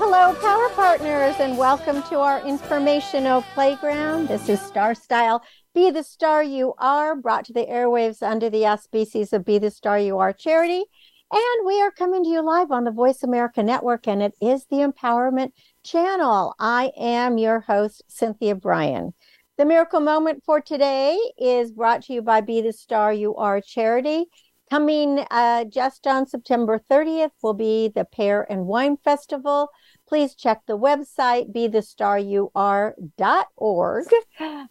Hello, 0.00 0.32
Power 0.34 0.68
Partners, 0.76 1.34
and 1.40 1.58
welcome 1.58 2.04
to 2.04 2.20
our 2.20 2.40
informational 2.46 3.42
playground. 3.52 4.28
This 4.28 4.48
is 4.48 4.60
Star 4.60 4.94
Style. 4.94 5.42
Be 5.74 5.90
the 5.90 6.04
Star 6.04 6.40
You 6.40 6.74
Are, 6.78 7.16
brought 7.16 7.44
to 7.46 7.52
the 7.52 7.66
airwaves 7.66 8.22
under 8.22 8.48
the 8.48 8.64
auspices 8.64 9.32
of 9.32 9.44
Be 9.44 9.58
the 9.58 9.72
Star 9.72 9.98
You 9.98 10.18
Are 10.18 10.32
charity. 10.32 10.84
And 11.32 11.66
we 11.66 11.82
are 11.82 11.90
coming 11.90 12.22
to 12.22 12.30
you 12.30 12.42
live 12.42 12.70
on 12.70 12.84
the 12.84 12.92
Voice 12.92 13.24
America 13.24 13.60
Network, 13.60 14.06
and 14.06 14.22
it 14.22 14.34
is 14.40 14.66
the 14.66 14.88
Empowerment 14.88 15.50
Channel. 15.82 16.54
I 16.60 16.92
am 16.96 17.36
your 17.36 17.58
host, 17.58 18.04
Cynthia 18.06 18.54
Brian. 18.54 19.14
The 19.56 19.64
miracle 19.64 19.98
moment 19.98 20.44
for 20.46 20.60
today 20.60 21.18
is 21.36 21.72
brought 21.72 22.04
to 22.04 22.12
you 22.12 22.22
by 22.22 22.40
Be 22.40 22.60
the 22.60 22.72
Star 22.72 23.12
You 23.12 23.34
Are 23.34 23.60
charity. 23.60 24.26
Coming 24.70 25.24
uh, 25.30 25.64
just 25.64 26.06
on 26.06 26.26
September 26.26 26.78
30th 26.90 27.30
will 27.42 27.54
be 27.54 27.88
the 27.88 28.04
Pear 28.04 28.46
and 28.52 28.66
Wine 28.66 28.98
Festival. 28.98 29.70
Please 30.08 30.34
check 30.34 30.62
the 30.66 30.76
website, 30.78 31.52
bethestaryouare.org, 31.52 34.06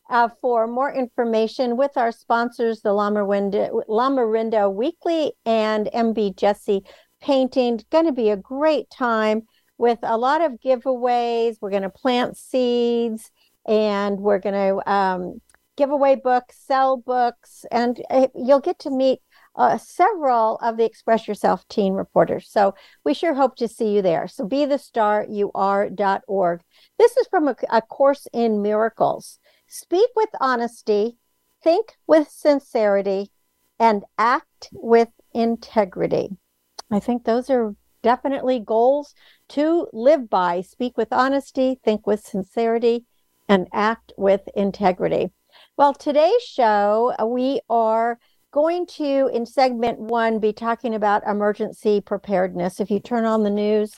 uh, 0.09 0.29
for 0.41 0.65
more 0.65 0.91
information 0.91 1.77
with 1.77 1.95
our 1.95 2.11
sponsors, 2.11 2.81
the 2.81 2.89
Lamorinda 2.89 4.73
Weekly 4.73 5.33
and 5.45 5.91
MB 5.93 6.37
Jesse 6.37 6.81
Painting. 7.21 7.79
Going 7.91 8.07
to 8.07 8.11
be 8.11 8.31
a 8.31 8.37
great 8.37 8.89
time 8.89 9.43
with 9.77 9.99
a 10.01 10.17
lot 10.17 10.41
of 10.41 10.53
giveaways. 10.53 11.57
We're 11.61 11.69
going 11.69 11.83
to 11.83 11.91
plant 11.91 12.35
seeds 12.35 13.29
and 13.67 14.19
we're 14.19 14.39
going 14.39 14.55
to 14.55 14.91
um, 14.91 15.39
give 15.75 15.91
away 15.91 16.15
books, 16.15 16.57
sell 16.65 16.97
books, 16.97 17.63
and 17.71 18.01
uh, 18.09 18.25
you'll 18.33 18.59
get 18.59 18.79
to 18.79 18.89
meet 18.89 19.19
uh, 19.57 19.77
several 19.77 20.57
of 20.57 20.77
the 20.77 20.85
Express 20.85 21.27
Yourself 21.27 21.67
teen 21.67 21.93
reporters. 21.93 22.47
So 22.49 22.75
we 23.03 23.13
sure 23.13 23.33
hope 23.33 23.55
to 23.57 23.67
see 23.67 23.95
you 23.95 24.01
there. 24.01 24.27
So 24.27 24.45
be 24.45 24.65
the 24.65 24.77
star 24.77 25.25
you 25.27 25.51
are.org. 25.55 26.61
This 26.97 27.17
is 27.17 27.27
from 27.27 27.47
a, 27.47 27.55
a 27.69 27.81
course 27.81 28.27
in 28.31 28.61
miracles. 28.61 29.39
Speak 29.67 30.09
with 30.15 30.29
honesty, 30.39 31.17
think 31.63 31.95
with 32.05 32.29
sincerity, 32.29 33.31
and 33.79 34.03
act 34.17 34.69
with 34.71 35.09
integrity. 35.33 36.29
I 36.91 36.99
think 36.99 37.25
those 37.25 37.49
are 37.49 37.75
definitely 38.01 38.59
goals 38.59 39.13
to 39.49 39.87
live 39.91 40.29
by. 40.29 40.61
Speak 40.61 40.97
with 40.97 41.11
honesty, 41.11 41.79
think 41.83 42.07
with 42.07 42.21
sincerity, 42.21 43.05
and 43.49 43.67
act 43.73 44.13
with 44.17 44.41
integrity. 44.55 45.31
Well, 45.75 45.93
today's 45.93 46.43
show, 46.43 47.13
we 47.25 47.61
are 47.69 48.19
going 48.57 48.87
to, 48.87 49.29
in 49.31 49.45
segment 49.45 49.99
one, 49.99 50.39
be 50.39 50.51
talking 50.51 50.95
about 50.95 51.21
emergency 51.27 52.01
preparedness. 52.01 52.79
If 52.79 52.89
you 52.89 52.99
turn 52.99 53.23
on 53.23 53.43
the 53.43 53.51
news 53.51 53.93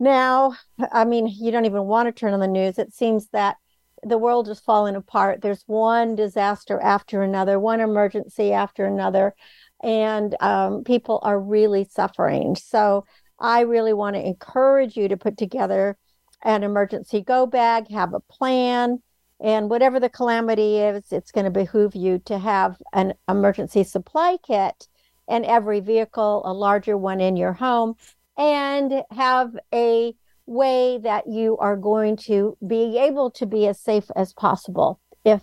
now, 0.00 0.56
I 0.90 1.04
mean, 1.04 1.28
you 1.28 1.52
don't 1.52 1.66
even 1.66 1.84
want 1.84 2.08
to 2.08 2.12
turn 2.12 2.34
on 2.34 2.40
the 2.40 2.48
news. 2.48 2.80
It 2.80 2.92
seems 2.92 3.28
that 3.28 3.58
the 4.02 4.18
world 4.18 4.48
is 4.48 4.58
falling 4.58 4.96
apart. 4.96 5.40
There's 5.40 5.62
one 5.68 6.16
disaster 6.16 6.80
after 6.80 7.22
another, 7.22 7.60
one 7.60 7.78
emergency 7.78 8.52
after 8.52 8.86
another, 8.86 9.36
and 9.84 10.34
um, 10.40 10.82
people 10.82 11.20
are 11.22 11.38
really 11.38 11.84
suffering. 11.88 12.56
So 12.56 13.04
I 13.38 13.60
really 13.60 13.92
want 13.92 14.16
to 14.16 14.26
encourage 14.26 14.96
you 14.96 15.06
to 15.06 15.16
put 15.16 15.38
together 15.38 15.96
an 16.42 16.64
emergency 16.64 17.20
go 17.20 17.46
bag, 17.46 17.88
have 17.92 18.14
a 18.14 18.20
plan, 18.20 19.00
and 19.40 19.68
whatever 19.68 20.00
the 20.00 20.08
calamity 20.08 20.78
is, 20.78 21.12
it's 21.12 21.32
going 21.32 21.44
to 21.44 21.50
behoove 21.50 21.94
you 21.94 22.18
to 22.20 22.38
have 22.38 22.80
an 22.92 23.14
emergency 23.28 23.84
supply 23.84 24.38
kit 24.46 24.88
in 25.28 25.44
every 25.44 25.80
vehicle, 25.80 26.42
a 26.44 26.52
larger 26.52 26.96
one 26.96 27.20
in 27.20 27.36
your 27.36 27.52
home, 27.52 27.94
and 28.38 29.02
have 29.10 29.56
a 29.74 30.14
way 30.46 30.98
that 31.02 31.26
you 31.26 31.56
are 31.58 31.76
going 31.76 32.16
to 32.16 32.56
be 32.66 32.98
able 32.98 33.30
to 33.32 33.46
be 33.46 33.66
as 33.66 33.80
safe 33.80 34.10
as 34.14 34.32
possible 34.32 35.00
if 35.24 35.42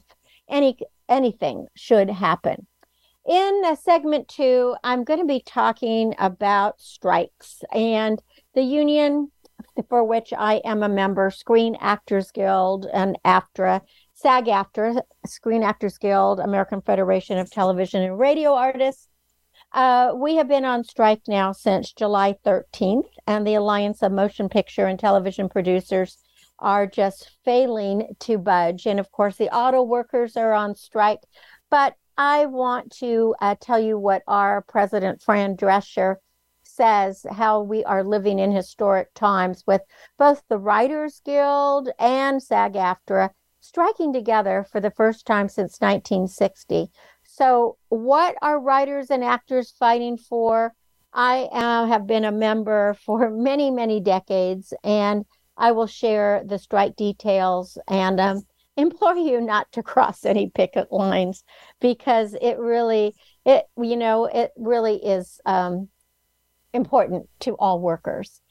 any 0.50 0.78
anything 1.10 1.68
should 1.76 2.10
happen. 2.10 2.66
In 3.28 3.64
segment 3.82 4.28
two, 4.28 4.76
I'm 4.84 5.04
going 5.04 5.20
to 5.20 5.26
be 5.26 5.44
talking 5.46 6.14
about 6.18 6.82
strikes 6.82 7.62
and 7.74 8.22
the 8.54 8.64
union 8.64 9.32
for 9.90 10.04
which 10.04 10.34
I 10.38 10.56
am 10.66 10.84
a 10.84 10.90
member, 10.90 11.30
Screen 11.30 11.76
Actors 11.80 12.32
Guild 12.32 12.88
and 12.94 13.18
AFTRA, 13.26 13.82
SAG 14.14 14.46
AFTRA, 14.46 15.02
Screen 15.26 15.64
Actors 15.64 15.98
Guild, 15.98 16.40
American 16.40 16.82
Federation 16.82 17.38
of 17.38 17.52
Television 17.52 18.04
and 18.04 18.20
Radio 18.20 18.54
Artists. 18.54 19.08
Uh, 19.72 20.14
we 20.16 20.36
have 20.36 20.48
been 20.48 20.66
on 20.66 20.84
strike 20.84 21.22
now 21.28 21.52
since 21.52 21.92
July 21.94 22.36
13th, 22.46 23.08
and 23.26 23.46
the 23.46 23.56
Alliance 23.56 24.04
of 24.04 24.12
Motion 24.12 24.48
Picture 24.48 24.86
and 24.86 25.00
Television 25.00 25.50
Producers 25.50 26.18
are 26.60 26.86
just 26.86 27.32
failing 27.44 28.08
to 28.20 28.38
budge. 28.38 28.86
And 28.86 29.00
of 29.00 29.12
course, 29.12 29.38
the 29.38 29.54
auto 29.54 29.82
workers 29.82 30.38
are 30.38 30.54
on 30.54 30.76
strike. 30.76 31.22
But 31.70 31.96
I 32.18 32.46
want 32.46 32.92
to 33.00 33.36
uh, 33.42 33.56
tell 33.60 33.80
you 33.80 33.98
what 33.98 34.22
our 34.28 34.62
president, 34.62 35.22
Fran 35.24 35.58
Drescher, 35.58 36.18
says 36.76 37.26
how 37.32 37.62
we 37.62 37.84
are 37.84 38.04
living 38.04 38.40
in 38.40 38.52
historic 38.52 39.14
times 39.14 39.64
with 39.68 39.82
both 40.18 40.44
the 40.50 40.58
Writers 40.58 41.22
Guild 41.24 41.90
and 42.00 42.42
SAG 42.42 42.74
AFTRA 42.74 43.30
striking 43.62 44.12
together 44.12 44.66
for 44.72 44.82
the 44.82 44.92
first 44.92 45.26
time 45.26 45.48
since 45.48 45.80
1960. 45.80 46.92
So, 47.24 47.78
what 47.90 48.36
are 48.42 48.60
writers 48.60 49.10
and 49.10 49.24
actors 49.24 49.72
fighting 49.72 50.18
for? 50.18 50.74
I 51.14 51.44
uh, 51.52 51.86
have 51.86 52.08
been 52.08 52.26
a 52.26 52.32
member 52.32 52.96
for 53.06 53.30
many, 53.30 53.72
many 53.72 54.00
decades, 54.00 54.74
and 54.84 55.26
I 55.58 55.72
will 55.72 55.88
share 55.88 56.44
the 56.46 56.58
strike 56.58 56.96
details 56.96 57.78
and 57.88 58.20
um, 58.20 58.42
implore 58.78 59.16
you 59.16 59.40
not 59.40 59.72
to 59.74 59.84
cross 59.84 60.26
any 60.26 60.50
picket 60.50 60.92
lines 60.92 61.44
because 61.80 62.36
it 62.42 62.58
really, 62.58 63.16
it 63.46 63.66
you 63.78 63.96
know, 63.96 64.26
it 64.26 64.52
really 64.58 64.96
is 64.96 65.40
um, 65.46 65.88
important 66.74 67.30
to 67.42 67.54
all 67.54 67.80
workers. 67.80 68.42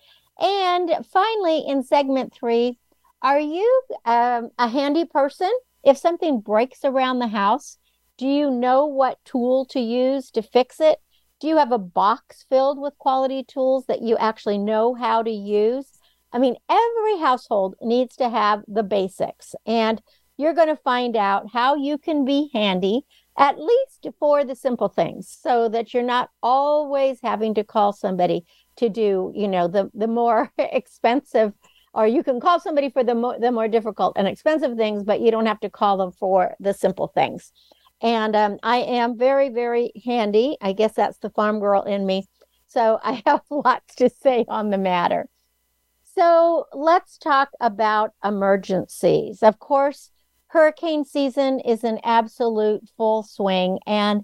And 0.40 0.90
finally, 1.12 1.64
in 1.66 1.82
segment 1.82 2.32
three, 2.32 2.78
are 3.22 3.38
you 3.38 3.82
um, 4.04 4.50
a 4.58 4.68
handy 4.68 5.04
person? 5.04 5.52
If 5.84 5.98
something 5.98 6.40
breaks 6.40 6.84
around 6.84 7.18
the 7.18 7.28
house, 7.28 7.78
do 8.18 8.26
you 8.26 8.50
know 8.50 8.86
what 8.86 9.18
tool 9.24 9.64
to 9.66 9.80
use 9.80 10.30
to 10.32 10.42
fix 10.42 10.80
it? 10.80 10.98
Do 11.40 11.48
you 11.48 11.56
have 11.56 11.72
a 11.72 11.78
box 11.78 12.44
filled 12.48 12.80
with 12.80 12.98
quality 12.98 13.42
tools 13.42 13.86
that 13.86 14.02
you 14.02 14.16
actually 14.16 14.58
know 14.58 14.94
how 14.94 15.22
to 15.22 15.30
use? 15.30 15.86
I 16.32 16.38
mean, 16.38 16.56
every 16.68 17.18
household 17.18 17.74
needs 17.82 18.16
to 18.16 18.28
have 18.28 18.62
the 18.66 18.82
basics, 18.82 19.54
and 19.66 20.00
you're 20.36 20.54
going 20.54 20.68
to 20.68 20.76
find 20.76 21.16
out 21.16 21.50
how 21.52 21.74
you 21.74 21.98
can 21.98 22.24
be 22.24 22.50
handy 22.54 23.02
at 23.38 23.58
least 23.58 24.06
for 24.18 24.44
the 24.44 24.54
simple 24.54 24.88
things 24.88 25.28
so 25.28 25.68
that 25.68 25.94
you're 25.94 26.02
not 26.02 26.30
always 26.42 27.18
having 27.22 27.54
to 27.54 27.64
call 27.64 27.92
somebody 27.92 28.44
to 28.76 28.88
do 28.88 29.32
you 29.34 29.48
know 29.48 29.68
the 29.68 29.90
the 29.94 30.06
more 30.06 30.50
expensive 30.58 31.52
or 31.94 32.06
you 32.06 32.22
can 32.22 32.40
call 32.40 32.58
somebody 32.58 32.90
for 32.90 33.04
the 33.04 33.14
more 33.14 33.38
the 33.38 33.52
more 33.52 33.68
difficult 33.68 34.14
and 34.16 34.26
expensive 34.26 34.76
things 34.76 35.02
but 35.04 35.20
you 35.20 35.30
don't 35.30 35.46
have 35.46 35.60
to 35.60 35.70
call 35.70 35.96
them 35.96 36.12
for 36.12 36.54
the 36.60 36.72
simple 36.72 37.08
things. 37.08 37.52
And 38.00 38.34
um, 38.34 38.58
i 38.62 38.78
am 38.78 39.16
very 39.16 39.48
very 39.48 39.92
handy. 40.04 40.56
I 40.60 40.72
guess 40.72 40.94
that's 40.94 41.18
the 41.18 41.30
farm 41.30 41.60
girl 41.60 41.82
in 41.82 42.06
me. 42.06 42.26
So 42.66 42.98
i 43.04 43.22
have 43.26 43.42
lots 43.50 43.94
to 43.96 44.10
say 44.10 44.44
on 44.48 44.70
the 44.70 44.78
matter. 44.78 45.28
So 46.14 46.66
let's 46.74 47.16
talk 47.16 47.48
about 47.60 48.12
emergencies. 48.22 49.42
Of 49.42 49.58
course 49.58 50.10
hurricane 50.52 51.02
season 51.02 51.60
is 51.60 51.82
an 51.82 51.98
absolute 52.04 52.82
full 52.94 53.22
swing 53.22 53.78
and 53.86 54.22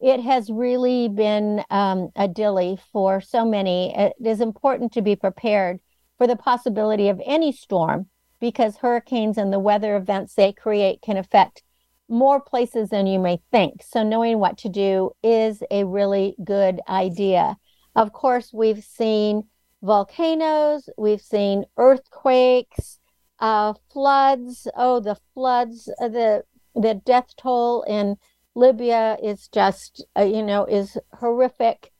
it 0.00 0.18
has 0.20 0.48
really 0.48 1.08
been 1.08 1.62
um, 1.68 2.08
a 2.16 2.26
dilly 2.26 2.78
for 2.90 3.20
so 3.20 3.44
many. 3.44 3.94
It 3.94 4.14
is 4.24 4.40
important 4.40 4.92
to 4.92 5.02
be 5.02 5.14
prepared 5.14 5.80
for 6.16 6.26
the 6.26 6.36
possibility 6.36 7.10
of 7.10 7.20
any 7.26 7.52
storm 7.52 8.06
because 8.40 8.78
hurricanes 8.78 9.36
and 9.36 9.52
the 9.52 9.58
weather 9.58 9.96
events 9.96 10.34
they 10.34 10.54
create 10.54 11.02
can 11.02 11.18
affect 11.18 11.62
more 12.08 12.40
places 12.40 12.88
than 12.88 13.06
you 13.06 13.18
may 13.18 13.38
think. 13.50 13.82
So, 13.82 14.02
knowing 14.02 14.38
what 14.38 14.56
to 14.58 14.70
do 14.70 15.10
is 15.22 15.62
a 15.70 15.84
really 15.84 16.34
good 16.42 16.80
idea. 16.88 17.56
Of 17.94 18.12
course, 18.12 18.52
we've 18.54 18.82
seen 18.82 19.42
volcanoes, 19.82 20.88
we've 20.96 21.20
seen 21.20 21.64
earthquakes, 21.76 22.98
uh, 23.40 23.74
floods. 23.92 24.68
Oh, 24.76 25.00
the 25.00 25.16
floods, 25.34 25.88
uh, 26.00 26.08
the 26.08 26.44
the 26.74 26.94
death 26.94 27.34
toll 27.36 27.82
in 27.82 28.16
Libya 28.54 29.16
is 29.22 29.48
just, 29.48 30.04
uh, 30.16 30.22
you 30.22 30.42
know, 30.42 30.64
is 30.64 30.96
horrific. 31.14 31.92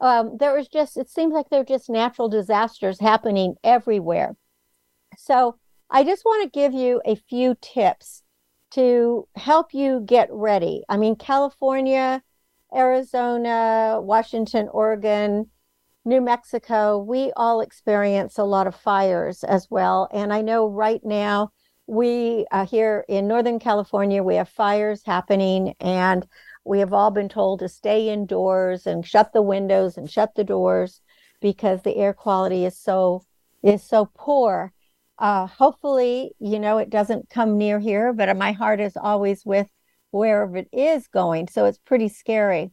Um, 0.00 0.36
there 0.38 0.58
is 0.58 0.68
just, 0.68 0.96
it 0.96 1.08
seems 1.08 1.32
like 1.32 1.48
there 1.48 1.60
are 1.60 1.64
just 1.64 1.88
natural 1.88 2.28
disasters 2.28 2.98
happening 3.00 3.54
everywhere. 3.62 4.36
So 5.16 5.56
I 5.90 6.02
just 6.02 6.24
want 6.24 6.42
to 6.44 6.58
give 6.58 6.72
you 6.72 7.00
a 7.04 7.14
few 7.14 7.56
tips 7.60 8.22
to 8.72 9.28
help 9.36 9.72
you 9.72 10.00
get 10.04 10.28
ready. 10.32 10.82
I 10.88 10.96
mean, 10.96 11.14
California, 11.16 12.22
Arizona, 12.74 14.00
Washington, 14.00 14.68
Oregon, 14.72 15.50
New 16.04 16.20
Mexico, 16.20 16.98
we 16.98 17.32
all 17.36 17.60
experience 17.60 18.36
a 18.36 18.44
lot 18.44 18.66
of 18.66 18.74
fires 18.74 19.44
as 19.44 19.68
well. 19.70 20.08
And 20.12 20.32
I 20.32 20.42
know 20.42 20.66
right 20.66 21.00
now, 21.04 21.52
we 21.86 22.46
uh, 22.50 22.66
here 22.66 23.04
in 23.08 23.28
Northern 23.28 23.58
California, 23.58 24.22
we 24.22 24.36
have 24.36 24.48
fires 24.48 25.02
happening, 25.04 25.74
and 25.80 26.26
we 26.64 26.80
have 26.80 26.92
all 26.92 27.10
been 27.10 27.28
told 27.28 27.60
to 27.60 27.68
stay 27.68 28.08
indoors 28.08 28.86
and 28.86 29.06
shut 29.06 29.32
the 29.32 29.42
windows 29.42 29.96
and 29.96 30.10
shut 30.10 30.34
the 30.34 30.44
doors 30.44 31.00
because 31.40 31.82
the 31.82 31.96
air 31.96 32.12
quality 32.12 32.64
is 32.64 32.76
so 32.78 33.24
is 33.62 33.82
so 33.82 34.10
poor. 34.14 34.72
Uh, 35.18 35.46
hopefully, 35.46 36.32
you 36.40 36.58
know, 36.58 36.78
it 36.78 36.90
doesn't 36.90 37.30
come 37.30 37.58
near 37.58 37.78
here, 37.78 38.12
but 38.12 38.36
my 38.36 38.52
heart 38.52 38.80
is 38.80 38.96
always 38.96 39.44
with 39.44 39.68
wherever 40.10 40.56
it 40.56 40.68
is 40.72 41.06
going. 41.06 41.48
So 41.48 41.64
it's 41.66 41.78
pretty 41.78 42.08
scary. 42.08 42.72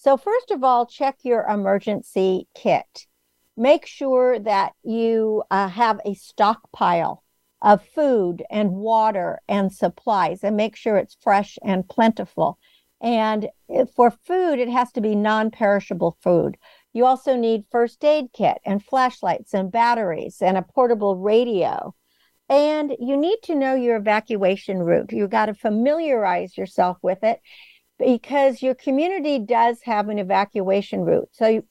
So, 0.00 0.16
first 0.16 0.50
of 0.50 0.64
all, 0.64 0.86
check 0.86 1.18
your 1.24 1.44
emergency 1.46 2.48
kit. 2.54 3.06
Make 3.54 3.84
sure 3.84 4.38
that 4.38 4.72
you 4.82 5.42
uh, 5.50 5.68
have 5.68 6.00
a 6.06 6.14
stockpile 6.14 7.22
of 7.60 7.84
food 7.84 8.42
and 8.48 8.70
water 8.70 9.42
and 9.46 9.70
supplies 9.70 10.42
and 10.42 10.56
make 10.56 10.74
sure 10.74 10.96
it's 10.96 11.18
fresh 11.20 11.58
and 11.62 11.86
plentiful. 11.86 12.58
And 13.02 13.50
for 13.94 14.10
food, 14.10 14.58
it 14.58 14.70
has 14.70 14.90
to 14.92 15.02
be 15.02 15.14
non 15.14 15.50
perishable 15.50 16.16
food. 16.22 16.56
You 16.94 17.04
also 17.04 17.36
need 17.36 17.66
first 17.70 18.02
aid 18.02 18.32
kit 18.32 18.56
and 18.64 18.82
flashlights 18.82 19.52
and 19.52 19.70
batteries 19.70 20.40
and 20.40 20.56
a 20.56 20.62
portable 20.62 21.16
radio. 21.16 21.94
And 22.48 22.96
you 22.98 23.18
need 23.18 23.40
to 23.42 23.54
know 23.54 23.74
your 23.74 23.96
evacuation 23.96 24.78
route. 24.78 25.12
You've 25.12 25.28
got 25.28 25.46
to 25.46 25.54
familiarize 25.54 26.56
yourself 26.56 26.96
with 27.02 27.22
it 27.22 27.42
because 28.00 28.62
your 28.62 28.74
community 28.74 29.38
does 29.38 29.82
have 29.84 30.08
an 30.08 30.18
evacuation 30.18 31.02
route. 31.02 31.28
So 31.32 31.62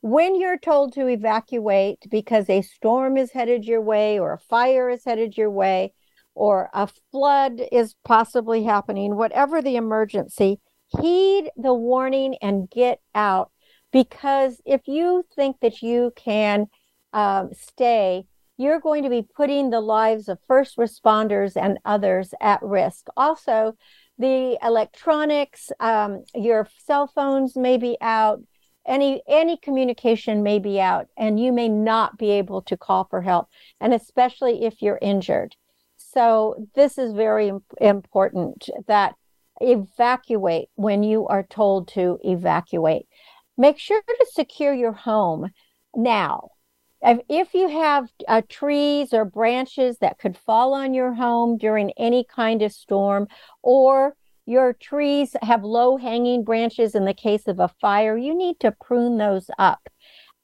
when 0.00 0.38
you're 0.38 0.58
told 0.58 0.92
to 0.92 1.08
evacuate 1.08 1.98
because 2.10 2.48
a 2.48 2.62
storm 2.62 3.16
is 3.16 3.32
headed 3.32 3.64
your 3.64 3.80
way 3.80 4.18
or 4.18 4.34
a 4.34 4.38
fire 4.38 4.90
is 4.90 5.04
headed 5.04 5.36
your 5.36 5.50
way 5.50 5.92
or 6.34 6.70
a 6.72 6.88
flood 7.10 7.60
is 7.72 7.96
possibly 8.04 8.62
happening, 8.62 9.16
whatever 9.16 9.60
the 9.60 9.76
emergency, 9.76 10.60
heed 11.00 11.50
the 11.56 11.74
warning 11.74 12.36
and 12.40 12.70
get 12.70 13.00
out. 13.14 13.50
Because 13.90 14.60
if 14.64 14.82
you 14.86 15.24
think 15.34 15.56
that 15.62 15.82
you 15.82 16.12
can 16.14 16.66
um, 17.12 17.50
stay, 17.52 18.24
you're 18.58 18.80
going 18.80 19.04
to 19.04 19.10
be 19.10 19.26
putting 19.34 19.70
the 19.70 19.80
lives 19.80 20.28
of 20.28 20.38
first 20.46 20.76
responders 20.76 21.56
and 21.56 21.78
others 21.84 22.34
at 22.40 22.62
risk. 22.62 23.06
Also, 23.16 23.76
the 24.18 24.58
electronics, 24.62 25.70
um, 25.80 26.24
your 26.34 26.68
cell 26.84 27.06
phones 27.06 27.56
may 27.56 27.76
be 27.76 27.96
out, 28.00 28.40
any 28.86 29.22
any 29.28 29.56
communication 29.56 30.42
may 30.42 30.58
be 30.58 30.80
out, 30.80 31.06
and 31.16 31.38
you 31.38 31.52
may 31.52 31.68
not 31.68 32.18
be 32.18 32.30
able 32.30 32.62
to 32.62 32.76
call 32.76 33.04
for 33.04 33.22
help, 33.22 33.48
and 33.80 33.94
especially 33.94 34.64
if 34.64 34.82
you're 34.82 34.98
injured. 35.00 35.54
So 35.96 36.66
this 36.74 36.98
is 36.98 37.12
very 37.12 37.52
important 37.80 38.68
that 38.86 39.14
evacuate 39.60 40.68
when 40.74 41.02
you 41.02 41.26
are 41.26 41.42
told 41.42 41.88
to 41.88 42.18
evacuate. 42.24 43.06
Make 43.56 43.78
sure 43.78 44.02
to 44.06 44.26
secure 44.32 44.72
your 44.72 44.92
home 44.92 45.50
now. 45.94 46.50
If 47.00 47.54
you 47.54 47.68
have 47.68 48.08
uh, 48.26 48.42
trees 48.48 49.12
or 49.14 49.24
branches 49.24 49.98
that 49.98 50.18
could 50.18 50.36
fall 50.36 50.74
on 50.74 50.94
your 50.94 51.14
home 51.14 51.56
during 51.56 51.92
any 51.92 52.24
kind 52.24 52.60
of 52.62 52.72
storm, 52.72 53.28
or 53.62 54.16
your 54.46 54.72
trees 54.72 55.36
have 55.42 55.62
low 55.62 55.96
hanging 55.96 56.42
branches 56.42 56.94
in 56.94 57.04
the 57.04 57.14
case 57.14 57.46
of 57.46 57.60
a 57.60 57.68
fire, 57.80 58.16
you 58.16 58.34
need 58.34 58.58
to 58.60 58.72
prune 58.72 59.18
those 59.18 59.50
up. 59.58 59.88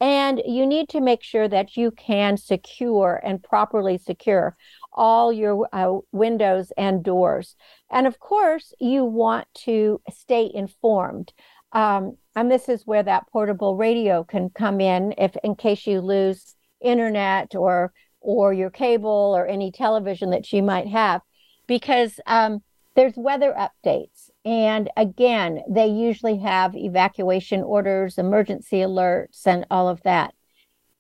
And 0.01 0.43
you 0.45 0.67
need 0.67 0.89
to 0.91 1.01
make 1.01 1.23
sure 1.23 1.49
that 1.49 1.77
you 1.77 1.91
can 1.91 2.37
secure 2.37 3.21
and 3.25 3.43
properly 3.43 3.97
secure 3.97 4.57
all 4.93 5.33
your 5.33 5.69
uh, 5.73 5.99
windows 6.13 6.73
and 6.77 7.03
doors. 7.03 7.57
And 7.91 8.07
of 8.07 8.19
course, 8.19 8.75
you 8.79 9.05
want 9.05 9.49
to 9.65 10.01
stay 10.13 10.51
informed. 10.53 11.33
Um, 11.75 12.17
and 12.37 12.51
this 12.51 12.69
is 12.69 12.87
where 12.87 13.03
that 13.03 13.29
portable 13.31 13.77
radio 13.77 14.25
can 14.25 14.49
come 14.51 14.81
in 14.81 15.15
if 15.19 15.37
in 15.45 15.57
case 15.57 15.87
you 15.87 16.01
lose 16.01 16.55
internet 16.81 17.55
or 17.55 17.93
or 18.21 18.55
your 18.55 18.71
cable 18.71 19.35
or 19.37 19.47
any 19.47 19.71
television 19.71 20.31
that 20.31 20.51
you 20.53 20.63
might 20.63 20.89
have. 20.89 21.21
Because 21.67 22.19
um, 22.27 22.63
there's 22.95 23.15
weather 23.17 23.55
updates. 23.59 24.31
And 24.45 24.91
again 24.97 25.63
they 25.69 25.89
usually 25.89 26.39
have 26.39 26.77
evacuation 26.77 27.63
orders 27.63 28.19
emergency 28.19 28.79
alerts 28.79 29.47
and 29.47 29.67
all 29.71 29.89
of 29.89 30.03
that. 30.03 30.35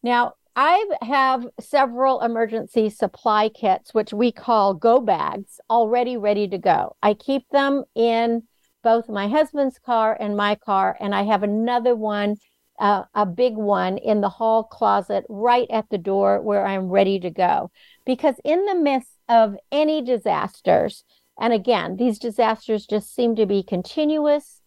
Now 0.03 0.35
I 0.57 0.87
have 1.03 1.47
several 1.59 2.21
emergency 2.21 2.89
supply 2.89 3.49
kits, 3.49 3.93
which 3.93 4.13
we 4.13 4.31
call 4.31 4.75
go 4.75 5.01
bags, 5.01 5.61
already 5.69 6.17
ready 6.17 6.47
to 6.49 6.59
go. 6.59 6.97
I 7.03 7.15
keep 7.15 7.49
them 7.51 7.85
in 7.95 8.45
both 8.85 9.09
my 9.09 9.27
husband's 9.27 9.79
car 9.81 10.17
and 10.21 10.37
my 10.37 10.55
car, 10.55 10.97
and 11.01 11.15
I 11.15 11.23
have 11.25 11.43
another 11.43 11.97
one, 11.97 12.37
uh, 12.79 13.05
a 13.15 13.27
big 13.27 13.57
one, 13.57 13.99
in 13.99 14.21
the 14.21 14.29
hall 14.29 14.63
closet 14.63 15.25
right 15.29 15.67
at 15.71 15.91
the 15.91 15.99
door 15.99 16.41
where 16.41 16.65
I'm 16.65 16.89
ready 16.89 17.19
to 17.21 17.31
go. 17.31 17.73
Because 18.07 18.37
in 18.45 18.65
the 18.67 18.77
midst 18.77 19.19
of 19.29 19.57
any 19.73 20.03
disasters, 20.03 21.03
and 21.41 21.53
again, 21.53 21.97
these 21.97 22.21
disasters 22.21 22.87
just 22.87 23.13
seem 23.13 23.35
to 23.35 23.47
be 23.47 23.65
continuous, 23.65 24.61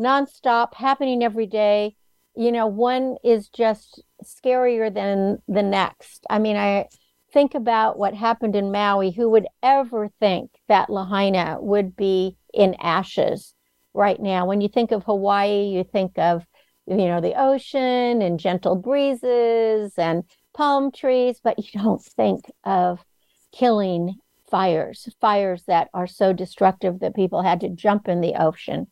nonstop, 0.00 0.74
happening 0.74 1.22
every 1.22 1.46
day 1.46 1.96
you 2.36 2.50
know, 2.50 2.66
one 2.66 3.16
is 3.22 3.48
just 3.48 4.02
scarier 4.24 4.92
than 4.92 5.40
the 5.46 5.62
next. 5.62 6.26
I 6.28 6.38
mean, 6.38 6.56
I 6.56 6.88
think 7.32 7.54
about 7.54 7.98
what 7.98 8.14
happened 8.14 8.56
in 8.56 8.72
Maui. 8.72 9.12
Who 9.12 9.30
would 9.30 9.46
ever 9.62 10.10
think 10.20 10.50
that 10.68 10.90
Lahaina 10.90 11.58
would 11.60 11.96
be 11.96 12.36
in 12.52 12.74
ashes 12.80 13.54
right 13.94 14.20
now? 14.20 14.46
When 14.46 14.60
you 14.60 14.68
think 14.68 14.92
of 14.92 15.04
Hawaii, 15.04 15.68
you 15.68 15.84
think 15.84 16.18
of, 16.18 16.44
you 16.86 16.96
know, 16.96 17.20
the 17.20 17.40
ocean 17.40 18.20
and 18.20 18.38
gentle 18.38 18.76
breezes 18.76 19.94
and 19.96 20.24
palm 20.52 20.92
trees, 20.92 21.40
but 21.42 21.58
you 21.58 21.80
don't 21.80 22.02
think 22.02 22.44
of 22.64 23.04
killing 23.52 24.16
fires, 24.50 25.08
fires 25.20 25.62
that 25.66 25.88
are 25.94 26.06
so 26.06 26.32
destructive 26.32 27.00
that 27.00 27.16
people 27.16 27.42
had 27.42 27.60
to 27.60 27.68
jump 27.68 28.08
in 28.08 28.20
the 28.20 28.34
ocean. 28.34 28.86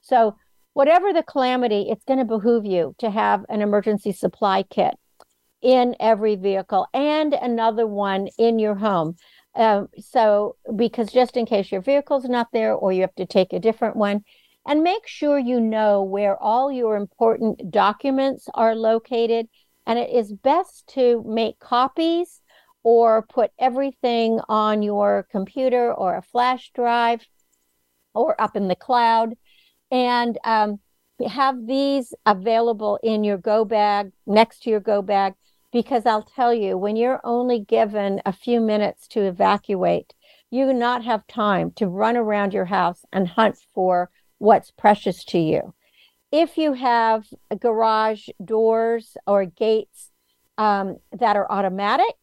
So 0.00 0.36
whatever 0.74 1.12
the 1.12 1.22
calamity, 1.22 1.88
it's 1.90 2.04
going 2.04 2.18
to 2.18 2.24
behoove 2.24 2.64
you 2.64 2.94
to 2.98 3.10
have 3.10 3.44
an 3.48 3.62
emergency 3.62 4.12
supply 4.12 4.62
kit 4.62 4.94
in 5.60 5.96
every 5.98 6.36
vehicle 6.36 6.86
and 6.94 7.34
another 7.34 7.86
one 7.86 8.28
in 8.38 8.58
your 8.58 8.76
home. 8.76 9.16
Um, 9.54 9.88
so, 9.98 10.54
because 10.76 11.10
just 11.10 11.36
in 11.36 11.46
case 11.46 11.72
your 11.72 11.80
vehicle's 11.80 12.26
not 12.26 12.48
there 12.52 12.74
or 12.74 12.92
you 12.92 13.00
have 13.00 13.14
to 13.16 13.26
take 13.26 13.52
a 13.52 13.58
different 13.58 13.96
one, 13.96 14.24
and 14.68 14.82
make 14.82 15.06
sure 15.06 15.38
you 15.38 15.58
know 15.58 16.02
where 16.02 16.40
all 16.40 16.70
your 16.70 16.96
important 16.96 17.70
documents 17.70 18.50
are 18.52 18.74
located. 18.74 19.48
And 19.86 19.98
it 19.98 20.10
is 20.10 20.30
best 20.30 20.86
to 20.88 21.24
make 21.26 21.58
copies 21.58 22.42
or 22.82 23.22
put 23.22 23.50
everything 23.58 24.40
on 24.46 24.82
your 24.82 25.26
computer 25.32 25.92
or 25.92 26.16
a 26.16 26.22
flash 26.22 26.70
drive 26.74 27.26
or 28.14 28.38
up 28.38 28.56
in 28.56 28.68
the 28.68 28.76
cloud 28.76 29.32
and 29.90 30.36
um, 30.44 30.78
have 31.26 31.66
these 31.66 32.12
available 32.26 32.98
in 33.02 33.24
your 33.24 33.38
go 33.38 33.64
bag 33.64 34.12
next 34.26 34.64
to 34.64 34.70
your 34.70 34.80
go 34.80 35.00
bag 35.00 35.32
because 35.72 36.04
I'll 36.04 36.22
tell 36.22 36.52
you, 36.52 36.76
when 36.76 36.96
you're 36.96 37.20
only 37.24 37.60
given 37.60 38.20
a 38.26 38.32
few 38.32 38.60
minutes 38.60 39.08
to 39.08 39.22
evacuate, 39.22 40.14
you 40.50 40.66
do 40.66 40.74
not 40.74 41.04
have 41.04 41.26
time 41.26 41.72
to 41.76 41.86
run 41.86 42.18
around 42.18 42.52
your 42.52 42.66
house 42.66 43.04
and 43.12 43.28
hunt 43.28 43.56
for 43.74 44.10
what's 44.38 44.70
precious 44.70 45.24
to 45.24 45.38
you. 45.38 45.74
If 46.30 46.58
you 46.58 46.74
have 46.74 47.26
garage 47.58 48.28
doors 48.44 49.16
or 49.26 49.46
gates 49.46 50.10
um, 50.56 50.96
that 51.12 51.36
are 51.36 51.50
automatic, 51.50 52.16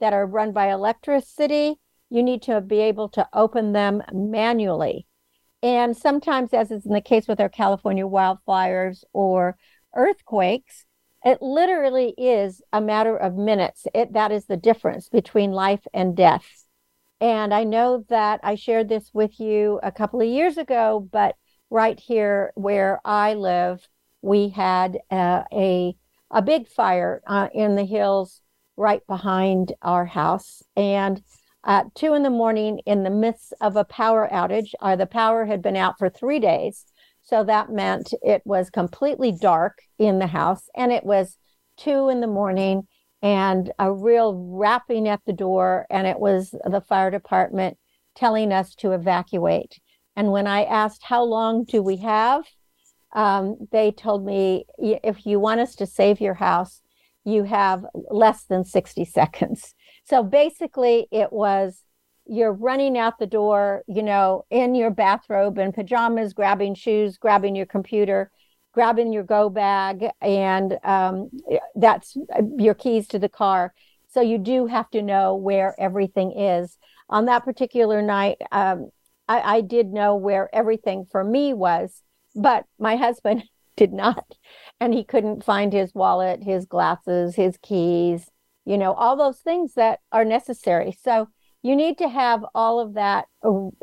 that 0.00 0.12
are 0.12 0.26
run 0.26 0.52
by 0.52 0.72
electricity, 0.72 1.76
you 2.10 2.22
need 2.22 2.42
to 2.42 2.60
be 2.60 2.80
able 2.80 3.08
to 3.10 3.28
open 3.32 3.72
them 3.72 4.02
manually. 4.12 5.06
And 5.62 5.96
sometimes, 5.96 6.52
as 6.52 6.70
is 6.70 6.84
in 6.84 6.92
the 6.92 7.00
case 7.00 7.28
with 7.28 7.40
our 7.40 7.48
California 7.48 8.04
wildfires 8.04 9.04
or 9.12 9.56
earthquakes, 9.94 10.84
it 11.24 11.40
literally 11.40 12.14
is 12.18 12.60
a 12.72 12.80
matter 12.80 13.16
of 13.16 13.36
minutes. 13.36 13.86
It, 13.94 14.12
that 14.14 14.32
is 14.32 14.46
the 14.46 14.56
difference 14.56 15.08
between 15.08 15.52
life 15.52 15.86
and 15.94 16.16
death. 16.16 16.64
And 17.20 17.54
I 17.54 17.62
know 17.62 18.04
that 18.08 18.40
I 18.42 18.56
shared 18.56 18.88
this 18.88 19.10
with 19.14 19.38
you 19.38 19.78
a 19.84 19.92
couple 19.92 20.20
of 20.20 20.26
years 20.26 20.58
ago, 20.58 21.08
but 21.12 21.36
right 21.72 21.98
here 21.98 22.52
where 22.54 23.00
I 23.02 23.32
live, 23.32 23.88
we 24.20 24.50
had 24.50 24.98
uh, 25.10 25.44
a 25.52 25.96
a 26.30 26.42
big 26.42 26.68
fire 26.68 27.22
uh, 27.26 27.48
in 27.52 27.76
the 27.76 27.84
hills 27.84 28.40
right 28.76 29.06
behind 29.06 29.72
our 29.82 30.04
house, 30.04 30.62
and 30.76 31.22
at 31.64 31.94
two 31.94 32.14
in 32.14 32.22
the 32.22 32.30
morning, 32.30 32.80
in 32.86 33.02
the 33.04 33.10
midst 33.10 33.54
of 33.60 33.76
a 33.76 33.84
power 33.84 34.28
outage, 34.32 34.72
uh, 34.80 34.96
the 34.96 35.06
power 35.06 35.44
had 35.46 35.62
been 35.62 35.76
out 35.76 35.98
for 35.98 36.08
three 36.08 36.38
days, 36.38 36.84
so 37.22 37.44
that 37.44 37.70
meant 37.70 38.12
it 38.22 38.42
was 38.44 38.70
completely 38.70 39.32
dark 39.32 39.82
in 39.98 40.18
the 40.18 40.26
house, 40.26 40.68
and 40.74 40.92
it 40.92 41.04
was 41.04 41.38
two 41.76 42.08
in 42.08 42.20
the 42.20 42.26
morning, 42.26 42.86
and 43.22 43.72
a 43.78 43.92
real 43.92 44.34
rapping 44.34 45.08
at 45.08 45.20
the 45.26 45.32
door, 45.32 45.86
and 45.90 46.06
it 46.06 46.18
was 46.18 46.54
the 46.64 46.80
fire 46.80 47.10
department 47.10 47.78
telling 48.14 48.52
us 48.52 48.74
to 48.74 48.92
evacuate. 48.92 49.80
And 50.16 50.30
when 50.30 50.46
I 50.46 50.64
asked, 50.64 51.02
How 51.02 51.24
long 51.24 51.64
do 51.64 51.82
we 51.82 51.96
have? 51.98 52.44
Um, 53.14 53.68
they 53.70 53.92
told 53.92 54.24
me, 54.24 54.66
If 54.78 55.26
you 55.26 55.38
want 55.38 55.60
us 55.60 55.74
to 55.76 55.86
save 55.86 56.20
your 56.20 56.34
house, 56.34 56.82
you 57.24 57.44
have 57.44 57.84
less 58.10 58.44
than 58.44 58.64
60 58.64 59.04
seconds. 59.04 59.74
So 60.04 60.24
basically, 60.24 61.06
it 61.12 61.32
was 61.32 61.84
you're 62.26 62.52
running 62.52 62.98
out 62.98 63.18
the 63.18 63.26
door, 63.26 63.82
you 63.86 64.02
know, 64.02 64.44
in 64.50 64.74
your 64.74 64.90
bathrobe 64.90 65.58
and 65.58 65.74
pajamas, 65.74 66.32
grabbing 66.32 66.74
shoes, 66.74 67.18
grabbing 67.18 67.54
your 67.54 67.66
computer, 67.66 68.30
grabbing 68.72 69.12
your 69.12 69.22
go 69.22 69.48
bag, 69.48 70.06
and 70.20 70.78
um, 70.84 71.30
that's 71.74 72.16
uh, 72.34 72.42
your 72.56 72.74
keys 72.74 73.06
to 73.08 73.18
the 73.18 73.28
car. 73.28 73.74
So 74.08 74.20
you 74.20 74.38
do 74.38 74.66
have 74.66 74.90
to 74.90 75.02
know 75.02 75.34
where 75.34 75.74
everything 75.78 76.32
is. 76.32 76.76
On 77.08 77.26
that 77.26 77.44
particular 77.44 78.02
night, 78.02 78.38
um, 78.50 78.90
I, 79.28 79.56
I 79.56 79.60
did 79.60 79.88
know 79.88 80.16
where 80.16 80.54
everything 80.54 81.06
for 81.10 81.24
me 81.24 81.54
was, 81.54 82.02
but 82.34 82.64
my 82.78 82.96
husband 82.96 83.44
did 83.76 83.92
not. 83.92 84.24
And 84.80 84.92
he 84.92 85.04
couldn't 85.04 85.44
find 85.44 85.72
his 85.72 85.94
wallet, 85.94 86.42
his 86.42 86.66
glasses, 86.66 87.36
his 87.36 87.56
keys, 87.62 88.28
you 88.64 88.78
know, 88.78 88.92
all 88.92 89.16
those 89.16 89.38
things 89.38 89.74
that 89.74 90.00
are 90.10 90.24
necessary. 90.24 90.96
So 91.02 91.28
you 91.62 91.76
need 91.76 91.98
to 91.98 92.08
have 92.08 92.44
all 92.54 92.80
of 92.80 92.94
that 92.94 93.26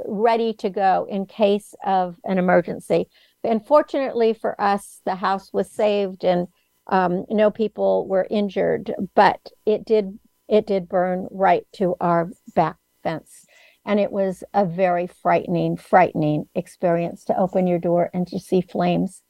ready 0.05 0.53
to 0.53 0.69
go 0.69 1.07
in 1.09 1.25
case 1.25 1.73
of 1.85 2.17
an 2.25 2.37
emergency. 2.37 3.07
And 3.43 3.65
fortunately 3.65 4.33
for 4.33 4.59
us, 4.59 5.01
the 5.05 5.15
house 5.15 5.51
was 5.53 5.71
saved 5.71 6.25
and 6.25 6.47
um, 6.87 7.25
no 7.29 7.51
people 7.51 8.07
were 8.07 8.27
injured, 8.29 8.93
but 9.15 9.39
it 9.65 9.85
did 9.85 10.19
it 10.47 10.65
did 10.65 10.89
burn 10.89 11.27
right 11.29 11.67
to 11.73 11.95
our 12.01 12.31
back 12.55 12.77
fence. 13.03 13.45
And 13.89 13.99
it 13.99 14.11
was 14.11 14.43
a 14.53 14.65
very 14.65 15.07
frightening, 15.07 15.75
frightening 15.75 16.47
experience 16.53 17.25
to 17.25 17.35
open 17.35 17.65
your 17.65 17.79
door 17.79 18.11
and 18.13 18.27
to 18.27 18.39
see 18.39 18.61
flames. 18.61 19.23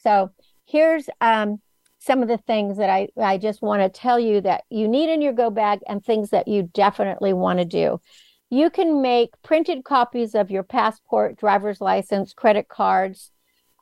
So 0.00 0.30
here's 0.64 1.08
um, 1.20 1.60
some 1.98 2.22
of 2.22 2.28
the 2.28 2.38
things 2.38 2.78
that 2.78 2.88
I, 2.88 3.08
I 3.20 3.36
just 3.36 3.62
want 3.62 3.82
to 3.82 3.88
tell 3.88 4.20
you 4.20 4.40
that 4.42 4.62
you 4.70 4.86
need 4.86 5.12
in 5.12 5.22
your 5.22 5.32
go 5.32 5.50
bag 5.50 5.80
and 5.88 6.04
things 6.04 6.30
that 6.30 6.46
you 6.46 6.70
definitely 6.72 7.32
want 7.32 7.58
to 7.58 7.64
do. 7.64 8.00
You 8.48 8.70
can 8.70 9.02
make 9.02 9.30
printed 9.42 9.82
copies 9.82 10.36
of 10.36 10.52
your 10.52 10.62
passport, 10.62 11.36
driver's 11.36 11.80
license, 11.80 12.32
credit 12.32 12.68
cards, 12.68 13.32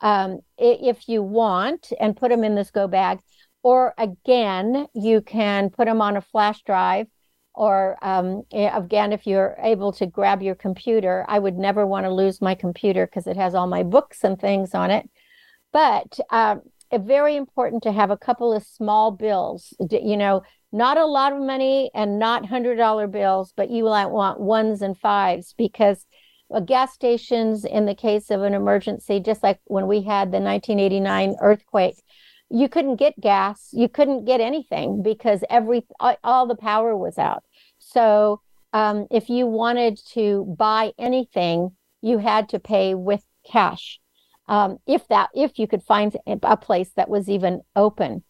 um, 0.01 0.39
if 0.57 1.07
you 1.07 1.21
want, 1.21 1.93
and 1.99 2.17
put 2.17 2.31
them 2.31 2.43
in 2.43 2.55
this 2.55 2.71
go 2.71 2.87
bag. 2.87 3.19
Or 3.61 3.93
again, 3.99 4.87
you 4.95 5.21
can 5.21 5.69
put 5.69 5.85
them 5.85 6.01
on 6.01 6.17
a 6.17 6.21
flash 6.21 6.63
drive 6.63 7.05
or 7.55 7.97
um, 8.01 8.43
again 8.51 9.13
if 9.13 9.25
you're 9.25 9.55
able 9.61 9.91
to 9.91 10.05
grab 10.05 10.41
your 10.41 10.55
computer 10.55 11.25
i 11.27 11.39
would 11.39 11.57
never 11.57 11.85
want 11.85 12.05
to 12.05 12.13
lose 12.13 12.41
my 12.41 12.55
computer 12.55 13.05
because 13.05 13.27
it 13.27 13.37
has 13.37 13.55
all 13.55 13.67
my 13.67 13.83
books 13.83 14.23
and 14.23 14.39
things 14.39 14.73
on 14.73 14.91
it. 14.91 15.09
But 15.71 16.19
um, 16.29 16.61
very 16.93 17.35
important 17.35 17.83
to 17.83 17.91
have 17.91 18.11
a 18.11 18.17
couple 18.17 18.53
of 18.53 18.63
small 18.63 19.11
bills. 19.11 19.73
You 19.89 20.17
know 20.17 20.43
not 20.75 20.97
a 20.97 21.05
lot 21.05 21.31
of 21.31 21.39
money 21.39 21.89
and 21.93 22.19
not 22.19 22.45
hundred 22.45 22.75
dollar 22.75 23.07
bills 23.07 23.53
but 23.55 23.69
you 23.69 23.85
might 23.85 24.07
want 24.07 24.39
ones 24.39 24.81
and 24.81 24.97
fives 24.97 25.55
because 25.57 26.05
uh, 26.53 26.59
gas 26.59 26.93
stations 26.93 27.63
in 27.63 27.85
the 27.85 27.95
case 27.95 28.29
of 28.29 28.41
an 28.41 28.53
emergency 28.53 29.19
just 29.19 29.41
like 29.41 29.59
when 29.65 29.87
we 29.87 30.01
had 30.01 30.31
the 30.31 30.39
1989 30.39 31.37
earthquake 31.41 31.95
you 32.49 32.69
couldn't 32.69 32.97
get 32.97 33.19
gas 33.19 33.69
you 33.71 33.89
couldn't 33.89 34.25
get 34.25 34.39
anything 34.41 35.01
because 35.01 35.43
every 35.49 35.83
all 36.23 36.47
the 36.47 36.55
power 36.55 36.95
was 36.95 37.17
out. 37.17 37.43
So 37.79 38.41
um, 38.73 39.07
if 39.09 39.29
you 39.29 39.47
wanted 39.47 39.99
to 40.13 40.55
buy 40.57 40.91
anything 40.97 41.71
you 42.05 42.19
had 42.19 42.49
to 42.49 42.59
pay 42.59 42.93
with 42.93 43.23
cash. 43.49 43.99
Um, 44.47 44.77
if 44.85 45.07
that 45.07 45.29
if 45.33 45.57
you 45.57 45.67
could 45.67 45.81
find 45.81 46.15
a 46.27 46.55
place 46.55 46.91
that 46.95 47.09
was 47.09 47.27
even 47.27 47.61
open. 47.75 48.23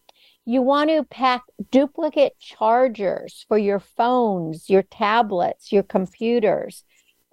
You 0.46 0.62
want 0.62 0.88
to 0.88 1.04
pack 1.04 1.42
duplicate 1.70 2.38
chargers 2.38 3.44
for 3.48 3.58
your 3.58 3.80
phones 3.80 4.70
your 4.70 4.82
tablets 4.82 5.72
your 5.72 5.82
computers 5.82 6.84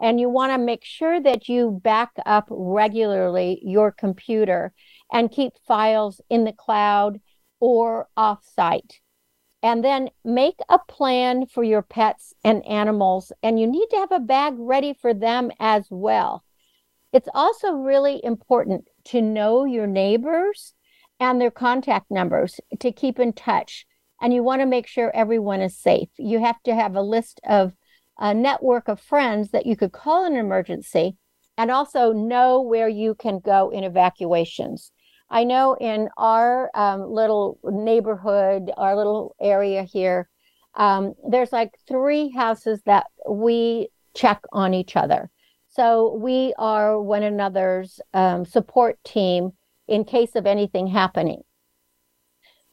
and 0.01 0.19
you 0.19 0.27
want 0.27 0.51
to 0.51 0.57
make 0.57 0.83
sure 0.83 1.21
that 1.21 1.47
you 1.47 1.79
back 1.83 2.11
up 2.25 2.47
regularly 2.49 3.61
your 3.63 3.91
computer 3.91 4.73
and 5.13 5.31
keep 5.31 5.53
files 5.65 6.19
in 6.29 6.43
the 6.43 6.51
cloud 6.51 7.21
or 7.59 8.09
offsite. 8.17 8.99
And 9.61 9.85
then 9.85 10.09
make 10.25 10.59
a 10.67 10.79
plan 10.79 11.45
for 11.45 11.63
your 11.63 11.83
pets 11.83 12.33
and 12.43 12.65
animals, 12.65 13.31
and 13.41 13.57
you 13.57 13.65
need 13.67 13.87
to 13.91 13.97
have 13.97 14.11
a 14.11 14.19
bag 14.19 14.55
ready 14.57 14.93
for 14.93 15.13
them 15.13 15.51
as 15.59 15.87
well. 15.89 16.43
It's 17.13 17.29
also 17.33 17.71
really 17.71 18.19
important 18.25 18.89
to 19.05 19.21
know 19.21 19.63
your 19.63 19.87
neighbors 19.87 20.73
and 21.19 21.39
their 21.39 21.51
contact 21.51 22.09
numbers 22.09 22.59
to 22.79 22.91
keep 22.91 23.19
in 23.19 23.31
touch. 23.31 23.85
And 24.19 24.33
you 24.33 24.43
want 24.43 24.61
to 24.61 24.65
make 24.65 24.87
sure 24.87 25.15
everyone 25.15 25.61
is 25.61 25.77
safe. 25.77 26.09
You 26.17 26.39
have 26.39 26.61
to 26.63 26.75
have 26.75 26.95
a 26.95 27.01
list 27.01 27.39
of 27.47 27.73
a 28.17 28.33
network 28.33 28.87
of 28.87 28.99
friends 28.99 29.51
that 29.51 29.65
you 29.65 29.77
could 29.77 29.91
call 29.91 30.25
in 30.25 30.33
an 30.33 30.39
emergency 30.39 31.15
and 31.57 31.69
also 31.71 32.11
know 32.11 32.61
where 32.61 32.89
you 32.89 33.15
can 33.15 33.39
go 33.39 33.69
in 33.69 33.83
evacuations. 33.83 34.91
I 35.29 35.43
know 35.43 35.75
in 35.79 36.09
our 36.17 36.69
um, 36.75 37.09
little 37.11 37.59
neighborhood, 37.63 38.71
our 38.77 38.95
little 38.95 39.35
area 39.41 39.83
here, 39.83 40.29
um, 40.75 41.13
there's 41.27 41.51
like 41.51 41.71
three 41.87 42.29
houses 42.29 42.81
that 42.85 43.07
we 43.29 43.89
check 44.13 44.41
on 44.51 44.73
each 44.73 44.95
other. 44.95 45.29
So 45.69 46.13
we 46.13 46.53
are 46.57 47.01
one 47.01 47.23
another's 47.23 47.99
um, 48.13 48.45
support 48.45 49.03
team 49.03 49.53
in 49.87 50.05
case 50.05 50.35
of 50.35 50.45
anything 50.45 50.87
happening. 50.87 51.41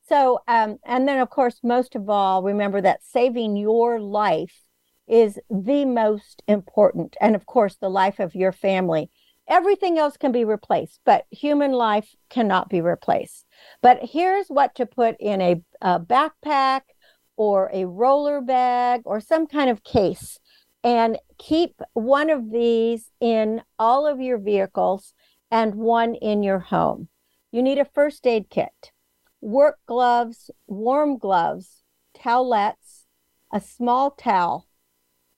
So, 0.07 0.41
um, 0.49 0.79
and 0.85 1.07
then 1.09 1.19
of 1.19 1.31
course, 1.31 1.61
most 1.63 1.95
of 1.95 2.11
all, 2.11 2.43
remember 2.43 2.81
that 2.81 3.05
saving 3.05 3.57
your 3.57 4.01
life 4.01 4.65
is 5.09 5.39
the 5.49 5.85
most 5.85 6.43
important. 6.47 7.17
And 7.21 7.35
of 7.35 7.47
course, 7.47 7.77
the 7.77 7.89
life 7.89 8.19
of 8.19 8.35
your 8.35 8.53
family 8.53 9.11
Everything 9.51 9.99
else 9.99 10.17
can 10.17 10.31
be 10.31 10.45
replaced, 10.45 11.01
but 11.05 11.27
human 11.31 11.73
life 11.73 12.15
cannot 12.29 12.69
be 12.69 12.81
replaced. 12.81 13.45
But 13.83 13.99
here's 14.01 14.47
what 14.47 14.77
to 14.77 14.87
put 14.87 15.17
in 15.19 15.41
a, 15.41 15.63
a 15.83 15.99
backpack 15.99 16.83
or 17.37 17.69
a 17.75 17.85
roller 17.85 18.41
bag 18.41 19.03
or 19.05 19.21
some 19.21 19.49
kind 19.49 19.69
of 19.69 19.83
case. 19.83 20.39
And 20.85 21.19
keep 21.37 21.81
one 21.95 22.31
of 22.31 22.53
these 22.53 23.11
in 23.21 23.63
all 23.77 24.07
of 24.07 24.21
your 24.21 24.39
vehicles 24.39 25.15
and 25.51 25.75
one 25.75 26.15
in 26.15 26.45
your 26.45 26.61
home. 26.61 27.09
You 27.51 27.63
need 27.63 27.79
a 27.79 27.85
first 27.85 28.27
aid 28.29 28.51
kit, 28.51 28.93
work 29.41 29.79
gloves, 29.87 30.51
warm 30.69 31.19
gloves, 31.19 31.83
towelettes, 32.17 33.07
a 33.53 33.61
small 33.61 34.13
towel, 34.13 34.69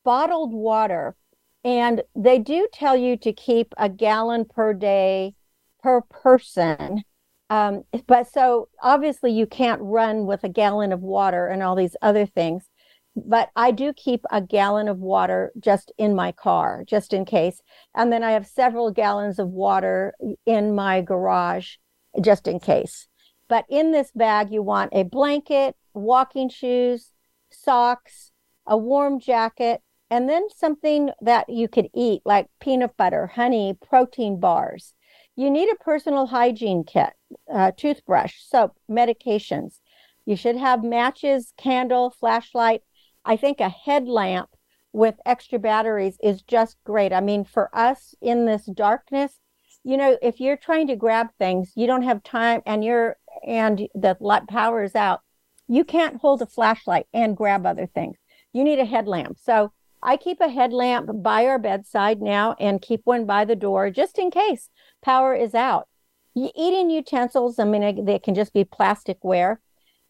bottled 0.04 0.52
water, 0.52 1.16
and 1.64 2.02
they 2.16 2.38
do 2.38 2.68
tell 2.72 2.96
you 2.96 3.16
to 3.18 3.32
keep 3.32 3.72
a 3.76 3.88
gallon 3.88 4.44
per 4.44 4.72
day 4.74 5.34
per 5.82 6.00
person. 6.02 7.02
Um, 7.50 7.84
but 8.06 8.32
so 8.32 8.68
obviously 8.82 9.30
you 9.32 9.46
can't 9.46 9.80
run 9.82 10.26
with 10.26 10.42
a 10.42 10.48
gallon 10.48 10.92
of 10.92 11.00
water 11.00 11.48
and 11.48 11.62
all 11.62 11.76
these 11.76 11.96
other 12.00 12.26
things. 12.26 12.68
But 13.14 13.50
I 13.54 13.72
do 13.72 13.92
keep 13.92 14.24
a 14.30 14.40
gallon 14.40 14.88
of 14.88 14.98
water 14.98 15.52
just 15.60 15.92
in 15.98 16.14
my 16.14 16.32
car, 16.32 16.82
just 16.86 17.12
in 17.12 17.26
case. 17.26 17.60
And 17.94 18.10
then 18.10 18.22
I 18.24 18.30
have 18.30 18.46
several 18.46 18.90
gallons 18.90 19.38
of 19.38 19.48
water 19.48 20.14
in 20.46 20.74
my 20.74 21.02
garage, 21.02 21.76
just 22.22 22.48
in 22.48 22.58
case. 22.58 23.06
But 23.48 23.66
in 23.68 23.92
this 23.92 24.10
bag, 24.14 24.50
you 24.50 24.62
want 24.62 24.94
a 24.94 25.02
blanket, 25.02 25.76
walking 25.92 26.48
shoes, 26.48 27.12
socks, 27.50 28.32
a 28.66 28.78
warm 28.78 29.20
jacket, 29.20 29.82
and 30.12 30.28
then 30.28 30.46
something 30.54 31.08
that 31.22 31.48
you 31.48 31.68
could 31.68 31.88
eat 31.94 32.20
like 32.26 32.46
peanut 32.60 32.98
butter, 32.98 33.28
honey, 33.28 33.78
protein 33.88 34.38
bars. 34.38 34.92
You 35.36 35.50
need 35.50 35.70
a 35.70 35.82
personal 35.82 36.26
hygiene 36.26 36.84
kit, 36.84 37.14
uh, 37.50 37.72
toothbrush, 37.74 38.34
soap, 38.42 38.76
medications. 38.90 39.78
You 40.26 40.36
should 40.36 40.56
have 40.56 40.84
matches, 40.84 41.54
candle, 41.56 42.10
flashlight. 42.10 42.82
I 43.24 43.36
think 43.36 43.58
a 43.58 43.70
headlamp 43.70 44.50
with 44.92 45.14
extra 45.24 45.58
batteries 45.58 46.18
is 46.22 46.42
just 46.42 46.76
great. 46.84 47.14
I 47.14 47.22
mean, 47.22 47.46
for 47.46 47.74
us 47.74 48.14
in 48.20 48.44
this 48.44 48.66
darkness, 48.66 49.40
you 49.82 49.96
know, 49.96 50.18
if 50.20 50.40
you're 50.40 50.58
trying 50.58 50.88
to 50.88 50.96
grab 50.96 51.28
things, 51.38 51.72
you 51.74 51.86
don't 51.86 52.02
have 52.02 52.22
time 52.22 52.60
and 52.66 52.84
you're 52.84 53.16
and 53.46 53.88
the 53.94 54.18
light 54.20 54.46
power 54.46 54.82
is 54.82 54.94
out, 54.94 55.22
you 55.68 55.84
can't 55.84 56.20
hold 56.20 56.42
a 56.42 56.46
flashlight 56.46 57.06
and 57.14 57.34
grab 57.34 57.64
other 57.64 57.86
things. 57.86 58.18
You 58.52 58.62
need 58.62 58.78
a 58.78 58.84
headlamp. 58.84 59.38
So 59.40 59.72
I 60.02 60.16
keep 60.16 60.40
a 60.40 60.48
headlamp 60.48 61.22
by 61.22 61.46
our 61.46 61.58
bedside 61.58 62.20
now 62.20 62.56
and 62.58 62.82
keep 62.82 63.02
one 63.04 63.24
by 63.24 63.44
the 63.44 63.56
door 63.56 63.90
just 63.90 64.18
in 64.18 64.30
case 64.30 64.68
power 65.02 65.34
is 65.34 65.54
out. 65.54 65.88
Eating 66.34 66.90
utensils, 66.90 67.58
I 67.58 67.64
mean, 67.64 68.04
they 68.04 68.18
can 68.18 68.34
just 68.34 68.52
be 68.52 68.64
plasticware. 68.64 69.58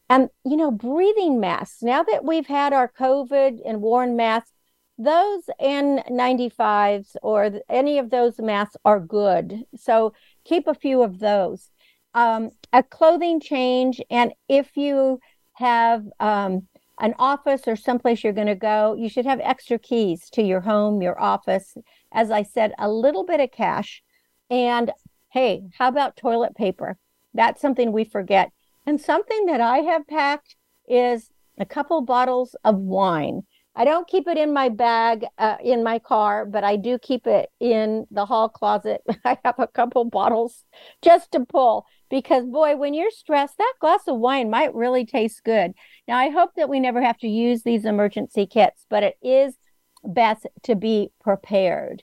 And, 0.08 0.28
you 0.44 0.56
know, 0.56 0.70
breathing 0.70 1.40
masks. 1.40 1.82
Now 1.82 2.02
that 2.04 2.24
we've 2.24 2.46
had 2.46 2.72
our 2.72 2.88
COVID 2.88 3.60
and 3.64 3.80
worn 3.80 4.14
masks, 4.16 4.52
those 4.98 5.42
N95s 5.60 7.16
or 7.22 7.60
any 7.68 7.98
of 7.98 8.10
those 8.10 8.38
masks 8.38 8.76
are 8.84 9.00
good. 9.00 9.64
So 9.74 10.12
keep 10.44 10.66
a 10.66 10.74
few 10.74 11.02
of 11.02 11.18
those. 11.18 11.70
Um, 12.14 12.50
a 12.72 12.82
clothing 12.82 13.40
change. 13.40 14.00
And 14.10 14.32
if 14.48 14.76
you 14.76 15.18
have 15.54 16.04
um, 16.20 16.68
an 17.00 17.14
office 17.18 17.62
or 17.66 17.76
someplace 17.76 18.22
you're 18.22 18.32
going 18.32 18.46
to 18.46 18.54
go, 18.54 18.94
you 18.94 19.08
should 19.08 19.26
have 19.26 19.40
extra 19.40 19.78
keys 19.78 20.28
to 20.30 20.42
your 20.42 20.60
home, 20.60 21.02
your 21.02 21.20
office. 21.20 21.76
As 22.12 22.30
I 22.30 22.42
said, 22.42 22.72
a 22.78 22.90
little 22.90 23.24
bit 23.24 23.40
of 23.40 23.50
cash. 23.50 24.02
And 24.50 24.92
hey, 25.30 25.64
how 25.78 25.88
about 25.88 26.16
toilet 26.16 26.54
paper? 26.54 26.98
That's 27.34 27.60
something 27.60 27.92
we 27.92 28.04
forget. 28.04 28.50
And 28.86 29.00
something 29.00 29.46
that 29.46 29.60
I 29.60 29.78
have 29.78 30.06
packed 30.06 30.56
is 30.88 31.30
a 31.58 31.64
couple 31.64 32.00
bottles 32.02 32.54
of 32.64 32.76
wine. 32.76 33.42
I 33.74 33.84
don't 33.84 34.06
keep 34.06 34.28
it 34.28 34.36
in 34.36 34.52
my 34.52 34.68
bag 34.68 35.24
uh, 35.38 35.56
in 35.62 35.82
my 35.82 35.98
car, 35.98 36.44
but 36.44 36.62
I 36.62 36.76
do 36.76 36.98
keep 36.98 37.26
it 37.26 37.48
in 37.58 38.06
the 38.10 38.26
hall 38.26 38.48
closet. 38.50 39.00
I 39.24 39.38
have 39.44 39.58
a 39.58 39.66
couple 39.66 40.04
bottles 40.04 40.64
just 41.00 41.32
to 41.32 41.40
pull 41.40 41.86
because, 42.12 42.44
boy, 42.44 42.76
when 42.76 42.92
you're 42.92 43.10
stressed, 43.10 43.56
that 43.56 43.72
glass 43.80 44.02
of 44.06 44.18
wine 44.18 44.50
might 44.50 44.74
really 44.74 45.06
taste 45.06 45.42
good. 45.44 45.72
Now, 46.06 46.18
I 46.18 46.28
hope 46.28 46.50
that 46.56 46.68
we 46.68 46.78
never 46.78 47.00
have 47.00 47.16
to 47.20 47.26
use 47.26 47.62
these 47.62 47.86
emergency 47.86 48.44
kits, 48.44 48.84
but 48.90 49.02
it 49.02 49.16
is 49.22 49.54
best 50.04 50.46
to 50.64 50.74
be 50.74 51.10
prepared. 51.22 52.02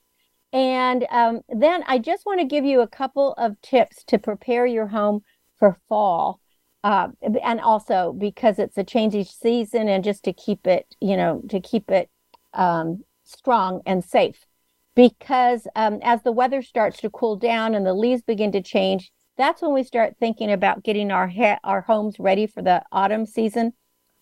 And 0.51 1.05
um, 1.11 1.41
then 1.47 1.83
I 1.85 1.99
just 1.99 2.25
want 2.25 2.39
to 2.39 2.47
give 2.47 2.65
you 2.65 2.81
a 2.81 2.87
couple 2.87 3.33
of 3.33 3.61
tips 3.61 4.03
to 4.05 4.17
prepare 4.17 4.65
your 4.65 4.87
home 4.87 5.21
for 5.59 5.77
fall 5.87 6.39
uh, 6.83 7.09
and 7.43 7.61
also 7.61 8.11
because 8.17 8.57
it's 8.57 8.79
a 8.79 8.83
changing 8.83 9.25
season 9.25 9.87
and 9.87 10.03
just 10.03 10.23
to 10.23 10.33
keep 10.33 10.65
it, 10.65 10.95
you 10.99 11.17
know, 11.17 11.43
to 11.49 11.59
keep 11.59 11.91
it 11.91 12.09
um, 12.55 13.03
strong 13.25 13.81
and 13.85 14.03
safe. 14.03 14.43
Because 14.95 15.67
um, 15.75 15.99
as 16.01 16.23
the 16.23 16.31
weather 16.31 16.63
starts 16.63 16.97
to 17.01 17.11
cool 17.11 17.35
down 17.35 17.75
and 17.75 17.85
the 17.85 17.93
leaves 17.93 18.23
begin 18.23 18.51
to 18.53 18.61
change, 18.63 19.11
that's 19.39 19.61
when 19.61 19.73
we 19.73 19.83
start 19.83 20.17
thinking 20.19 20.51
about 20.51 20.83
getting 20.83 21.11
our 21.11 21.31
our 21.63 21.81
homes 21.81 22.19
ready 22.19 22.45
for 22.45 22.61
the 22.61 22.83
autumn 22.91 23.25
season. 23.25 23.71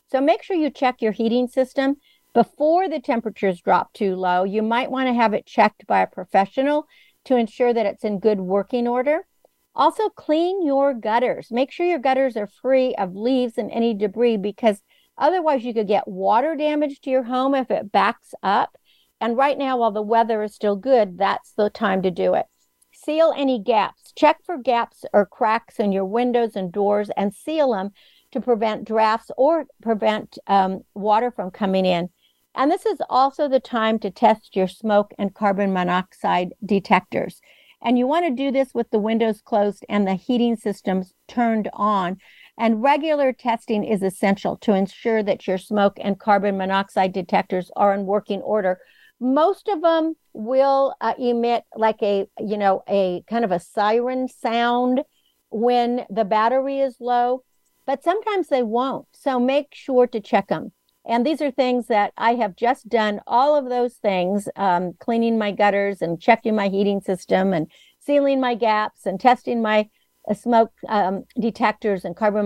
So 0.09 0.21
make 0.21 0.43
sure 0.43 0.55
you 0.55 0.69
check 0.69 1.01
your 1.01 1.11
heating 1.11 1.47
system 1.47 1.95
before 2.35 2.87
the 2.87 2.99
temperatures 2.99 3.59
drop 3.59 3.91
too 3.93 4.15
low. 4.15 4.43
You 4.43 4.61
might 4.61 4.91
want 4.91 5.07
to 5.07 5.15
have 5.15 5.33
it 5.33 5.47
checked 5.47 5.87
by 5.87 6.01
a 6.01 6.07
professional 6.07 6.85
to 7.25 7.35
ensure 7.35 7.73
that 7.73 7.87
it's 7.87 8.03
in 8.03 8.19
good 8.19 8.39
working 8.39 8.87
order. 8.87 9.25
Also, 9.73 10.07
clean 10.09 10.63
your 10.63 10.93
gutters. 10.93 11.47
Make 11.49 11.71
sure 11.71 11.87
your 11.87 11.97
gutters 11.97 12.37
are 12.37 12.47
free 12.61 12.93
of 12.95 13.15
leaves 13.15 13.57
and 13.57 13.71
any 13.71 13.95
debris 13.95 14.37
because 14.37 14.83
otherwise 15.17 15.65
you 15.65 15.73
could 15.73 15.87
get 15.87 16.07
water 16.07 16.55
damage 16.55 17.01
to 17.01 17.09
your 17.09 17.23
home 17.23 17.55
if 17.55 17.71
it 17.71 17.91
backs 17.91 18.35
up. 18.43 18.77
And 19.19 19.35
right 19.35 19.57
now, 19.57 19.77
while 19.77 19.91
the 19.91 20.01
weather 20.03 20.43
is 20.43 20.53
still 20.53 20.75
good, 20.75 21.17
that's 21.17 21.53
the 21.53 21.71
time 21.71 22.03
to 22.03 22.11
do 22.11 22.35
it. 22.35 22.45
Seal 22.93 23.33
any 23.35 23.59
gaps. 23.59 24.06
Check 24.17 24.37
for 24.43 24.57
gaps 24.57 25.05
or 25.13 25.27
cracks 25.27 25.79
in 25.79 25.91
your 25.91 26.05
windows 26.05 26.55
and 26.55 26.71
doors 26.71 27.11
and 27.15 27.33
seal 27.33 27.73
them 27.73 27.91
to 28.31 28.41
prevent 28.41 28.83
drafts 28.83 29.29
or 29.37 29.65
prevent 29.81 30.39
um, 30.47 30.81
water 30.95 31.29
from 31.29 31.51
coming 31.51 31.85
in. 31.85 32.09
And 32.55 32.71
this 32.71 32.87
is 32.87 32.99
also 33.11 33.47
the 33.47 33.59
time 33.59 33.99
to 33.99 34.09
test 34.09 34.55
your 34.55 34.67
smoke 34.67 35.13
and 35.19 35.35
carbon 35.35 35.71
monoxide 35.71 36.53
detectors. 36.65 37.39
And 37.83 37.99
you 37.99 38.07
want 38.07 38.25
to 38.25 38.43
do 38.43 38.51
this 38.51 38.73
with 38.73 38.89
the 38.89 38.97
windows 38.97 39.41
closed 39.41 39.85
and 39.87 40.07
the 40.07 40.15
heating 40.15 40.55
systems 40.55 41.13
turned 41.27 41.69
on. 41.73 42.17
And 42.57 42.81
regular 42.81 43.31
testing 43.31 43.83
is 43.83 44.01
essential 44.01 44.57
to 44.57 44.73
ensure 44.73 45.21
that 45.21 45.45
your 45.45 45.59
smoke 45.59 45.99
and 46.01 46.19
carbon 46.19 46.57
monoxide 46.57 47.13
detectors 47.13 47.69
are 47.75 47.93
in 47.93 48.07
working 48.07 48.41
order. 48.41 48.79
Most 49.19 49.67
of 49.67 49.81
them 49.81 50.15
will 50.33 50.95
uh, 51.01 51.13
emit 51.17 51.63
like 51.75 52.01
a, 52.01 52.27
you 52.39 52.57
know, 52.57 52.83
a 52.87 53.23
kind 53.27 53.43
of 53.43 53.51
a 53.51 53.59
siren 53.59 54.27
sound 54.27 55.01
when 55.49 56.05
the 56.09 56.25
battery 56.25 56.79
is 56.79 56.97
low, 56.99 57.43
but 57.85 58.03
sometimes 58.03 58.47
they 58.49 58.63
won't. 58.63 59.07
So 59.13 59.39
make 59.39 59.69
sure 59.73 60.07
to 60.07 60.19
check 60.19 60.47
them. 60.47 60.71
And 61.07 61.25
these 61.25 61.41
are 61.41 61.51
things 61.51 61.87
that 61.87 62.11
I 62.17 62.35
have 62.35 62.55
just 62.55 62.89
done 62.89 63.21
all 63.25 63.55
of 63.55 63.69
those 63.69 63.95
things, 63.95 64.49
um, 64.57 64.93
cleaning 64.99 65.37
my 65.37 65.51
gutters 65.51 66.01
and 66.01 66.21
checking 66.21 66.55
my 66.55 66.67
heating 66.67 66.99
system 66.99 67.53
and 67.53 67.71
sealing 67.99 68.41
my 68.41 68.55
gaps 68.55 69.05
and 69.05 69.19
testing 69.19 69.61
my 69.61 69.89
uh, 70.29 70.33
smoke 70.33 70.73
um, 70.89 71.23
detectors 71.39 72.03
and 72.03 72.15
carbon 72.15 72.45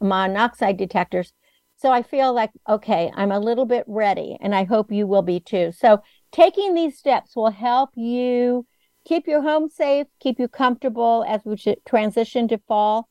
monoxide 0.00 0.76
detectors. 0.76 1.32
So 1.80 1.90
I 1.90 2.02
feel 2.02 2.34
like, 2.34 2.50
okay, 2.68 3.10
I'm 3.14 3.32
a 3.32 3.40
little 3.40 3.64
bit 3.64 3.84
ready, 3.86 4.36
and 4.42 4.54
I 4.54 4.64
hope 4.64 4.92
you 4.92 5.06
will 5.06 5.22
be 5.22 5.40
too. 5.40 5.72
So 5.72 6.02
taking 6.30 6.74
these 6.74 6.98
steps 6.98 7.34
will 7.34 7.50
help 7.50 7.88
you 7.94 8.66
keep 9.06 9.26
your 9.26 9.40
home 9.40 9.70
safe, 9.70 10.06
keep 10.20 10.38
you 10.38 10.46
comfortable 10.46 11.24
as 11.26 11.40
we 11.46 11.56
transition 11.88 12.48
to 12.48 12.58
fall. 12.68 13.08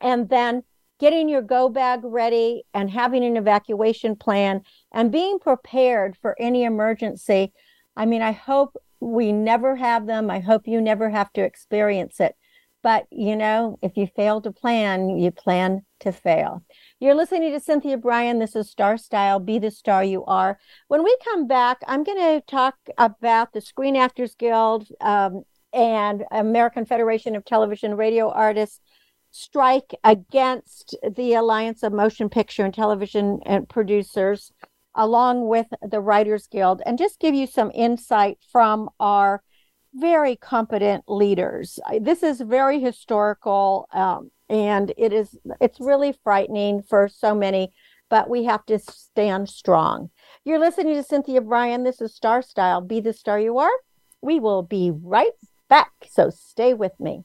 And 0.00 0.28
then 0.28 0.64
getting 0.98 1.28
your 1.28 1.42
go 1.42 1.68
bag 1.68 2.00
ready 2.02 2.64
and 2.74 2.90
having 2.90 3.24
an 3.24 3.36
evacuation 3.36 4.16
plan 4.16 4.62
and 4.92 5.12
being 5.12 5.38
prepared 5.38 6.16
for 6.20 6.34
any 6.40 6.64
emergency. 6.64 7.52
I 7.94 8.04
mean, 8.04 8.20
I 8.20 8.32
hope 8.32 8.76
we 8.98 9.30
never 9.30 9.76
have 9.76 10.06
them. 10.06 10.28
I 10.28 10.40
hope 10.40 10.62
you 10.66 10.80
never 10.80 11.08
have 11.08 11.32
to 11.34 11.42
experience 11.42 12.18
it. 12.18 12.34
But, 12.86 13.08
you 13.10 13.34
know, 13.34 13.80
if 13.82 13.96
you 13.96 14.06
fail 14.06 14.40
to 14.42 14.52
plan, 14.52 15.18
you 15.18 15.32
plan 15.32 15.82
to 15.98 16.12
fail. 16.12 16.62
You're 17.00 17.16
listening 17.16 17.50
to 17.50 17.58
Cynthia 17.58 17.96
Brian. 17.96 18.38
This 18.38 18.54
is 18.54 18.70
Star 18.70 18.96
Style 18.96 19.40
Be 19.40 19.58
the 19.58 19.72
Star 19.72 20.04
You 20.04 20.24
Are. 20.26 20.56
When 20.86 21.02
we 21.02 21.16
come 21.24 21.48
back, 21.48 21.78
I'm 21.88 22.04
going 22.04 22.18
to 22.18 22.46
talk 22.46 22.76
about 22.96 23.52
the 23.52 23.60
Screen 23.60 23.96
Actors 23.96 24.36
Guild 24.36 24.86
um, 25.00 25.42
and 25.72 26.22
American 26.30 26.86
Federation 26.86 27.34
of 27.34 27.44
Television 27.44 27.96
Radio 27.96 28.30
Artists 28.30 28.78
strike 29.32 29.92
against 30.04 30.94
the 31.16 31.34
Alliance 31.34 31.82
of 31.82 31.92
Motion 31.92 32.28
Picture 32.28 32.64
and 32.64 32.72
Television 32.72 33.40
and 33.46 33.68
Producers, 33.68 34.52
along 34.94 35.48
with 35.48 35.66
the 35.82 36.00
Writers 36.00 36.46
Guild, 36.46 36.82
and 36.86 36.98
just 36.98 37.18
give 37.18 37.34
you 37.34 37.48
some 37.48 37.72
insight 37.74 38.38
from 38.52 38.88
our 39.00 39.42
very 39.96 40.36
competent 40.36 41.04
leaders. 41.08 41.78
This 42.00 42.22
is 42.22 42.40
very 42.40 42.80
historical, 42.80 43.88
um, 43.92 44.30
and 44.48 44.92
it 44.96 45.12
is 45.12 45.36
it's 45.60 45.80
really 45.80 46.14
frightening 46.22 46.82
for 46.82 47.08
so 47.08 47.34
many, 47.34 47.72
but 48.08 48.28
we 48.28 48.44
have 48.44 48.64
to 48.66 48.78
stand 48.78 49.48
strong. 49.48 50.10
You're 50.44 50.58
listening 50.58 50.94
to 50.94 51.02
Cynthia 51.02 51.40
Brian. 51.40 51.82
This 51.82 52.00
is 52.00 52.14
Star 52.14 52.42
Style. 52.42 52.80
Be 52.80 53.00
the 53.00 53.12
star 53.12 53.40
you 53.40 53.58
are. 53.58 53.70
We 54.22 54.38
will 54.38 54.62
be 54.62 54.92
right 54.92 55.32
back, 55.68 55.92
so 56.08 56.30
stay 56.30 56.74
with 56.74 56.98
me. 57.00 57.24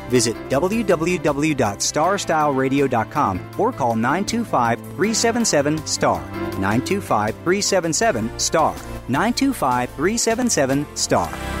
Visit 0.11 0.35
www.starstyleradio.com 0.49 3.39
or 3.57 3.71
call 3.71 3.95
925 3.95 4.79
377 4.79 5.87
STAR. 5.87 6.21
925 6.59 7.35
377 7.35 8.37
STAR. 8.37 8.75
925 9.07 9.89
377 9.91 10.85
STAR. 10.95 11.60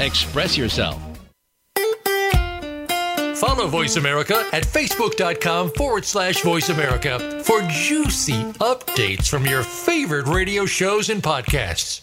express 0.00 0.56
yourself. 0.56 1.00
Follow 3.38 3.68
Voice 3.68 3.96
America 3.96 4.44
at 4.52 4.64
facebook.com 4.64 5.70
forward 5.70 6.04
slash 6.04 6.42
voice 6.42 6.70
America 6.70 7.40
for 7.44 7.60
juicy 7.68 8.42
updates 8.54 9.28
from 9.28 9.46
your 9.46 9.62
favorite 9.62 10.26
radio 10.26 10.66
shows 10.66 11.08
and 11.08 11.22
podcasts. 11.22 12.02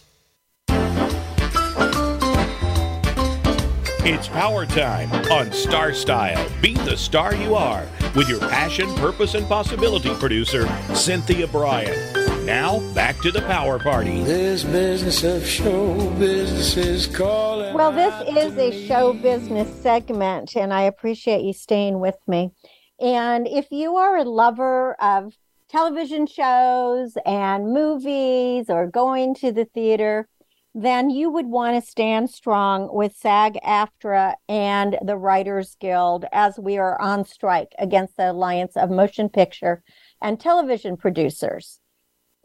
It's 4.07 4.27
power 4.27 4.65
time 4.65 5.11
on 5.31 5.51
Star 5.51 5.91
Style. 5.93 6.47
Be 6.61 6.75
the 6.75 6.95
star 6.95 7.35
you 7.35 7.55
are 7.55 7.87
with 8.15 8.29
your 8.29 8.39
passion, 8.39 8.93
purpose, 8.95 9.33
and 9.33 9.47
possibility 9.47 10.13
producer, 10.15 10.67
Cynthia 10.93 11.47
Brian. 11.47 12.24
Now, 12.45 12.79
back 12.93 13.19
to 13.21 13.31
the 13.31 13.41
power 13.41 13.79
party. 13.79 14.23
This 14.23 14.63
business 14.63 15.23
of 15.23 15.47
show 15.47 16.11
business 16.11 16.77
is 16.77 17.07
calling. 17.07 17.73
Well, 17.73 17.91
this 17.91 18.13
is 18.37 18.55
a 18.59 18.85
show 18.85 19.13
business 19.13 19.67
segment, 19.81 20.55
and 20.55 20.71
I 20.71 20.83
appreciate 20.83 21.41
you 21.41 21.53
staying 21.53 21.99
with 21.99 22.17
me. 22.27 22.51
And 22.99 23.47
if 23.47 23.71
you 23.71 23.95
are 23.95 24.17
a 24.17 24.23
lover 24.25 24.93
of 25.01 25.33
television 25.69 26.27
shows 26.27 27.17
and 27.25 27.73
movies 27.73 28.69
or 28.69 28.85
going 28.85 29.33
to 29.35 29.51
the 29.51 29.65
theater, 29.65 30.29
then 30.75 31.09
you 31.09 31.31
would 31.31 31.47
want 31.47 31.83
to 31.83 31.89
stand 31.89 32.29
strong 32.29 32.93
with 32.93 33.15
SAG 33.15 33.57
AFTRA 33.65 34.35
and 34.47 34.99
the 35.03 35.17
Writers 35.17 35.77
Guild 35.79 36.25
as 36.31 36.59
we 36.59 36.77
are 36.77 37.01
on 37.01 37.25
strike 37.25 37.73
against 37.79 38.17
the 38.17 38.29
Alliance 38.29 38.77
of 38.77 38.91
Motion 38.91 39.29
Picture 39.29 39.81
and 40.21 40.39
Television 40.39 40.95
Producers. 40.95 41.79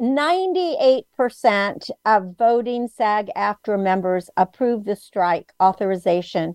98% 0.00 1.90
of 2.06 2.36
voting 2.38 2.88
SAG 2.88 3.30
AFTRA 3.36 3.78
members 3.82 4.30
approved 4.36 4.86
the 4.86 4.96
strike 4.96 5.52
authorization. 5.62 6.54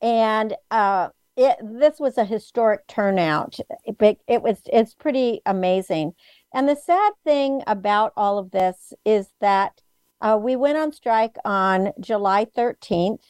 And 0.00 0.54
uh, 0.70 1.10
it, 1.36 1.58
this 1.62 2.00
was 2.00 2.16
a 2.16 2.24
historic 2.24 2.86
turnout. 2.86 3.58
It, 3.84 4.18
it 4.26 4.42
was 4.42 4.62
it's 4.66 4.94
pretty 4.94 5.42
amazing. 5.44 6.14
And 6.54 6.68
the 6.68 6.76
sad 6.76 7.12
thing 7.24 7.62
about 7.66 8.12
all 8.16 8.38
of 8.38 8.50
this 8.50 8.94
is 9.04 9.28
that 9.40 9.82
uh, 10.22 10.38
we 10.40 10.56
went 10.56 10.78
on 10.78 10.92
strike 10.92 11.36
on 11.44 11.92
July 12.00 12.46
13th, 12.46 13.20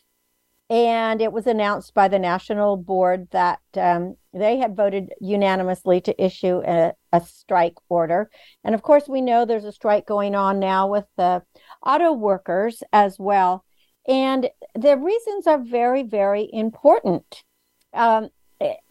and 0.68 1.20
it 1.20 1.32
was 1.32 1.46
announced 1.46 1.94
by 1.94 2.08
the 2.08 2.18
national 2.18 2.76
board 2.76 3.28
that 3.30 3.60
um, 3.76 4.16
they 4.32 4.58
had 4.58 4.74
voted 4.74 5.12
unanimously 5.20 6.00
to 6.00 6.24
issue 6.24 6.60
a, 6.66 6.92
a, 7.12 7.20
strike 7.20 7.76
order. 7.88 8.28
And 8.64 8.74
of 8.74 8.82
course, 8.82 9.08
we 9.08 9.20
know 9.20 9.44
there's 9.44 9.64
a 9.64 9.72
strike 9.72 10.06
going 10.06 10.34
on 10.34 10.58
now 10.58 10.88
with 10.88 11.04
the 11.16 11.42
auto 11.84 12.12
workers 12.12 12.82
as 12.92 13.16
well. 13.18 13.64
And 14.08 14.50
the 14.74 14.96
reasons 14.96 15.46
are 15.46 15.58
very, 15.58 16.02
very 16.02 16.48
important. 16.52 17.44
Um, 17.92 18.30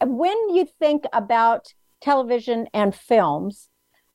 when 0.02 0.54
you 0.54 0.66
think 0.78 1.04
about 1.12 1.74
television 2.00 2.68
and 2.72 2.94
films, 2.94 3.68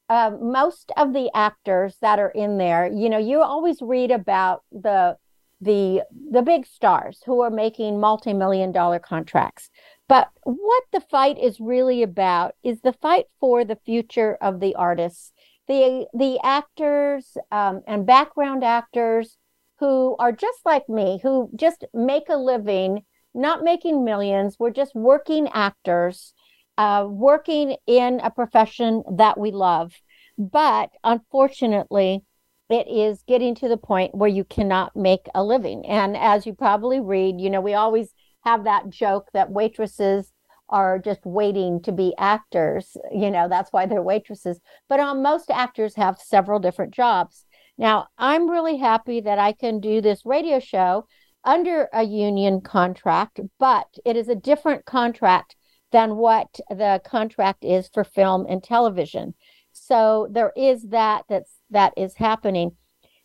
uh, 0.09 0.31
most 0.41 0.91
of 0.97 1.13
the 1.13 1.29
actors 1.35 1.95
that 2.01 2.19
are 2.19 2.29
in 2.29 2.57
there, 2.57 2.91
you 2.91 3.09
know, 3.09 3.17
you 3.17 3.41
always 3.41 3.81
read 3.81 4.11
about 4.11 4.63
the 4.71 5.15
the 5.61 6.01
the 6.31 6.41
big 6.41 6.65
stars 6.65 7.21
who 7.25 7.41
are 7.41 7.51
making 7.51 7.99
multi-million 7.99 8.71
dollar 8.71 8.99
contracts. 8.99 9.69
But 10.09 10.29
what 10.43 10.83
the 10.91 11.01
fight 11.01 11.37
is 11.37 11.59
really 11.59 12.03
about 12.03 12.55
is 12.63 12.81
the 12.81 12.93
fight 12.93 13.25
for 13.39 13.63
the 13.63 13.77
future 13.85 14.37
of 14.41 14.59
the 14.59 14.75
artists, 14.75 15.31
the 15.67 16.07
the 16.13 16.39
actors 16.43 17.37
um, 17.51 17.81
and 17.87 18.05
background 18.05 18.63
actors 18.63 19.37
who 19.79 20.15
are 20.19 20.31
just 20.31 20.59
like 20.65 20.89
me, 20.89 21.19
who 21.23 21.49
just 21.55 21.85
make 21.93 22.29
a 22.29 22.37
living, 22.37 23.03
not 23.33 23.63
making 23.63 24.03
millions. 24.03 24.57
We're 24.59 24.71
just 24.71 24.93
working 24.95 25.47
actors 25.53 26.33
uh, 26.77 27.05
working 27.07 27.75
in 27.85 28.19
a 28.21 28.31
profession 28.31 29.03
that 29.17 29.37
we 29.37 29.51
love. 29.51 29.93
But 30.37 30.89
unfortunately, 31.03 32.23
it 32.73 32.87
is 32.87 33.23
getting 33.27 33.55
to 33.55 33.67
the 33.67 33.77
point 33.77 34.15
where 34.15 34.29
you 34.29 34.43
cannot 34.43 34.95
make 34.95 35.27
a 35.33 35.43
living. 35.43 35.85
And 35.85 36.15
as 36.15 36.45
you 36.45 36.53
probably 36.53 36.99
read, 36.99 37.39
you 37.39 37.49
know, 37.49 37.61
we 37.61 37.73
always 37.73 38.13
have 38.43 38.63
that 38.63 38.89
joke 38.89 39.29
that 39.33 39.51
waitresses 39.51 40.31
are 40.69 40.99
just 40.99 41.25
waiting 41.25 41.81
to 41.81 41.91
be 41.91 42.13
actors. 42.17 42.95
You 43.11 43.29
know, 43.29 43.47
that's 43.49 43.73
why 43.73 43.85
they're 43.85 44.01
waitresses. 44.01 44.59
But 44.87 44.99
um, 44.99 45.21
most 45.21 45.51
actors 45.51 45.95
have 45.95 46.19
several 46.19 46.59
different 46.59 46.93
jobs. 46.93 47.45
Now, 47.77 48.07
I'm 48.17 48.49
really 48.49 48.77
happy 48.77 49.21
that 49.21 49.39
I 49.39 49.53
can 49.53 49.79
do 49.79 50.01
this 50.01 50.25
radio 50.25 50.59
show 50.59 51.07
under 51.43 51.89
a 51.93 52.03
union 52.03 52.61
contract, 52.61 53.39
but 53.59 53.87
it 54.05 54.15
is 54.15 54.29
a 54.29 54.35
different 54.35 54.85
contract 54.85 55.55
than 55.91 56.15
what 56.15 56.59
the 56.69 57.01
contract 57.03 57.65
is 57.65 57.89
for 57.93 58.03
film 58.03 58.45
and 58.47 58.63
television. 58.63 59.33
So 59.73 60.27
there 60.31 60.53
is 60.55 60.89
that 60.89 61.25
that's 61.27 61.60
that 61.71 61.93
is 61.97 62.15
happening. 62.15 62.71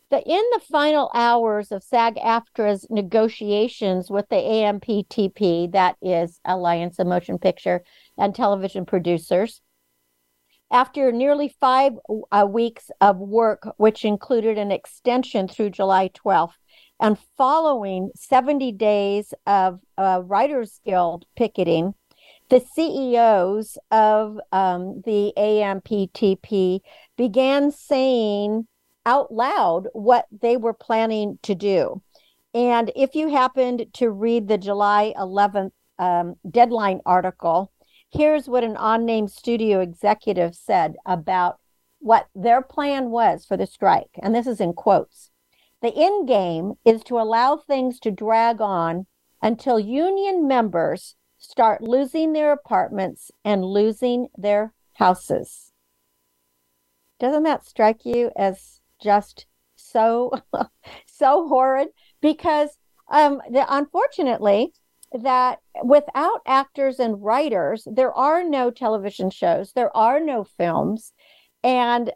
The, 0.09 0.21
in 0.21 0.43
the 0.53 0.61
final 0.71 1.11
hours 1.13 1.71
of 1.71 1.83
SAG-AFTRA's 1.83 2.87
negotiations 2.89 4.09
with 4.09 4.29
the 4.29 4.37
AMPTP, 4.37 5.73
that 5.73 5.97
is 6.01 6.39
Alliance 6.45 6.97
of 6.99 7.07
Motion 7.07 7.37
Picture 7.37 7.83
and 8.17 8.33
Television 8.33 8.85
Producers, 8.85 9.61
after 10.71 11.11
nearly 11.11 11.53
five 11.59 11.93
uh, 12.31 12.47
weeks 12.49 12.89
of 13.01 13.17
work, 13.17 13.67
which 13.77 14.05
included 14.05 14.57
an 14.57 14.71
extension 14.71 15.47
through 15.47 15.71
July 15.71 16.09
12th, 16.09 16.53
and 16.99 17.17
following 17.37 18.09
70 18.15 18.71
days 18.73 19.33
of 19.45 19.79
uh, 19.97 20.21
Writers 20.25 20.79
Guild 20.85 21.25
picketing, 21.35 21.93
the 22.49 22.59
CEOs 22.59 23.77
of 23.91 24.39
um, 24.51 25.01
the 25.05 25.33
AMPTP 25.37 26.79
began 27.17 27.71
saying 27.71 28.67
out 29.05 29.33
loud 29.33 29.87
what 29.93 30.27
they 30.31 30.57
were 30.57 30.73
planning 30.73 31.39
to 31.43 31.55
do. 31.55 32.01
And 32.53 32.91
if 32.95 33.15
you 33.15 33.29
happened 33.29 33.87
to 33.93 34.09
read 34.09 34.47
the 34.47 34.57
July 34.57 35.13
11th 35.17 35.71
um, 35.99 36.35
deadline 36.49 37.01
article, 37.05 37.71
here's 38.11 38.47
what 38.47 38.63
an 38.63 38.77
unnamed 38.79 39.31
studio 39.31 39.81
executive 39.81 40.55
said 40.55 40.95
about 41.05 41.59
what 41.99 42.27
their 42.33 42.61
plan 42.61 43.09
was 43.09 43.45
for 43.45 43.57
the 43.57 43.67
strike, 43.67 44.11
and 44.21 44.33
this 44.33 44.47
is 44.47 44.61
in 44.61 44.73
quotes. 44.73 45.31
The 45.81 45.93
end 45.95 46.27
game 46.27 46.73
is 46.85 47.03
to 47.03 47.19
allow 47.19 47.57
things 47.57 47.99
to 48.01 48.11
drag 48.11 48.61
on 48.61 49.05
until 49.41 49.79
union 49.79 50.47
members 50.47 51.15
start 51.47 51.81
losing 51.81 52.33
their 52.33 52.51
apartments 52.51 53.31
and 53.45 53.63
losing 53.63 54.27
their 54.37 54.73
houses. 54.95 55.71
Doesn't 57.19 57.43
that 57.43 57.65
strike 57.65 58.05
you 58.05 58.31
as 58.35 58.81
just 59.01 59.45
so 59.77 60.31
so 61.05 61.47
horrid? 61.47 61.87
Because 62.21 62.77
um, 63.09 63.41
the, 63.49 63.65
unfortunately, 63.69 64.73
that 65.13 65.59
without 65.85 66.41
actors 66.45 66.99
and 66.99 67.23
writers, 67.23 67.87
there 67.89 68.13
are 68.13 68.43
no 68.43 68.69
television 68.69 69.29
shows, 69.29 69.71
there 69.71 69.95
are 69.95 70.19
no 70.19 70.43
films, 70.43 71.13
and 71.63 72.11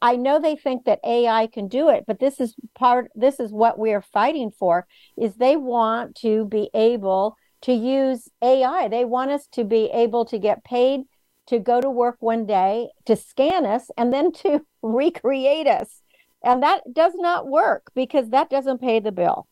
I 0.00 0.16
know 0.16 0.40
they 0.40 0.56
think 0.56 0.86
that 0.86 1.00
AI 1.04 1.46
can 1.48 1.68
do 1.68 1.90
it, 1.90 2.04
but 2.06 2.18
this 2.18 2.40
is 2.40 2.54
part 2.74 3.10
this 3.14 3.38
is 3.38 3.52
what 3.52 3.78
we 3.78 3.92
are 3.92 4.02
fighting 4.02 4.50
for 4.50 4.86
is 5.18 5.34
they 5.34 5.56
want 5.56 6.16
to 6.22 6.46
be 6.46 6.70
able 6.74 7.36
to 7.62 7.72
use 7.72 8.28
AI. 8.42 8.88
They 8.88 9.04
want 9.04 9.30
us 9.30 9.46
to 9.52 9.64
be 9.64 9.90
able 9.92 10.24
to 10.26 10.38
get 10.38 10.64
paid 10.64 11.02
to 11.46 11.58
go 11.58 11.80
to 11.80 11.90
work 11.90 12.16
one 12.20 12.46
day, 12.46 12.90
to 13.06 13.16
scan 13.16 13.66
us 13.66 13.90
and 13.96 14.12
then 14.12 14.30
to 14.32 14.60
recreate 14.82 15.66
us. 15.66 16.02
And 16.44 16.62
that 16.62 16.94
does 16.94 17.12
not 17.16 17.48
work 17.48 17.90
because 17.94 18.30
that 18.30 18.50
doesn't 18.50 18.80
pay 18.80 19.00
the 19.00 19.12
bill. 19.12 19.46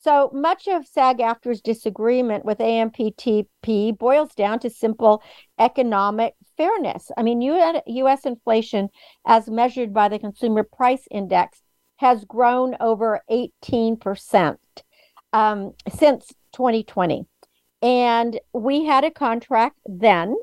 So 0.00 0.30
much 0.32 0.68
of 0.68 0.86
SAG 0.86 1.18
AFTRA's 1.18 1.60
disagreement 1.60 2.44
with 2.44 2.58
AMPTP 2.58 3.96
boils 3.96 4.34
down 4.34 4.58
to 4.60 4.70
simple 4.70 5.22
economic 5.58 6.34
fairness. 6.56 7.10
I 7.16 7.22
mean, 7.22 7.40
US 7.40 8.26
inflation, 8.26 8.90
as 9.24 9.48
measured 9.48 9.94
by 9.94 10.08
the 10.08 10.18
Consumer 10.18 10.64
Price 10.64 11.08
Index, 11.10 11.62
has 11.96 12.24
grown 12.24 12.76
over 12.78 13.22
18% 13.30 14.58
um, 15.32 15.72
since 15.92 16.34
2020. 16.52 17.26
And 17.82 18.40
we 18.52 18.84
had 18.84 19.04
a 19.04 19.10
contract 19.10 19.78
then 19.84 20.36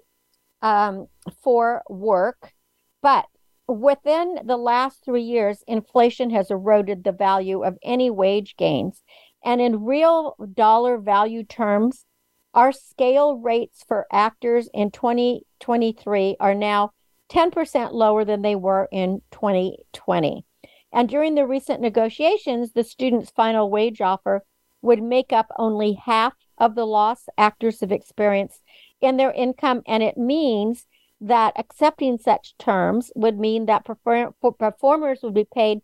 um, 0.61 1.07
for 1.41 1.81
work, 1.89 2.53
but 3.01 3.25
within 3.67 4.39
the 4.45 4.57
last 4.57 5.03
three 5.03 5.23
years, 5.23 5.63
inflation 5.67 6.29
has 6.29 6.51
eroded 6.51 7.03
the 7.03 7.11
value 7.11 7.63
of 7.63 7.77
any 7.83 8.09
wage 8.09 8.55
gains. 8.57 9.03
And 9.43 9.61
in 9.61 9.83
real 9.83 10.35
dollar 10.53 10.97
value 10.97 11.43
terms, 11.43 12.05
our 12.53 12.71
scale 12.71 13.37
rates 13.37 13.83
for 13.87 14.05
actors 14.11 14.69
in 14.73 14.91
2023 14.91 16.37
are 16.39 16.53
now 16.53 16.91
10% 17.31 17.93
lower 17.93 18.23
than 18.23 18.41
they 18.41 18.55
were 18.55 18.87
in 18.91 19.21
2020. 19.31 20.45
And 20.91 21.09
during 21.09 21.33
the 21.33 21.47
recent 21.47 21.81
negotiations, 21.81 22.73
the 22.73 22.83
students' 22.83 23.31
final 23.31 23.71
wage 23.71 24.01
offer 24.01 24.43
would 24.83 25.01
make 25.01 25.33
up 25.33 25.47
only 25.57 25.93
half 25.93 26.33
of 26.63 26.75
the 26.75 26.85
loss 26.85 27.27
actors 27.37 27.81
have 27.81 27.91
experienced 27.91 28.61
in 29.01 29.17
their 29.17 29.31
income. 29.31 29.81
And 29.85 30.01
it 30.01 30.17
means 30.17 30.87
that 31.19 31.53
accepting 31.57 32.17
such 32.17 32.57
terms 32.57 33.11
would 33.15 33.37
mean 33.37 33.65
that 33.65 33.85
performers 33.85 35.19
would 35.21 35.33
be 35.33 35.47
paid 35.53 35.81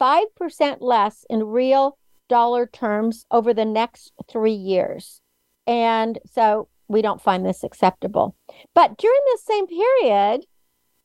5% 0.00 0.76
less 0.80 1.24
in 1.28 1.44
real 1.44 1.98
dollar 2.28 2.66
terms 2.66 3.26
over 3.30 3.52
the 3.52 3.64
next 3.64 4.12
three 4.28 4.52
years. 4.52 5.20
And 5.66 6.18
so 6.30 6.68
we 6.88 7.02
don't 7.02 7.22
find 7.22 7.44
this 7.44 7.62
acceptable. 7.62 8.36
But 8.74 8.96
during 8.96 9.20
the 9.26 9.40
same 9.44 9.66
period, 9.66 10.46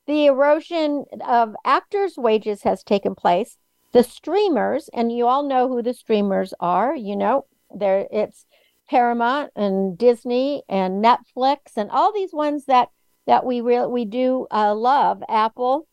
the 0.08 0.26
erosion 0.28 1.06
of 1.26 1.56
actors' 1.65 2.17
wages 2.17 2.63
has 2.63 2.84
taken 2.84 3.15
place. 3.15 3.58
The 3.91 4.04
streamers, 4.04 4.89
and 4.93 5.12
you 5.12 5.28
all 5.28 5.43
know 5.43 5.67
who 5.67 5.82
the 5.82 5.93
streamers 5.93 6.54
are, 6.60 6.95
you 6.95 7.15
know, 7.15 7.45
there 7.74 8.08
it's 8.12 8.45
Paramount 8.91 9.51
and 9.56 9.97
Disney 9.97 10.63
and 10.67 11.01
Netflix 11.01 11.77
and 11.77 11.89
all 11.89 12.12
these 12.12 12.34
ones 12.34 12.65
that 12.65 12.89
that 13.25 13.45
we 13.45 13.62
really 13.62 13.88
we 13.88 14.04
do 14.04 14.47
uh, 14.51 14.75
love, 14.75 15.23
Apple. 15.30 15.88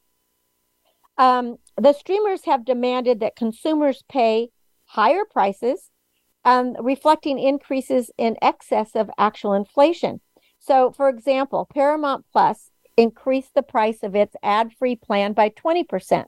Um, 1.16 1.58
the 1.76 1.92
streamers 1.92 2.44
have 2.46 2.64
demanded 2.64 3.20
that 3.20 3.36
consumers 3.36 4.02
pay 4.08 4.50
higher 4.86 5.22
prices, 5.30 5.90
um, 6.44 6.74
reflecting 6.80 7.38
increases 7.38 8.10
in 8.18 8.36
excess 8.42 8.96
of 8.96 9.10
actual 9.16 9.54
inflation. 9.54 10.20
So, 10.58 10.90
for 10.90 11.08
example, 11.08 11.68
Paramount 11.72 12.24
Plus 12.32 12.72
increased 12.96 13.54
the 13.54 13.62
price 13.62 14.02
of 14.02 14.16
its 14.16 14.34
ad 14.42 14.72
free 14.76 14.96
plan 14.96 15.34
by 15.34 15.50
20%. 15.50 16.24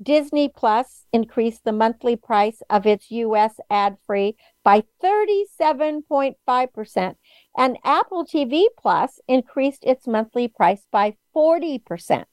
Disney 0.00 0.48
Plus 0.48 1.06
increased 1.12 1.64
the 1.64 1.72
monthly 1.72 2.14
price 2.14 2.62
of 2.70 2.86
its 2.86 3.10
US 3.10 3.58
ad 3.68 3.96
free 4.06 4.36
by 4.62 4.84
37.5%, 5.02 7.16
and 7.56 7.78
Apple 7.84 8.24
TV 8.24 8.66
Plus 8.78 9.18
increased 9.26 9.82
its 9.84 10.06
monthly 10.06 10.46
price 10.46 10.86
by 10.92 11.16
40%. 11.34 12.26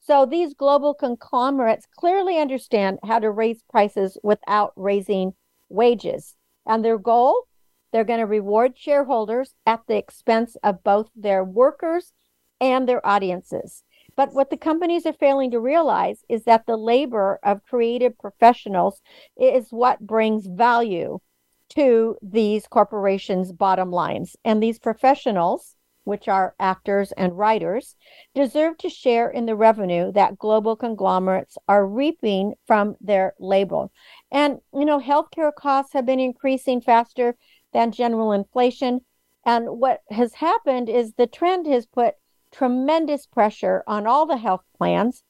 So 0.00 0.26
these 0.26 0.52
global 0.54 0.94
conglomerates 0.94 1.86
clearly 1.96 2.38
understand 2.38 2.98
how 3.02 3.18
to 3.18 3.30
raise 3.30 3.62
prices 3.62 4.18
without 4.22 4.72
raising 4.76 5.34
wages. 5.68 6.36
And 6.66 6.84
their 6.84 6.98
goal, 6.98 7.44
they're 7.92 8.04
going 8.04 8.20
to 8.20 8.26
reward 8.26 8.76
shareholders 8.76 9.54
at 9.64 9.80
the 9.88 9.96
expense 9.96 10.56
of 10.62 10.84
both 10.84 11.08
their 11.16 11.42
workers 11.42 12.12
and 12.60 12.86
their 12.88 13.04
audiences. 13.06 13.82
But 14.16 14.32
what 14.32 14.50
the 14.50 14.56
companies 14.56 15.06
are 15.06 15.12
failing 15.12 15.50
to 15.50 15.60
realize 15.60 16.24
is 16.28 16.44
that 16.44 16.66
the 16.66 16.76
labor 16.76 17.38
of 17.42 17.64
creative 17.64 18.18
professionals 18.18 19.00
is 19.38 19.68
what 19.70 20.06
brings 20.06 20.46
value 20.46 21.18
to 21.70 22.16
these 22.22 22.66
corporations' 22.66 23.52
bottom 23.52 23.90
lines. 23.90 24.36
And 24.44 24.62
these 24.62 24.78
professionals 24.78 25.76
which 26.06 26.28
are 26.28 26.54
actors 26.60 27.10
and 27.12 27.36
writers, 27.36 27.96
deserve 28.32 28.78
to 28.78 28.88
share 28.88 29.28
in 29.28 29.44
the 29.44 29.56
revenue 29.56 30.12
that 30.12 30.38
global 30.38 30.76
conglomerates 30.76 31.58
are 31.66 31.84
reaping 31.84 32.54
from 32.64 32.94
their 33.00 33.34
label. 33.40 33.90
And, 34.30 34.60
you 34.72 34.84
know, 34.84 35.00
healthcare 35.00 35.52
costs 35.52 35.92
have 35.94 36.06
been 36.06 36.20
increasing 36.20 36.80
faster 36.80 37.36
than 37.72 37.90
general 37.90 38.30
inflation. 38.30 39.00
And 39.44 39.80
what 39.80 40.02
has 40.10 40.34
happened 40.34 40.88
is 40.88 41.14
the 41.14 41.26
trend 41.26 41.66
has 41.66 41.86
put 41.86 42.14
tremendous 42.52 43.26
pressure 43.26 43.82
on 43.86 44.06
all 44.06 44.26
the 44.26 44.36
health 44.36 44.64
plans. 44.76 45.22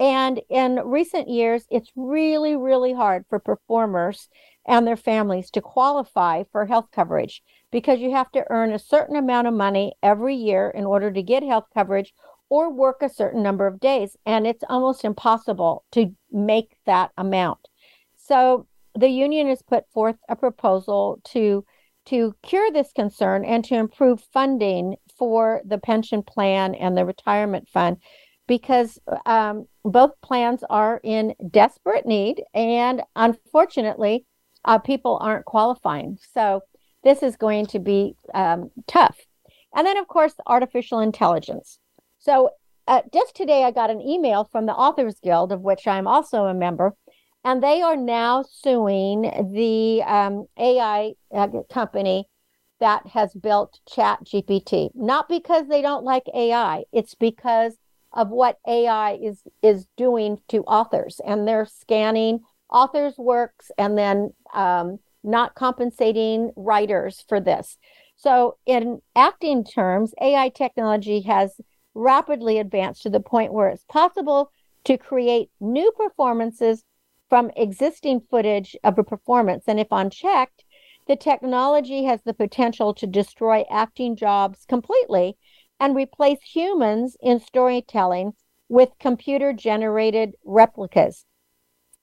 And 0.00 0.40
in 0.48 0.80
recent 0.84 1.28
years, 1.28 1.64
it's 1.70 1.92
really, 1.94 2.56
really 2.56 2.92
hard 2.92 3.24
for 3.28 3.38
performers 3.38 4.28
and 4.66 4.86
their 4.86 4.96
families 4.96 5.50
to 5.50 5.60
qualify 5.60 6.44
for 6.50 6.66
health 6.66 6.88
coverage 6.92 7.42
because 7.70 8.00
you 8.00 8.12
have 8.12 8.30
to 8.32 8.44
earn 8.50 8.72
a 8.72 8.78
certain 8.78 9.16
amount 9.16 9.48
of 9.48 9.54
money 9.54 9.94
every 10.02 10.34
year 10.34 10.70
in 10.70 10.84
order 10.84 11.12
to 11.12 11.22
get 11.22 11.42
health 11.42 11.66
coverage 11.74 12.14
or 12.48 12.70
work 12.70 13.02
a 13.02 13.08
certain 13.08 13.42
number 13.42 13.66
of 13.66 13.80
days. 13.80 14.16
And 14.26 14.46
it's 14.46 14.64
almost 14.68 15.04
impossible 15.04 15.84
to 15.92 16.14
make 16.30 16.76
that 16.86 17.10
amount. 17.16 17.68
So 18.16 18.66
the 18.94 19.08
union 19.08 19.48
has 19.48 19.62
put 19.62 19.90
forth 19.90 20.16
a 20.28 20.36
proposal 20.36 21.20
to 21.32 21.64
to 22.04 22.34
cure 22.42 22.70
this 22.72 22.92
concern 22.92 23.44
and 23.44 23.64
to 23.64 23.76
improve 23.76 24.20
funding 24.32 24.96
for 25.22 25.62
the 25.64 25.78
pension 25.78 26.20
plan 26.20 26.74
and 26.74 26.96
the 26.96 27.04
retirement 27.04 27.68
fund 27.68 27.96
because 28.48 28.98
um, 29.24 29.66
both 29.84 30.10
plans 30.20 30.64
are 30.68 31.00
in 31.04 31.32
desperate 31.48 32.06
need 32.06 32.42
and 32.54 33.02
unfortunately 33.14 34.26
uh, 34.64 34.78
people 34.78 35.16
aren't 35.22 35.44
qualifying 35.44 36.18
so 36.34 36.60
this 37.04 37.22
is 37.22 37.36
going 37.36 37.66
to 37.66 37.78
be 37.78 38.16
um, 38.34 38.70
tough. 38.86 39.18
And 39.74 39.86
then, 39.86 39.96
of 39.96 40.08
course, 40.08 40.34
artificial 40.46 41.00
intelligence. 41.00 41.78
So, 42.18 42.50
uh, 42.88 43.02
just 43.12 43.36
today, 43.36 43.64
I 43.64 43.70
got 43.70 43.90
an 43.90 44.00
email 44.00 44.48
from 44.50 44.66
the 44.66 44.72
Authors 44.72 45.16
Guild, 45.22 45.52
of 45.52 45.60
which 45.60 45.86
I'm 45.86 46.06
also 46.06 46.46
a 46.46 46.54
member, 46.54 46.94
and 47.44 47.62
they 47.62 47.80
are 47.80 47.96
now 47.96 48.42
suing 48.42 49.22
the 49.52 50.02
um, 50.02 50.46
AI 50.58 51.12
uh, 51.32 51.48
company 51.72 52.26
that 52.82 53.06
has 53.06 53.32
built 53.32 53.78
Chat 53.88 54.24
GPT. 54.24 54.90
Not 54.92 55.28
because 55.28 55.68
they 55.68 55.82
don't 55.82 56.04
like 56.04 56.24
AI, 56.34 56.82
it's 56.92 57.14
because 57.14 57.76
of 58.12 58.28
what 58.28 58.58
AI 58.66 59.12
is 59.22 59.44
is 59.62 59.86
doing 59.96 60.38
to 60.48 60.64
authors, 60.64 61.20
and 61.24 61.46
they're 61.46 61.64
scanning 61.64 62.40
authors' 62.68 63.16
works 63.16 63.70
and 63.78 63.96
then 63.96 64.32
um, 64.52 64.98
not 65.22 65.54
compensating 65.54 66.50
writers 66.56 67.24
for 67.28 67.38
this. 67.38 67.78
So, 68.16 68.56
in 68.66 69.00
acting 69.14 69.62
terms, 69.64 70.12
AI 70.20 70.48
technology 70.48 71.20
has 71.20 71.60
rapidly 71.94 72.58
advanced 72.58 73.02
to 73.02 73.10
the 73.10 73.20
point 73.20 73.52
where 73.52 73.68
it's 73.68 73.84
possible 73.84 74.50
to 74.86 74.98
create 74.98 75.50
new 75.60 75.92
performances 75.92 76.82
from 77.28 77.52
existing 77.56 78.22
footage 78.28 78.74
of 78.82 78.98
a 78.98 79.04
performance. 79.04 79.64
And 79.68 79.78
if 79.78 79.86
unchecked, 79.92 80.64
the 81.06 81.16
technology 81.16 82.04
has 82.04 82.22
the 82.22 82.34
potential 82.34 82.94
to 82.94 83.06
destroy 83.06 83.64
acting 83.70 84.16
jobs 84.16 84.64
completely 84.66 85.36
and 85.80 85.96
replace 85.96 86.40
humans 86.42 87.16
in 87.20 87.40
storytelling 87.40 88.32
with 88.68 88.90
computer 89.00 89.52
generated 89.52 90.34
replicas. 90.44 91.26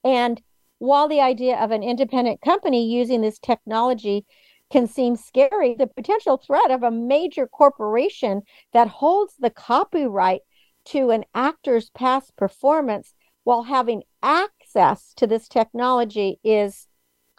And 0.04 0.42
while 0.80 1.08
the 1.08 1.22
idea 1.22 1.58
of 1.58 1.72
an 1.72 1.84
independent 1.84 2.42
company 2.42 2.86
using 2.88 3.22
this 3.22 3.40
technology 3.40 4.26
can 4.72 4.88
seem 4.88 5.16
scary, 5.16 5.74
the 5.74 5.88
potential 5.88 6.38
threat 6.38 6.72
of 6.72 6.84
a 6.84 6.92
major 6.92 7.48
corporation 7.48 8.44
that 8.74 8.88
holds 8.88 9.34
the 9.40 9.50
copyright 9.50 10.42
to 10.86 11.10
an 11.10 11.26
actor's 11.34 11.90
past 11.92 12.36
performance 12.36 13.14
while 13.44 13.64
having 13.64 14.04
access 14.22 15.14
to 15.16 15.26
this 15.26 15.48
technology 15.48 16.40
is 16.44 16.88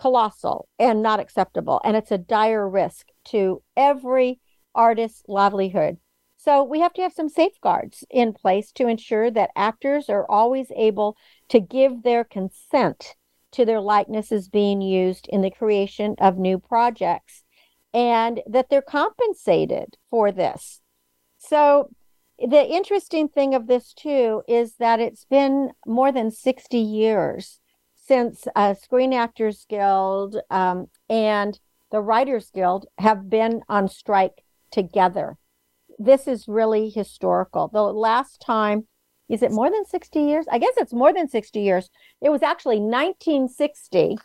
colossal 0.01 0.69
and 0.79 1.03
not 1.03 1.21
acceptable. 1.21 1.81
And 1.85 1.97
it's 1.97 2.11
a 2.11 2.19
dire 2.19 2.69
risk 2.69 3.09
to 3.27 3.63
every 3.77 4.41
artist's 4.75 5.23
livelihood. 5.29 5.99
So 6.37 6.65
we 6.65 6.81
have 6.81 6.95
to 6.95 7.03
have 7.03 7.13
some 7.13 7.29
safeguards 7.29 8.05
in 8.09 8.33
place 8.33 8.73
to 8.73 8.89
ensure 8.89 9.31
that 9.31 9.51
actors 9.55 10.09
are 10.09 10.31
always 10.31 10.73
able 10.75 11.17
to 11.51 11.61
give 11.61 12.03
their 12.03 12.25
consent 12.25 13.15
to 13.53 13.67
their 13.67 13.81
likenesses 13.81 14.49
being 14.49 14.81
used 14.81 15.29
in 15.29 15.43
the 15.43 15.51
creation 15.51 16.15
of 16.19 16.39
new 16.39 16.59
projects 16.59 17.45
and 17.93 18.41
that 18.47 18.71
they're 18.71 18.81
compensated 18.81 19.97
for 20.09 20.33
this. 20.33 20.81
So 21.37 21.91
the 22.39 22.67
interesting 22.67 23.29
thing 23.29 23.55
of 23.55 23.67
this 23.67 23.93
too 23.93 24.43
is 24.49 24.77
that 24.77 25.01
it's 25.01 25.27
been 25.27 25.73
more 25.87 26.11
than 26.11 26.31
60 26.31 26.79
years 26.79 27.61
since 28.11 28.49
uh, 28.57 28.75
Screen 28.75 29.13
Actors 29.13 29.65
Guild 29.69 30.37
um, 30.51 30.89
and 31.09 31.61
the 31.93 32.01
Writers 32.01 32.51
Guild 32.53 32.87
have 32.99 33.31
been 33.31 33.63
on 33.69 33.87
strike 33.87 34.43
together. 34.73 35.37
This 35.97 36.27
is 36.27 36.49
really 36.49 36.91
historical. 36.91 37.69
The 37.69 37.85
last 37.85 38.41
time 38.41 38.89
is 39.29 39.45
it 39.45 39.53
more 39.53 39.71
than 39.71 39.85
60 39.85 40.19
years? 40.19 40.45
I 40.51 40.59
guess 40.59 40.73
it's 40.77 40.93
more 40.93 41.13
than 41.13 41.29
60 41.29 41.61
years. 41.61 41.89
It 42.21 42.31
was 42.31 42.43
actually 42.43 42.81
1960. 42.81 44.19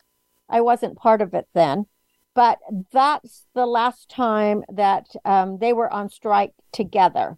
I 0.49 0.61
wasn't 0.61 0.97
part 0.97 1.21
of 1.21 1.35
it 1.35 1.47
then, 1.53 1.85
but 2.33 2.57
that's 2.91 3.45
the 3.53 3.67
last 3.67 4.09
time 4.09 4.63
that 4.73 5.05
um, 5.25 5.59
they 5.59 5.73
were 5.73 5.93
on 5.93 6.09
strike 6.09 6.53
together. 6.71 7.37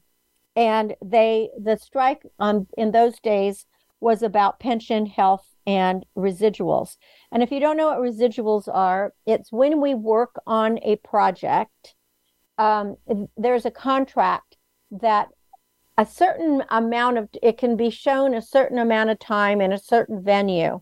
And 0.56 0.96
they, 1.04 1.50
the 1.62 1.76
strike 1.76 2.22
on 2.40 2.68
in 2.78 2.92
those 2.92 3.20
days 3.20 3.66
was 4.00 4.24
about 4.24 4.62
pension, 4.62 5.08
health, 5.08 5.57
and 5.68 6.06
residuals. 6.18 6.96
And 7.32 7.44
if 7.44 7.52
you 7.52 7.60
don't 7.60 7.78
know 7.78 7.88
what 7.88 8.00
residuals 8.00 8.74
are, 8.74 9.14
it's 9.28 9.52
when 9.52 9.82
we 9.82 9.94
work 9.94 10.42
on 10.48 10.80
a 10.82 10.96
project, 10.96 11.94
um, 12.58 12.96
there's 13.36 13.66
a 13.66 13.72
contract 13.72 14.56
that 14.90 15.28
a 15.98 16.06
certain 16.06 16.64
amount 16.70 17.18
of 17.18 17.30
it 17.44 17.58
can 17.58 17.76
be 17.76 17.90
shown 17.90 18.34
a 18.34 18.42
certain 18.42 18.78
amount 18.78 19.10
of 19.10 19.20
time 19.20 19.60
in 19.60 19.74
a 19.74 19.80
certain 19.80 20.24
venue 20.24 20.80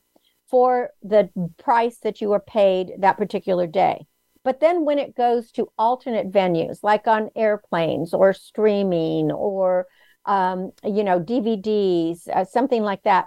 for 0.49 0.91
the 1.01 1.29
price 1.57 1.97
that 1.99 2.21
you 2.21 2.29
were 2.29 2.39
paid 2.39 2.91
that 2.99 3.17
particular 3.17 3.65
day. 3.65 4.05
But 4.43 4.59
then 4.59 4.85
when 4.85 4.99
it 4.99 5.15
goes 5.15 5.51
to 5.53 5.71
alternate 5.77 6.31
venues, 6.31 6.79
like 6.83 7.07
on 7.07 7.31
airplanes 7.35 8.13
or 8.13 8.31
streaming 8.33 9.31
or 9.31 9.87
um, 10.25 10.71
you 10.83 11.03
know 11.03 11.19
DVDs, 11.19 12.27
uh, 12.27 12.45
something 12.45 12.83
like 12.83 13.01
that, 13.03 13.25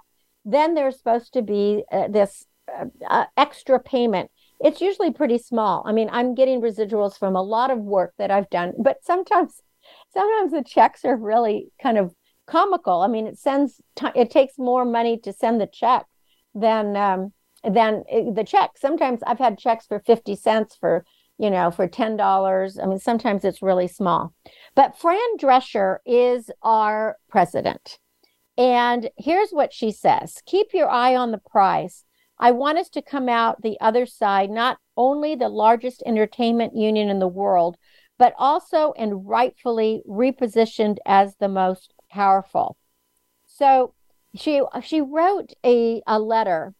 then 0.52 0.74
there's 0.74 0.96
supposed 0.96 1.32
to 1.34 1.42
be 1.42 1.84
uh, 1.92 2.08
this 2.08 2.46
uh, 2.68 2.86
uh, 3.08 3.24
extra 3.36 3.78
payment. 3.78 4.30
It's 4.60 4.80
usually 4.80 5.12
pretty 5.12 5.38
small. 5.38 5.84
I 5.86 5.92
mean, 5.92 6.08
I'm 6.10 6.34
getting 6.34 6.60
residuals 6.60 7.18
from 7.18 7.36
a 7.36 7.42
lot 7.42 7.70
of 7.70 7.78
work 7.78 8.14
that 8.18 8.30
I've 8.30 8.50
done, 8.50 8.72
but 8.78 9.04
sometimes 9.04 9.62
sometimes 10.12 10.52
the 10.52 10.64
checks 10.64 11.04
are 11.04 11.16
really 11.16 11.70
kind 11.80 11.98
of 11.98 12.14
comical. 12.46 13.02
I 13.02 13.08
mean, 13.08 13.26
it 13.26 13.38
sends 13.38 13.80
t- 13.94 14.08
it 14.16 14.30
takes 14.30 14.58
more 14.58 14.84
money 14.84 15.18
to 15.18 15.32
send 15.32 15.60
the 15.60 15.66
check 15.66 16.06
than 16.54 16.96
um, 16.96 17.32
than 17.62 18.04
eh, 18.10 18.24
the 18.34 18.44
check. 18.44 18.72
Sometimes 18.76 19.20
I've 19.26 19.38
had 19.38 19.58
checks 19.58 19.86
for 19.86 20.00
fifty 20.00 20.34
cents 20.34 20.76
for 20.80 21.04
you 21.38 21.50
know 21.50 21.70
for 21.70 21.86
ten 21.86 22.16
dollars. 22.16 22.78
I 22.78 22.86
mean, 22.86 22.98
sometimes 22.98 23.44
it's 23.44 23.62
really 23.62 23.88
small. 23.88 24.34
But 24.74 24.98
Fran 24.98 25.36
Drescher 25.38 25.98
is 26.06 26.50
our 26.62 27.18
president, 27.28 27.98
and 28.58 29.08
here's 29.16 29.50
what 29.50 29.72
she 29.72 29.92
says: 29.92 30.42
Keep 30.44 30.74
your 30.74 30.90
eye 30.90 31.14
on 31.14 31.30
the 31.30 31.38
prize. 31.38 32.04
I 32.38 32.50
want 32.50 32.78
us 32.78 32.88
to 32.90 33.02
come 33.02 33.28
out 33.28 33.62
the 33.62 33.78
other 33.80 34.04
side, 34.04 34.50
not 34.50 34.78
only 34.96 35.34
the 35.34 35.48
largest 35.48 36.02
entertainment 36.04 36.76
union 36.76 37.08
in 37.08 37.20
the 37.20 37.28
world, 37.28 37.76
but 38.18 38.34
also 38.36 38.92
and 38.98 39.26
rightfully 39.26 40.02
repositioned 40.08 40.98
as 41.06 41.36
the 41.36 41.48
most 41.48 41.94
powerful. 42.10 42.76
So 43.46 43.94
she 44.34 44.60
she 44.82 45.00
wrote 45.00 45.52
a, 45.64 46.02
a 46.06 46.18
letter 46.18 46.74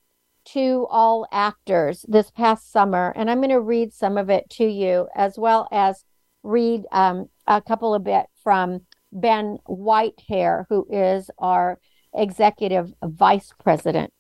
to 0.47 0.87
all 0.91 1.27
actors 1.31 2.05
this 2.09 2.31
past 2.31 2.73
summer, 2.73 3.13
and 3.15 3.31
I'm 3.31 3.39
going 3.39 3.51
to 3.51 3.61
read 3.61 3.93
some 3.93 4.19
of 4.19 4.31
it 4.31 4.51
to 4.51 4.65
you, 4.65 5.09
as 5.15 5.39
well 5.39 5.69
as 5.71 6.05
read 6.43 6.87
um, 6.91 7.29
a 7.47 7.61
couple 7.61 7.95
of 7.95 8.03
bit 8.03 8.27
from 8.43 8.83
Ben 9.13 9.59
Whitehair, 9.69 10.67
who 10.69 10.87
is 10.91 11.31
our 11.39 11.79
executive 12.15 12.93
vice 13.03 13.53
president. 13.59 14.13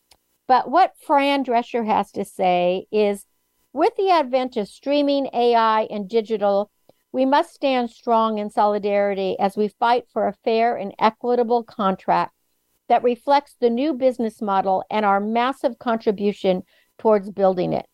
But 0.46 0.70
what 0.70 0.94
Fran 1.06 1.44
Drescher 1.44 1.86
has 1.86 2.10
to 2.12 2.24
say 2.24 2.86
is 2.90 3.26
with 3.72 3.94
the 3.96 4.10
advent 4.10 4.56
of 4.56 4.68
streaming, 4.68 5.28
AI, 5.34 5.82
and 5.90 6.08
digital, 6.08 6.70
we 7.12 7.24
must 7.24 7.54
stand 7.54 7.90
strong 7.90 8.38
in 8.38 8.50
solidarity 8.50 9.38
as 9.38 9.56
we 9.56 9.68
fight 9.68 10.04
for 10.12 10.26
a 10.26 10.36
fair 10.44 10.76
and 10.76 10.94
equitable 10.98 11.62
contract 11.62 12.34
that 12.88 13.02
reflects 13.02 13.56
the 13.60 13.70
new 13.70 13.92
business 13.92 14.40
model 14.40 14.84
and 14.90 15.04
our 15.04 15.20
massive 15.20 15.78
contribution 15.78 16.62
towards 16.98 17.30
building 17.30 17.72
it. 17.72 17.86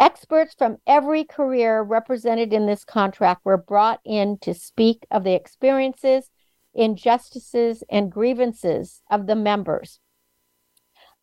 Experts 0.00 0.54
from 0.56 0.78
every 0.86 1.24
career 1.24 1.82
represented 1.82 2.54
in 2.54 2.64
this 2.64 2.86
contract 2.86 3.44
were 3.44 3.58
brought 3.58 4.00
in 4.02 4.38
to 4.38 4.54
speak 4.54 5.06
of 5.10 5.24
the 5.24 5.34
experiences, 5.34 6.30
injustices, 6.74 7.84
and 7.90 8.10
grievances 8.10 9.02
of 9.10 9.26
the 9.26 9.36
members. 9.36 10.00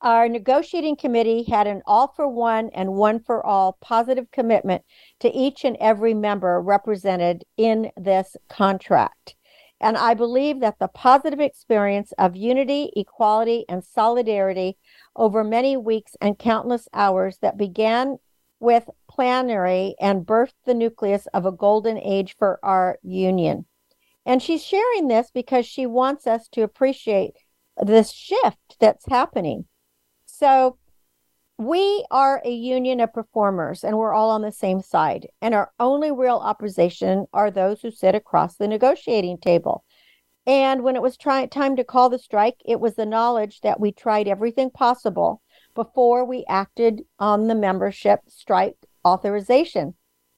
Our 0.04 0.30
negotiating 0.30 0.98
committee 0.98 1.42
had 1.50 1.66
an 1.66 1.82
all 1.88 2.14
for 2.16 2.28
one 2.28 2.70
and 2.72 2.94
one 2.94 3.20
for 3.20 3.44
all 3.44 3.80
positive 3.82 4.30
commitment 4.30 4.84
to 5.22 5.36
each 5.36 5.66
and 5.66 5.76
every 5.80 6.14
member 6.14 6.62
represented 6.62 7.46
in 7.58 7.90
this 7.98 8.38
contract. 8.48 9.34
And 9.82 9.98
I 9.98 10.14
believe 10.14 10.60
that 10.60 10.78
the 10.78 10.88
positive 10.88 11.40
experience 11.40 12.12
of 12.20 12.36
unity, 12.36 12.92
equality, 12.96 13.66
and 13.68 13.84
solidarity 13.84 14.78
over 15.16 15.44
many 15.44 15.76
weeks 15.78 16.16
and 16.22 16.38
countless 16.38 16.88
hours 16.94 17.40
that 17.42 17.58
began 17.58 18.20
with 18.60 18.90
plenary 19.10 19.96
and 20.00 20.26
birthed 20.26 20.54
the 20.66 20.74
nucleus 20.74 21.28
of 21.28 21.46
a 21.46 21.52
golden 21.52 21.98
age 21.98 22.36
for 22.38 22.60
our 22.64 22.98
union. 23.04 23.66
And 24.26 24.42
she's 24.42 24.64
sharing 24.64 25.08
this 25.08 25.32
because 25.34 25.66
she 25.66 25.86
wants 25.86 26.28
us 26.28 26.48
to 26.50 26.62
appreciate 26.62 27.34
this 27.82 28.12
shift 28.12 28.78
that's 28.80 29.06
happening. 29.06 29.66
So 30.26 30.78
we 31.58 32.06
are 32.12 32.42
a 32.46 32.52
union 32.52 33.00
of 33.00 33.14
performers 33.14 33.84
and 33.84 33.98
we're 33.98 34.14
all 34.14 34.30
on 34.30 34.42
the 34.42 34.52
same 34.52 34.82
side. 34.82 35.28
And 35.42 35.56
our 35.56 35.72
only 35.80 36.12
real 36.12 36.38
opposition 36.38 37.26
are 37.34 37.50
those 37.50 37.82
who 37.82 37.90
sit 37.90 38.16
across 38.16 38.58
the 38.58 38.68
negotiating 38.68 39.40
table. 39.40 39.84
And 40.46 40.84
when 40.84 40.96
it 40.96 41.02
was 41.02 41.18
try- 41.18 41.46
time 41.48 41.76
to 41.76 41.84
call 41.84 42.10
the 42.10 42.20
strike, 42.20 42.58
it 42.66 42.80
was 42.80 42.96
the 42.96 43.06
knowledge 43.06 43.62
that 43.62 43.80
we 43.80 43.92
tried 43.92 44.28
everything 44.28 44.70
possible 44.70 45.42
before 45.78 46.26
we 46.26 46.44
acted 46.50 47.04
on 47.20 47.48
the 47.48 47.54
membership 47.54 48.22
strike 48.28 48.76
authorization. 49.06 49.94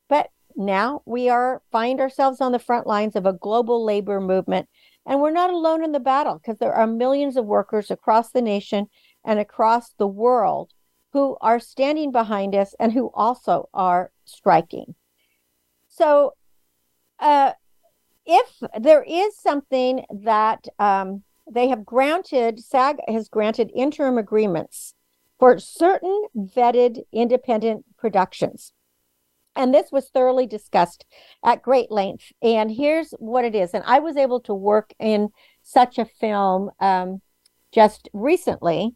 But 0.10 0.32
now 0.58 1.02
we 1.06 1.30
are 1.30 1.62
find 1.72 2.02
ourselves 2.02 2.42
on 2.42 2.52
the 2.52 2.60
front 2.60 2.86
lines 2.86 3.16
of 3.16 3.26
a 3.26 3.32
global 3.32 3.86
labor 3.86 4.20
movement 4.20 4.68
and 5.06 5.22
we're 5.22 5.32
not 5.32 5.50
alone 5.50 5.82
in 5.82 5.94
the 5.94 6.00
battle 6.00 6.36
because 6.36 6.60
there 6.60 6.74
are 6.74 6.86
millions 6.86 7.38
of 7.38 7.46
workers 7.46 7.90
across 7.90 8.32
the 8.32 8.42
nation 8.42 8.88
and 9.24 9.40
across 9.40 9.94
the 9.94 10.08
world 10.08 10.74
who 11.14 11.38
are 11.40 11.60
standing 11.60 12.12
behind 12.12 12.54
us 12.54 12.76
and 12.78 12.92
who 12.92 13.10
also 13.14 13.70
are 13.74 14.12
striking. 14.26 14.94
So, 15.88 16.34
uh, 17.18 17.54
if 18.26 18.62
there 18.78 19.04
is 19.04 19.38
something 19.38 20.06
that 20.24 20.68
um, 20.78 21.24
they 21.50 21.70
have 21.70 21.86
granted, 21.86 22.60
SAG 22.60 22.98
has 23.08 23.30
granted 23.30 23.72
interim 23.74 24.18
agreements 24.18 24.94
for 25.40 25.58
certain 25.58 26.24
vetted 26.36 27.04
independent 27.14 27.86
productions. 27.98 28.74
And 29.56 29.74
this 29.74 29.92
was 29.92 30.10
thoroughly 30.10 30.46
discussed 30.46 31.06
at 31.44 31.64
great 31.64 31.92
length. 31.92 32.32
And 32.42 32.70
here's 32.72 33.12
what 33.20 33.46
it 33.46 33.56
is. 33.56 33.74
And 33.74 33.84
I 33.88 34.00
was 34.00 34.16
able 34.16 34.40
to 34.42 34.54
work 34.54 34.94
in 35.00 35.30
such 35.64 35.98
a 35.98 36.06
film 36.06 36.70
um, 36.80 37.22
just 37.72 38.10
recently. 38.14 38.96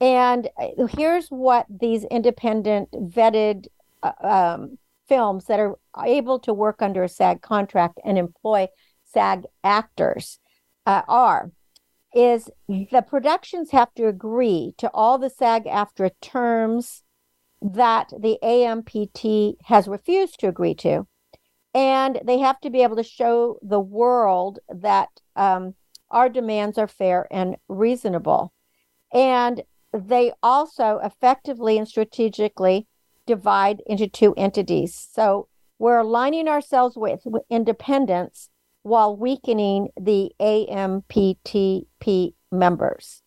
And 0.00 0.48
uh, 0.60 0.86
here's 0.96 1.28
what 1.28 1.66
these 1.68 2.04
independent 2.04 2.90
vetted 2.92 3.66
uh, 4.02 4.12
um, 4.20 4.78
films 5.08 5.44
that 5.46 5.60
are 5.60 5.76
able 6.04 6.38
to 6.40 6.52
work 6.52 6.82
under 6.82 7.04
a 7.04 7.08
SAG 7.08 7.42
contract 7.42 8.00
and 8.04 8.18
employ 8.18 8.68
SAG 9.04 9.44
actors 9.62 10.38
uh, 10.86 11.02
are. 11.06 11.50
Is 12.14 12.48
the 12.68 13.04
productions 13.06 13.72
have 13.72 13.92
to 13.94 14.06
agree 14.06 14.74
to 14.78 14.90
all 14.94 15.18
the 15.18 15.30
SAG 15.30 15.64
AFTRA 15.64 16.12
terms 16.20 17.02
that 17.60 18.12
the 18.18 18.38
AMPT 18.42 19.56
has 19.64 19.88
refused 19.88 20.38
to 20.40 20.48
agree 20.48 20.74
to. 20.74 21.06
And 21.74 22.20
they 22.24 22.38
have 22.38 22.60
to 22.60 22.70
be 22.70 22.82
able 22.82 22.96
to 22.96 23.02
show 23.02 23.58
the 23.60 23.80
world 23.80 24.60
that 24.68 25.08
um, 25.34 25.74
our 26.10 26.28
demands 26.28 26.78
are 26.78 26.86
fair 26.86 27.26
and 27.32 27.56
reasonable. 27.68 28.52
And 29.12 29.62
they 29.92 30.32
also 30.42 31.00
effectively 31.02 31.76
and 31.78 31.88
strategically 31.88 32.86
divide 33.26 33.82
into 33.86 34.06
two 34.06 34.34
entities. 34.36 35.08
So 35.12 35.48
we're 35.78 35.98
aligning 35.98 36.46
ourselves 36.46 36.96
with, 36.96 37.22
with 37.24 37.42
independence 37.50 38.50
while 38.84 39.16
weakening 39.16 39.88
the 39.98 40.30
AMPTP 40.40 42.34
members. 42.52 43.22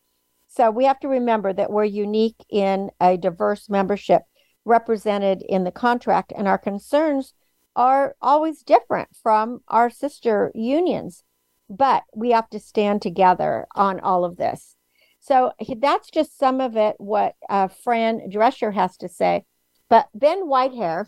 So 0.48 0.72
we 0.72 0.86
have 0.86 1.00
to 1.00 1.08
remember 1.08 1.52
that 1.52 1.72
we're 1.72 1.84
unique 1.84 2.46
in 2.50 2.92
a 3.02 3.18
diverse 3.18 3.68
membership 3.68 4.22
represented 4.66 5.42
in 5.42 5.64
the 5.64 5.72
contract, 5.72 6.32
and 6.36 6.48
our 6.48 6.60
concerns 6.60 7.34
are 7.76 8.16
always 8.22 8.62
different 8.62 9.10
from 9.22 9.62
our 9.68 9.90
sister 9.90 10.52
unions. 10.54 11.24
But 11.70 12.04
we 12.16 12.32
have 12.32 12.50
to 12.52 12.60
stand 12.60 13.02
together 13.02 13.68
on 13.76 14.00
all 14.00 14.26
of 14.26 14.38
this. 14.38 14.76
So 15.20 15.52
that's 15.80 16.12
just 16.12 16.38
some 16.38 16.62
of 16.62 16.78
it, 16.78 16.96
what 17.00 17.36
uh, 17.50 17.68
Fran 17.68 18.30
Drescher 18.30 18.74
has 18.76 18.96
to 18.98 19.10
say. 19.10 19.44
But 19.90 20.08
Ben 20.14 20.48
Whitehair, 20.48 21.08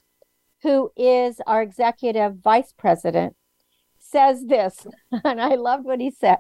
who 0.64 0.92
is 0.98 1.40
our 1.46 1.62
executive 1.62 2.38
vice 2.44 2.74
president, 2.74 3.36
says 4.10 4.46
this, 4.46 4.86
and 5.24 5.42
I 5.42 5.56
loved 5.56 5.86
what 5.86 6.00
he 6.00 6.12
said. 6.12 6.38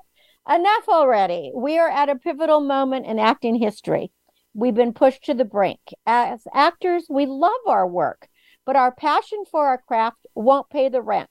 Enough 0.49 0.87
already. 0.87 1.51
We 1.55 1.77
are 1.77 1.89
at 1.89 2.09
a 2.09 2.15
pivotal 2.15 2.61
moment 2.61 3.05
in 3.05 3.19
acting 3.19 3.55
history. 3.55 4.11
We've 4.53 4.73
been 4.73 4.93
pushed 4.93 5.23
to 5.25 5.33
the 5.33 5.45
brink. 5.45 5.79
As 6.05 6.41
actors, 6.53 7.05
we 7.09 7.25
love 7.25 7.51
our 7.67 7.87
work, 7.87 8.27
but 8.65 8.75
our 8.75 8.93
passion 8.93 9.43
for 9.49 9.67
our 9.67 9.77
craft 9.77 10.25
won't 10.33 10.69
pay 10.69 10.89
the 10.89 11.01
rent. 11.01 11.29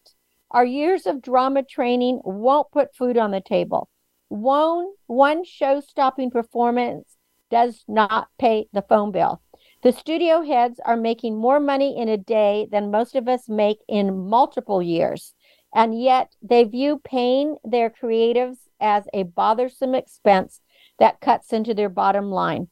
Our 0.51 0.65
years 0.65 1.05
of 1.07 1.21
drama 1.21 1.63
training 1.63 2.21
won't 2.25 2.71
put 2.71 2.95
food 2.95 3.19
on 3.19 3.33
the 3.33 3.41
table. 3.41 3.89
One, 4.29 4.89
one 5.07 5.45
show 5.45 5.81
stopping 5.81 6.31
performance 6.31 7.17
does 7.51 7.85
not 7.89 8.29
pay 8.39 8.69
the 8.73 8.83
phone 8.83 9.11
bill. 9.11 9.43
The 9.83 9.93
studio 9.93 10.43
heads 10.43 10.81
are 10.85 10.97
making 10.97 11.37
more 11.37 11.61
money 11.61 11.97
in 11.97 12.09
a 12.09 12.17
day 12.17 12.67
than 12.71 12.91
most 12.91 13.15
of 13.15 13.29
us 13.29 13.49
make 13.49 13.79
in 13.89 14.29
multiple 14.29 14.83
years. 14.83 15.35
And 15.75 16.01
yet 16.01 16.35
they 16.43 16.65
view 16.65 17.01
paying 17.05 17.57
their 17.63 17.91
creatives 17.91 18.59
as 18.81 19.05
a 19.13 19.25
bothersome 19.25 19.95
expense 19.95 20.61
that 20.99 21.21
cuts 21.21 21.53
into 21.53 21.75
their 21.75 21.89
bottom 21.89 22.31
line. 22.31 22.69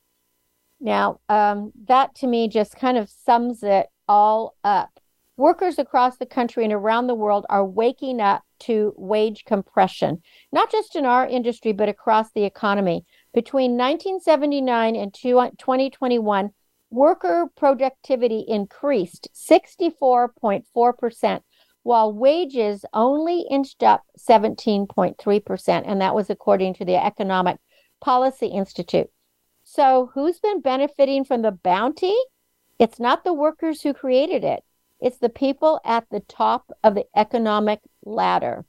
Now, 0.80 1.20
um, 1.28 1.72
that 1.86 2.14
to 2.16 2.26
me 2.26 2.48
just 2.48 2.76
kind 2.76 2.98
of 2.98 3.08
sums 3.08 3.62
it 3.62 3.86
all 4.08 4.56
up. 4.64 4.98
Workers 5.38 5.78
across 5.78 6.16
the 6.16 6.26
country 6.26 6.64
and 6.64 6.72
around 6.72 7.06
the 7.06 7.14
world 7.14 7.46
are 7.50 7.64
waking 7.64 8.20
up 8.20 8.42
to 8.60 8.94
wage 8.96 9.44
compression, 9.44 10.22
not 10.50 10.72
just 10.72 10.96
in 10.96 11.04
our 11.04 11.26
industry, 11.26 11.72
but 11.72 11.90
across 11.90 12.32
the 12.32 12.44
economy. 12.44 13.04
Between 13.34 13.72
1979 13.72 14.96
and 14.96 15.12
2021, 15.12 16.50
worker 16.90 17.50
productivity 17.54 18.46
increased 18.48 19.28
64.4%, 19.34 21.40
while 21.86 22.12
wages 22.12 22.84
only 22.92 23.46
inched 23.48 23.80
up 23.80 24.02
17.3%. 24.18 25.82
And 25.86 26.00
that 26.00 26.16
was 26.16 26.28
according 26.28 26.74
to 26.74 26.84
the 26.84 26.96
Economic 26.96 27.58
Policy 28.00 28.48
Institute. 28.48 29.08
So, 29.62 30.10
who's 30.12 30.40
been 30.40 30.60
benefiting 30.60 31.24
from 31.24 31.42
the 31.42 31.52
bounty? 31.52 32.14
It's 32.80 32.98
not 32.98 33.22
the 33.22 33.32
workers 33.32 33.82
who 33.82 33.94
created 33.94 34.42
it, 34.42 34.64
it's 34.98 35.18
the 35.18 35.28
people 35.28 35.80
at 35.84 36.10
the 36.10 36.18
top 36.18 36.72
of 36.82 36.96
the 36.96 37.04
economic 37.14 37.78
ladder. 38.04 38.64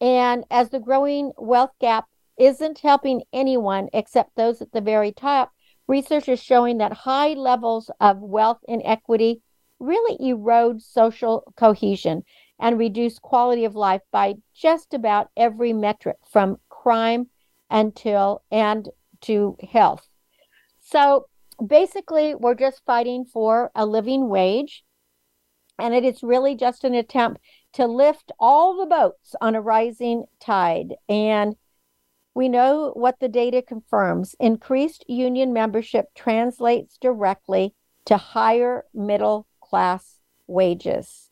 And 0.00 0.46
as 0.50 0.70
the 0.70 0.80
growing 0.80 1.32
wealth 1.36 1.72
gap 1.78 2.06
isn't 2.38 2.78
helping 2.78 3.24
anyone 3.30 3.90
except 3.92 4.36
those 4.36 4.62
at 4.62 4.72
the 4.72 4.80
very 4.80 5.12
top, 5.12 5.52
research 5.86 6.30
is 6.30 6.42
showing 6.42 6.78
that 6.78 6.94
high 6.94 7.34
levels 7.34 7.90
of 8.00 8.20
wealth 8.20 8.60
inequity 8.66 9.42
really 9.80 10.16
erode 10.28 10.82
social 10.82 11.52
cohesion 11.56 12.24
and 12.58 12.78
reduce 12.78 13.18
quality 13.18 13.64
of 13.64 13.74
life 13.74 14.02
by 14.10 14.34
just 14.54 14.94
about 14.94 15.30
every 15.36 15.72
metric 15.72 16.16
from 16.30 16.58
crime 16.68 17.28
until 17.70 18.42
and 18.50 18.88
to 19.20 19.56
health. 19.70 20.08
So 20.80 21.26
basically, 21.64 22.34
we're 22.34 22.54
just 22.54 22.84
fighting 22.84 23.24
for 23.24 23.70
a 23.74 23.86
living 23.86 24.28
wage. 24.28 24.84
And 25.78 25.94
it 25.94 26.04
is 26.04 26.22
really 26.22 26.56
just 26.56 26.82
an 26.82 26.94
attempt 26.94 27.40
to 27.74 27.86
lift 27.86 28.32
all 28.40 28.76
the 28.76 28.86
boats 28.86 29.36
on 29.40 29.54
a 29.54 29.60
rising 29.60 30.24
tide. 30.40 30.94
And 31.08 31.54
we 32.34 32.48
know 32.48 32.92
what 32.94 33.20
the 33.20 33.28
data 33.28 33.62
confirms 33.62 34.34
increased 34.40 35.04
union 35.08 35.52
membership 35.52 36.06
translates 36.14 36.98
directly 36.98 37.74
to 38.06 38.16
higher 38.16 38.84
middle 38.94 39.46
class 39.68 40.18
wages. 40.46 41.30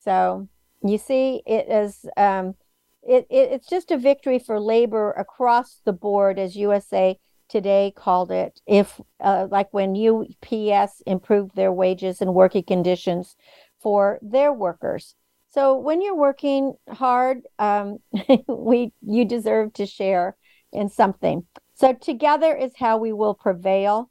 So 0.00 0.48
you 0.82 0.98
see, 0.98 1.42
it 1.46 1.68
is. 1.68 2.06
Um, 2.16 2.54
it, 3.02 3.26
it, 3.30 3.52
it's 3.52 3.68
just 3.68 3.90
a 3.90 3.96
victory 3.96 4.38
for 4.38 4.60
labor 4.60 5.12
across 5.12 5.80
the 5.84 5.92
board, 5.92 6.38
as 6.38 6.56
USA 6.56 7.18
Today 7.48 7.94
called 7.96 8.30
it. 8.30 8.60
If, 8.66 9.00
uh, 9.20 9.48
like 9.50 9.72
when 9.72 9.96
UPS 9.96 11.02
improved 11.06 11.56
their 11.56 11.72
wages 11.72 12.20
and 12.20 12.34
working 12.34 12.62
conditions 12.62 13.36
for 13.80 14.18
their 14.20 14.52
workers. 14.52 15.14
So 15.50 15.78
when 15.78 16.02
you're 16.02 16.14
working 16.14 16.74
hard, 16.90 17.40
um, 17.58 18.00
we 18.48 18.92
you 19.00 19.24
deserve 19.24 19.72
to 19.74 19.86
share 19.86 20.36
in 20.72 20.90
something. 20.90 21.46
So 21.74 21.94
together 21.94 22.54
is 22.54 22.72
how 22.76 22.98
we 22.98 23.14
will 23.14 23.34
prevail. 23.34 24.10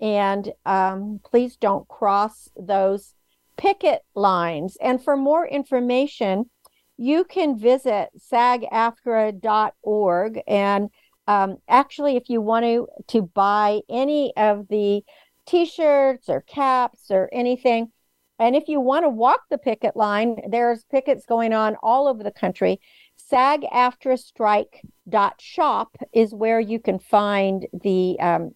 And 0.00 0.52
um, 0.64 1.20
please 1.24 1.56
don't 1.56 1.88
cross 1.88 2.48
those 2.56 3.14
picket 3.56 4.02
lines. 4.14 4.76
And 4.80 5.02
for 5.02 5.16
more 5.16 5.44
information, 5.46 6.48
you 6.96 7.24
can 7.24 7.58
visit 7.58 8.10
sagaftra.org. 8.18 10.40
And 10.46 10.90
um, 11.26 11.56
actually, 11.68 12.16
if 12.16 12.30
you 12.30 12.40
want 12.40 12.64
to, 12.64 12.86
to 13.08 13.22
buy 13.22 13.80
any 13.88 14.32
of 14.36 14.68
the 14.68 15.02
t 15.46 15.66
shirts 15.66 16.28
or 16.28 16.42
caps 16.42 17.10
or 17.10 17.28
anything, 17.32 17.90
and 18.38 18.54
if 18.54 18.68
you 18.68 18.78
want 18.80 19.04
to 19.04 19.08
walk 19.08 19.40
the 19.50 19.58
picket 19.58 19.96
line, 19.96 20.36
there's 20.48 20.84
pickets 20.84 21.26
going 21.26 21.52
on 21.52 21.74
all 21.82 22.06
over 22.06 22.22
the 22.22 22.30
country. 22.30 22.80
SAG-AFTRA-strike.shop 23.16 25.96
is 26.12 26.34
where 26.34 26.60
you 26.60 26.78
can 26.78 27.00
find 27.00 27.66
the 27.72 28.16
um, 28.20 28.54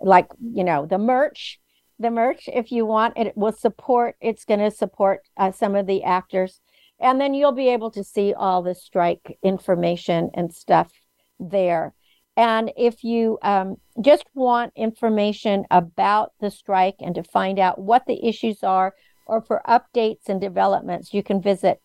like 0.00 0.28
you 0.40 0.64
know 0.64 0.86
the 0.86 0.98
merch 0.98 1.60
the 1.98 2.10
merch 2.10 2.48
if 2.52 2.72
you 2.72 2.86
want 2.86 3.16
it 3.16 3.36
will 3.36 3.52
support 3.52 4.16
it's 4.20 4.44
going 4.44 4.60
to 4.60 4.70
support 4.70 5.20
uh, 5.36 5.52
some 5.52 5.74
of 5.74 5.86
the 5.86 6.02
actors 6.02 6.60
and 6.98 7.20
then 7.20 7.34
you'll 7.34 7.52
be 7.52 7.68
able 7.68 7.90
to 7.90 8.04
see 8.04 8.34
all 8.34 8.62
the 8.62 8.74
strike 8.74 9.38
information 9.42 10.30
and 10.34 10.52
stuff 10.52 10.90
there 11.38 11.94
and 12.36 12.72
if 12.76 13.02
you 13.04 13.38
um, 13.42 13.76
just 14.00 14.24
want 14.34 14.72
information 14.74 15.66
about 15.70 16.32
the 16.40 16.50
strike 16.50 16.96
and 17.00 17.14
to 17.16 17.22
find 17.22 17.58
out 17.58 17.78
what 17.78 18.06
the 18.06 18.26
issues 18.26 18.62
are 18.62 18.94
or 19.26 19.42
for 19.42 19.60
updates 19.68 20.28
and 20.28 20.40
developments, 20.40 21.12
you 21.12 21.22
can 21.22 21.42
visit 21.42 21.82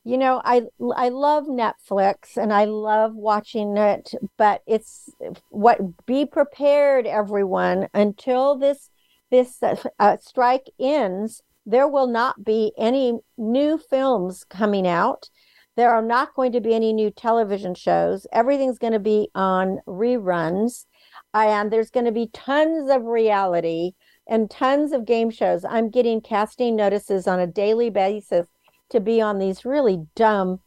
you 0.06 0.16
know, 0.16 0.40
I 0.44 0.62
I 0.94 1.08
love 1.08 1.46
Netflix 1.46 2.36
and 2.36 2.52
I 2.52 2.64
love 2.66 3.16
watching 3.16 3.76
it, 3.76 4.14
but 4.38 4.62
it's 4.64 5.10
what 5.50 6.06
be 6.06 6.24
prepared, 6.24 7.08
everyone, 7.08 7.88
until 7.92 8.56
this 8.56 8.90
this 9.32 9.60
uh, 9.98 10.16
strike 10.18 10.70
ends. 10.78 11.42
There 11.66 11.88
will 11.88 12.06
not 12.06 12.44
be 12.44 12.72
any 12.78 13.18
new 13.36 13.78
films 13.78 14.44
coming 14.44 14.86
out. 14.86 15.28
There 15.74 15.90
are 15.90 16.02
not 16.02 16.34
going 16.34 16.52
to 16.52 16.60
be 16.60 16.72
any 16.72 16.92
new 16.92 17.10
television 17.10 17.74
shows. 17.74 18.28
Everything's 18.32 18.78
going 18.78 18.92
to 18.92 19.00
be 19.00 19.28
on 19.34 19.80
reruns. 19.88 20.86
And 21.34 21.72
there's 21.72 21.90
going 21.90 22.06
to 22.06 22.12
be 22.12 22.30
tons 22.32 22.88
of 22.90 23.02
reality 23.02 23.94
and 24.28 24.48
tons 24.48 24.92
of 24.92 25.04
game 25.04 25.30
shows. 25.30 25.64
I'm 25.64 25.90
getting 25.90 26.20
casting 26.20 26.76
notices 26.76 27.26
on 27.26 27.40
a 27.40 27.46
daily 27.48 27.90
basis 27.90 28.46
to 28.90 29.00
be 29.00 29.20
on 29.20 29.38
these 29.38 29.64
really 29.64 30.06
dumb 30.14 30.60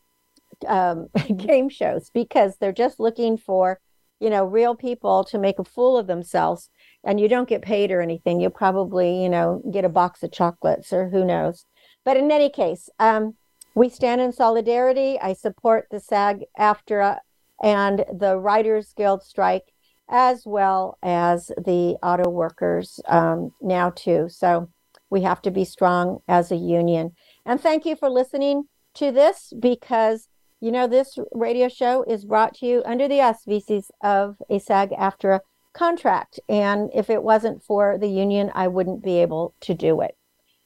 um, 0.68 1.08
game 1.38 1.70
shows 1.70 2.10
because 2.14 2.58
they're 2.58 2.72
just 2.72 3.00
looking 3.00 3.38
for, 3.38 3.80
you 4.20 4.30
know, 4.30 4.44
real 4.44 4.76
people 4.76 5.24
to 5.26 5.38
make 5.38 5.60
a 5.60 5.64
fool 5.64 5.98
of 5.98 6.08
themselves. 6.08 6.70
And 7.04 7.20
you 7.20 7.30
don't 7.30 7.48
get 7.48 7.62
paid 7.62 7.92
or 7.92 8.02
anything. 8.02 8.42
You'll 8.42 8.52
probably, 8.52 9.24
you 9.24 9.30
know, 9.30 9.62
get 9.72 9.86
a 9.86 9.90
box 9.90 10.22
of 10.24 10.32
chocolates 10.32 10.92
or 10.92 11.10
who 11.10 11.24
knows. 11.24 11.66
But 12.04 12.18
in 12.18 12.32
any 12.32 12.50
case, 12.50 12.90
um, 13.00 13.36
we 13.76 13.90
stand 13.90 14.20
in 14.20 14.34
solidarity. 14.34 15.18
I 15.22 15.34
support 15.34 15.88
the 15.92 16.00
SAG 16.00 16.44
AFTRA 16.60 17.20
and 17.62 18.06
the 18.12 18.38
Writers 18.38 18.94
Guild 18.96 19.24
strike, 19.24 19.74
as 20.10 20.44
well 20.46 20.98
as 21.04 21.48
the 21.58 21.98
auto 22.02 22.30
workers 22.30 23.00
um, 23.08 23.54
now, 23.62 23.92
too. 23.92 24.28
So 24.30 24.70
we 25.10 25.22
have 25.22 25.42
to 25.44 25.52
be 25.52 25.66
strong 25.66 26.20
as 26.28 26.52
a 26.52 26.56
union. 26.56 27.14
And 27.46 27.60
thank 27.60 27.86
you 27.86 27.96
for 27.96 28.10
listening 28.10 28.66
to 28.96 29.12
this 29.12 29.54
because, 29.60 30.28
you 30.60 30.72
know, 30.72 30.88
this 30.88 31.18
radio 31.32 31.70
show 31.70 32.04
is 32.04 32.26
brought 32.26 32.56
to 32.56 32.66
you 32.66 32.84
under 32.86 33.08
the 33.08 33.22
auspices 33.22 33.92
of 34.02 34.38
a 34.50 34.60
SAG 34.60 34.92
AFTRA 34.92 35.40
contract. 35.74 36.40
And 36.50 36.90
if 36.94 37.10
it 37.10 37.24
wasn't 37.24 37.64
for 37.64 37.98
the 37.98 38.10
union, 38.10 38.52
I 38.54 38.68
wouldn't 38.68 39.04
be 39.04 39.22
able 39.22 39.54
to 39.62 39.74
do 39.74 40.02
it. 40.02 40.16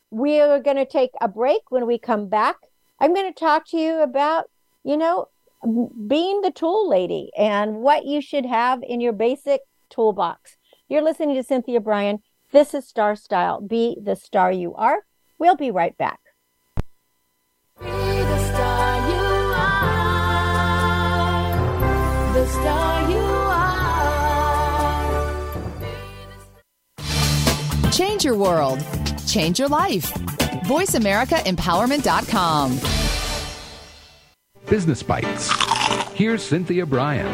We 0.09 0.39
are 0.39 0.59
going 0.59 0.77
to 0.77 0.85
take 0.85 1.11
a 1.21 1.27
break. 1.27 1.61
When 1.69 1.87
we 1.87 1.97
come 1.97 2.27
back, 2.27 2.57
I'm 2.99 3.13
going 3.13 3.31
to 3.31 3.39
talk 3.39 3.67
to 3.69 3.77
you 3.77 4.01
about, 4.01 4.49
you 4.83 4.97
know, 4.97 5.27
being 6.07 6.41
the 6.41 6.51
tool 6.51 6.89
lady 6.89 7.31
and 7.37 7.77
what 7.77 8.05
you 8.05 8.21
should 8.21 8.45
have 8.45 8.81
in 8.83 9.01
your 9.01 9.13
basic 9.13 9.61
toolbox. 9.89 10.57
You're 10.89 11.01
listening 11.01 11.35
to 11.35 11.43
Cynthia 11.43 11.79
Brian. 11.79 12.19
This 12.51 12.73
is 12.73 12.87
Star 12.87 13.15
Style. 13.15 13.61
Be 13.61 13.97
the 14.01 14.15
star 14.15 14.51
you 14.51 14.75
are. 14.75 14.99
We'll 15.39 15.55
be 15.55 15.71
right 15.71 15.97
back. 15.97 16.19
Change 28.23 28.31
your 28.31 28.41
world. 28.41 28.79
Change 29.27 29.59
your 29.59 29.67
life. 29.67 30.13
VoiceAmericaEmpowerment.com. 30.63 32.79
Business 34.69 35.03
Bites. 35.03 35.51
Here's 36.13 36.41
Cynthia 36.41 36.85
Brian. 36.85 37.27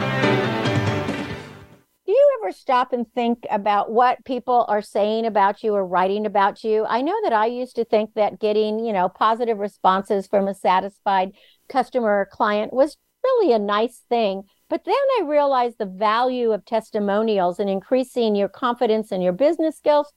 Do 2.07 2.11
you 2.11 2.39
ever 2.41 2.51
stop 2.51 2.91
and 2.91 3.05
think 3.13 3.45
about 3.51 3.91
what 3.91 4.25
people 4.25 4.65
are 4.67 4.81
saying 4.81 5.27
about 5.27 5.61
you 5.61 5.75
or 5.75 5.85
writing 5.85 6.25
about 6.25 6.63
you? 6.63 6.87
I 6.89 7.03
know 7.03 7.13
that 7.21 7.33
I 7.33 7.45
used 7.45 7.75
to 7.75 7.85
think 7.85 8.15
that 8.15 8.39
getting, 8.39 8.79
you 8.79 8.91
know, 8.91 9.09
positive 9.09 9.59
responses 9.59 10.25
from 10.25 10.47
a 10.47 10.55
satisfied 10.55 11.33
customer 11.67 12.21
or 12.21 12.25
client 12.25 12.73
was 12.73 12.97
really 13.23 13.53
a 13.53 13.59
nice 13.59 14.01
thing. 14.09 14.41
But 14.71 14.85
then 14.85 14.95
I 14.95 15.21
realized 15.27 15.75
the 15.77 15.85
value 15.85 16.51
of 16.51 16.65
testimonials 16.65 17.59
and 17.59 17.69
increasing 17.69 18.35
your 18.35 18.49
confidence 18.49 19.11
in 19.11 19.21
your 19.21 19.33
business 19.33 19.77
skills 19.77 20.11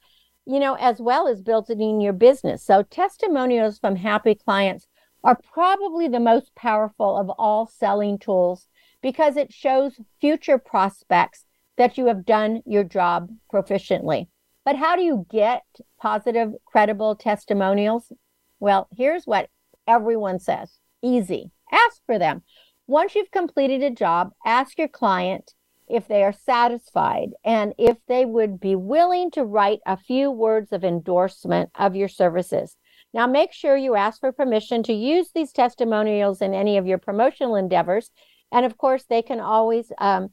you 0.47 0.59
know, 0.59 0.74
as 0.74 1.01
well 1.01 1.28
as 1.28 1.40
building 1.43 2.01
your 2.01 2.12
business. 2.12 2.64
So, 2.64 2.82
testimonials 2.82 3.78
from 3.78 3.97
happy 3.97 4.34
clients 4.34 4.86
are 5.24 5.38
probably 5.53 6.09
the 6.09 6.20
most 6.20 6.55
powerful 6.55 7.16
of 7.16 7.30
all 7.30 7.66
selling 7.66 8.18
tools 8.18 8.66
because 9.03 9.36
it 9.36 9.53
shows 9.53 10.01
future 10.20 10.59
prospects 10.59 11.45
that 11.76 11.97
you 11.97 12.07
have 12.07 12.24
done 12.24 12.62
your 12.66 12.84
job 12.84 13.30
proficiently. 13.53 14.28
But 14.64 14.76
how 14.76 14.97
do 14.97 15.03
you 15.03 15.26
get 15.30 15.62
positive, 16.01 16.53
credible 16.66 17.16
testimonials? 17.16 18.12
Well, 18.61 18.88
here's 18.97 19.26
what 19.26 19.49
everyone 19.86 20.38
says 20.38 20.78
easy. 21.03 21.51
Ask 21.72 22.01
for 22.07 22.18
them. 22.18 22.43
Once 22.86 23.14
you've 23.14 23.30
completed 23.30 23.82
a 23.82 23.90
job, 23.90 24.30
ask 24.45 24.78
your 24.78 24.88
client 24.88 25.55
if 25.93 26.09
they 26.09 26.24
are 26.24 26.32
satisfied 26.32 27.30
and 27.45 27.74
if 27.78 27.99
they 28.09 28.24
would 28.24 28.59
be 28.59 28.74
willing 28.74 29.30
to 29.30 29.45
write 29.45 29.80
a 29.84 29.97
few 29.97 30.30
words 30.30 30.72
of 30.72 30.84
endorsement 30.84 31.70
of 31.74 31.95
your 31.95 32.09
services. 32.09 32.76
Now, 33.12 33.26
make 33.26 33.53
sure 33.53 33.76
you 33.76 33.95
ask 33.95 34.20
for 34.20 34.32
permission 34.32 34.82
to 34.84 34.93
use 34.95 35.28
these 35.34 35.53
testimonials 35.53 36.40
in 36.40 36.55
any 36.55 36.78
of 36.78 36.86
your 36.86 36.97
promotional 36.97 37.57
endeavors. 37.57 38.11
And 38.51 38.64
of 38.64 38.78
course, 38.78 39.05
they 39.05 39.20
can 39.20 39.38
always 39.38 39.93
um, 39.99 40.30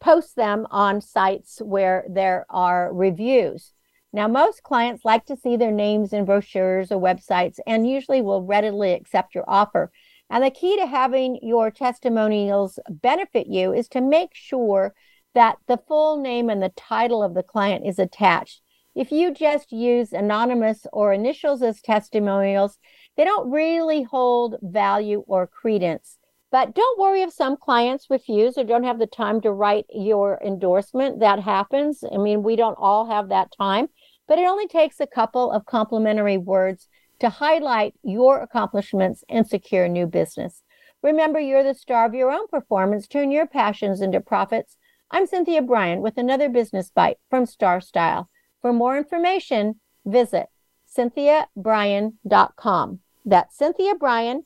post 0.00 0.34
them 0.34 0.66
on 0.70 1.00
sites 1.00 1.62
where 1.62 2.04
there 2.10 2.44
are 2.50 2.92
reviews. 2.92 3.72
Now, 4.12 4.26
most 4.26 4.64
clients 4.64 5.04
like 5.04 5.26
to 5.26 5.36
see 5.36 5.56
their 5.56 5.70
names 5.70 6.12
in 6.12 6.24
brochures 6.24 6.90
or 6.90 7.00
websites 7.00 7.58
and 7.66 7.88
usually 7.88 8.20
will 8.20 8.42
readily 8.42 8.94
accept 8.94 9.34
your 9.34 9.44
offer. 9.46 9.92
And 10.30 10.44
the 10.44 10.50
key 10.50 10.76
to 10.76 10.86
having 10.86 11.38
your 11.42 11.70
testimonials 11.70 12.78
benefit 12.88 13.46
you 13.46 13.72
is 13.72 13.88
to 13.88 14.00
make 14.00 14.30
sure 14.34 14.94
that 15.34 15.58
the 15.66 15.80
full 15.88 16.20
name 16.20 16.50
and 16.50 16.62
the 16.62 16.72
title 16.76 17.22
of 17.22 17.34
the 17.34 17.42
client 17.42 17.86
is 17.86 17.98
attached. 17.98 18.60
If 18.94 19.12
you 19.12 19.32
just 19.32 19.70
use 19.70 20.12
anonymous 20.12 20.86
or 20.92 21.12
initials 21.12 21.62
as 21.62 21.80
testimonials, 21.80 22.78
they 23.16 23.24
don't 23.24 23.50
really 23.50 24.02
hold 24.02 24.56
value 24.60 25.22
or 25.26 25.46
credence. 25.46 26.18
But 26.50 26.74
don't 26.74 26.98
worry 26.98 27.22
if 27.22 27.32
some 27.32 27.56
clients 27.56 28.10
refuse 28.10 28.56
or 28.56 28.64
don't 28.64 28.84
have 28.84 28.98
the 28.98 29.06
time 29.06 29.40
to 29.42 29.52
write 29.52 29.86
your 29.90 30.40
endorsement. 30.44 31.20
That 31.20 31.40
happens. 31.40 32.02
I 32.10 32.16
mean, 32.16 32.42
we 32.42 32.56
don't 32.56 32.78
all 32.78 33.06
have 33.10 33.28
that 33.28 33.52
time, 33.56 33.88
but 34.26 34.38
it 34.38 34.48
only 34.48 34.66
takes 34.66 34.98
a 34.98 35.06
couple 35.06 35.50
of 35.52 35.66
complimentary 35.66 36.38
words 36.38 36.88
to 37.20 37.30
highlight 37.30 37.94
your 38.02 38.40
accomplishments 38.40 39.22
and 39.28 39.46
secure 39.46 39.86
new 39.88 40.06
business. 40.06 40.62
Remember, 41.02 41.38
you're 41.38 41.62
the 41.62 41.74
star 41.74 42.06
of 42.06 42.14
your 42.14 42.30
own 42.30 42.48
performance. 42.48 43.06
Turn 43.06 43.30
your 43.30 43.46
passions 43.46 44.00
into 44.00 44.20
profits. 44.20 44.76
I'm 45.10 45.26
Cynthia 45.26 45.62
Brian 45.62 46.00
with 46.00 46.18
another 46.18 46.48
business 46.48 46.90
bite 46.90 47.18
from 47.30 47.46
Star 47.46 47.80
Style. 47.80 48.28
For 48.60 48.72
more 48.72 48.98
information, 48.98 49.76
visit 50.04 50.48
cynthiabrian.com. 50.96 52.98
That's 53.24 53.56
Cynthia 53.56 53.94
Brian. 53.94 54.44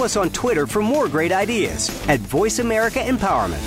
Follow 0.00 0.06
us 0.06 0.16
on 0.16 0.30
Twitter 0.30 0.66
for 0.66 0.80
more 0.80 1.08
great 1.08 1.30
ideas 1.30 1.90
at 2.08 2.20
Voice 2.20 2.58
America 2.58 3.00
Empowerment. 3.00 3.60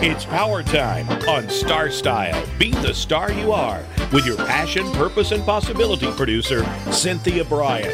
It's 0.00 0.24
power 0.24 0.62
time 0.62 1.08
on 1.28 1.50
Star 1.50 1.90
Style. 1.90 2.40
Be 2.60 2.70
the 2.70 2.94
star 2.94 3.32
you 3.32 3.50
are 3.50 3.82
with 4.12 4.24
your 4.24 4.36
passion, 4.36 4.88
purpose, 4.92 5.32
and 5.32 5.44
possibility 5.44 6.12
producer, 6.12 6.64
Cynthia 6.92 7.44
Brian. 7.44 7.90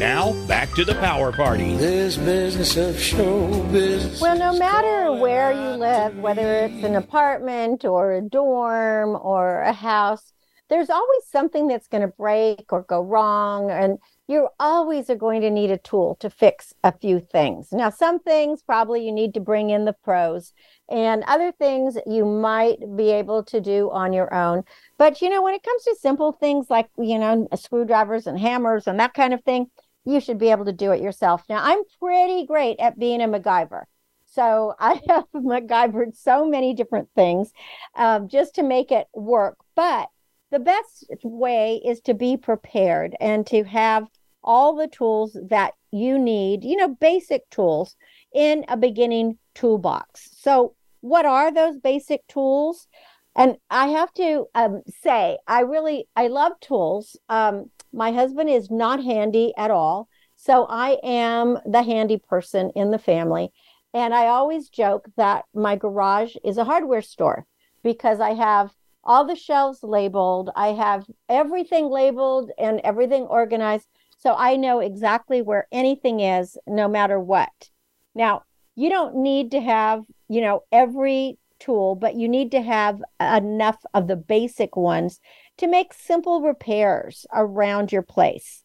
Now, 0.00 0.32
back 0.48 0.72
to 0.72 0.84
the 0.84 0.96
power 0.96 1.30
party. 1.30 1.76
This 1.76 2.16
business 2.16 2.76
of 2.76 3.00
show 3.00 3.62
business. 3.70 4.20
Well, 4.20 4.36
no 4.36 4.58
matter 4.58 5.12
where 5.12 5.52
you 5.52 5.76
live, 5.76 6.18
whether 6.18 6.64
it's 6.64 6.82
an 6.82 6.96
apartment 6.96 7.84
or 7.84 8.14
a 8.14 8.22
dorm 8.22 9.16
or 9.22 9.60
a 9.60 9.72
house, 9.72 10.32
there's 10.68 10.90
always 10.90 11.26
something 11.26 11.68
that's 11.68 11.86
going 11.88 12.02
to 12.02 12.08
break 12.08 12.72
or 12.72 12.82
go 12.82 13.02
wrong. 13.02 13.70
And 13.70 13.98
you 14.28 14.48
always 14.58 15.08
are 15.08 15.16
going 15.16 15.40
to 15.42 15.50
need 15.50 15.70
a 15.70 15.78
tool 15.78 16.16
to 16.20 16.28
fix 16.28 16.74
a 16.82 16.92
few 16.92 17.20
things. 17.20 17.68
Now, 17.72 17.90
some 17.90 18.18
things 18.18 18.62
probably 18.62 19.06
you 19.06 19.12
need 19.12 19.34
to 19.34 19.40
bring 19.40 19.70
in 19.70 19.84
the 19.84 19.92
pros, 19.92 20.52
and 20.88 21.22
other 21.24 21.52
things 21.52 21.96
you 22.06 22.24
might 22.24 22.78
be 22.96 23.10
able 23.10 23.44
to 23.44 23.60
do 23.60 23.90
on 23.90 24.12
your 24.12 24.32
own. 24.34 24.64
But 24.98 25.22
you 25.22 25.28
know, 25.28 25.42
when 25.42 25.54
it 25.54 25.62
comes 25.62 25.84
to 25.84 25.96
simple 26.00 26.32
things 26.32 26.66
like, 26.70 26.88
you 26.98 27.18
know, 27.18 27.48
screwdrivers 27.54 28.26
and 28.26 28.38
hammers 28.38 28.86
and 28.86 28.98
that 28.98 29.14
kind 29.14 29.32
of 29.32 29.42
thing, 29.44 29.70
you 30.04 30.20
should 30.20 30.38
be 30.38 30.50
able 30.50 30.64
to 30.64 30.72
do 30.72 30.92
it 30.92 31.02
yourself. 31.02 31.42
Now, 31.48 31.60
I'm 31.62 31.82
pretty 32.00 32.46
great 32.46 32.78
at 32.80 32.98
being 32.98 33.20
a 33.20 33.28
MacGyver. 33.28 33.84
So 34.26 34.74
I 34.80 35.00
have 35.08 35.26
MacGyvered 35.34 36.16
so 36.16 36.46
many 36.46 36.74
different 36.74 37.08
things 37.14 37.52
um, 37.94 38.28
just 38.28 38.56
to 38.56 38.62
make 38.62 38.90
it 38.90 39.06
work. 39.14 39.58
But 39.74 40.08
the 40.50 40.58
best 40.58 41.06
way 41.22 41.80
is 41.84 42.00
to 42.02 42.14
be 42.14 42.36
prepared 42.36 43.16
and 43.20 43.46
to 43.48 43.64
have 43.64 44.06
all 44.42 44.76
the 44.76 44.86
tools 44.86 45.36
that 45.48 45.74
you 45.90 46.18
need, 46.18 46.62
you 46.62 46.76
know, 46.76 46.88
basic 46.88 47.48
tools 47.50 47.96
in 48.32 48.64
a 48.68 48.76
beginning 48.76 49.38
toolbox. 49.54 50.30
So, 50.38 50.74
what 51.00 51.26
are 51.26 51.52
those 51.52 51.78
basic 51.78 52.26
tools? 52.28 52.86
And 53.34 53.56
I 53.70 53.88
have 53.88 54.12
to 54.14 54.46
um, 54.54 54.82
say, 55.02 55.38
I 55.46 55.60
really 55.60 56.08
I 56.16 56.28
love 56.28 56.52
tools. 56.60 57.16
Um, 57.28 57.70
my 57.92 58.12
husband 58.12 58.48
is 58.48 58.70
not 58.70 59.02
handy 59.02 59.52
at 59.56 59.70
all, 59.70 60.08
so 60.36 60.66
I 60.68 60.98
am 61.02 61.58
the 61.66 61.82
handy 61.82 62.18
person 62.18 62.70
in 62.74 62.90
the 62.90 62.98
family. 62.98 63.52
And 63.92 64.14
I 64.14 64.26
always 64.26 64.68
joke 64.68 65.08
that 65.16 65.44
my 65.54 65.76
garage 65.76 66.36
is 66.44 66.58
a 66.58 66.64
hardware 66.64 67.02
store 67.02 67.46
because 67.82 68.20
I 68.20 68.34
have 68.34 68.72
all 69.06 69.24
the 69.24 69.36
shelves 69.36 69.82
labeled. 69.82 70.50
I 70.54 70.68
have 70.68 71.06
everything 71.28 71.88
labeled 71.88 72.50
and 72.58 72.80
everything 72.84 73.22
organized. 73.22 73.86
So 74.18 74.34
I 74.34 74.56
know 74.56 74.80
exactly 74.80 75.40
where 75.40 75.68
anything 75.72 76.20
is, 76.20 76.58
no 76.66 76.88
matter 76.88 77.18
what. 77.18 77.70
Now, 78.14 78.42
you 78.74 78.90
don't 78.90 79.16
need 79.16 79.52
to 79.52 79.60
have, 79.60 80.04
you 80.28 80.40
know, 80.42 80.64
every 80.70 81.38
tool, 81.58 81.94
but 81.94 82.16
you 82.16 82.28
need 82.28 82.50
to 82.50 82.60
have 82.60 83.00
enough 83.20 83.78
of 83.94 84.08
the 84.08 84.16
basic 84.16 84.76
ones 84.76 85.20
to 85.56 85.66
make 85.66 85.94
simple 85.94 86.42
repairs 86.42 87.24
around 87.32 87.92
your 87.92 88.02
place. 88.02 88.62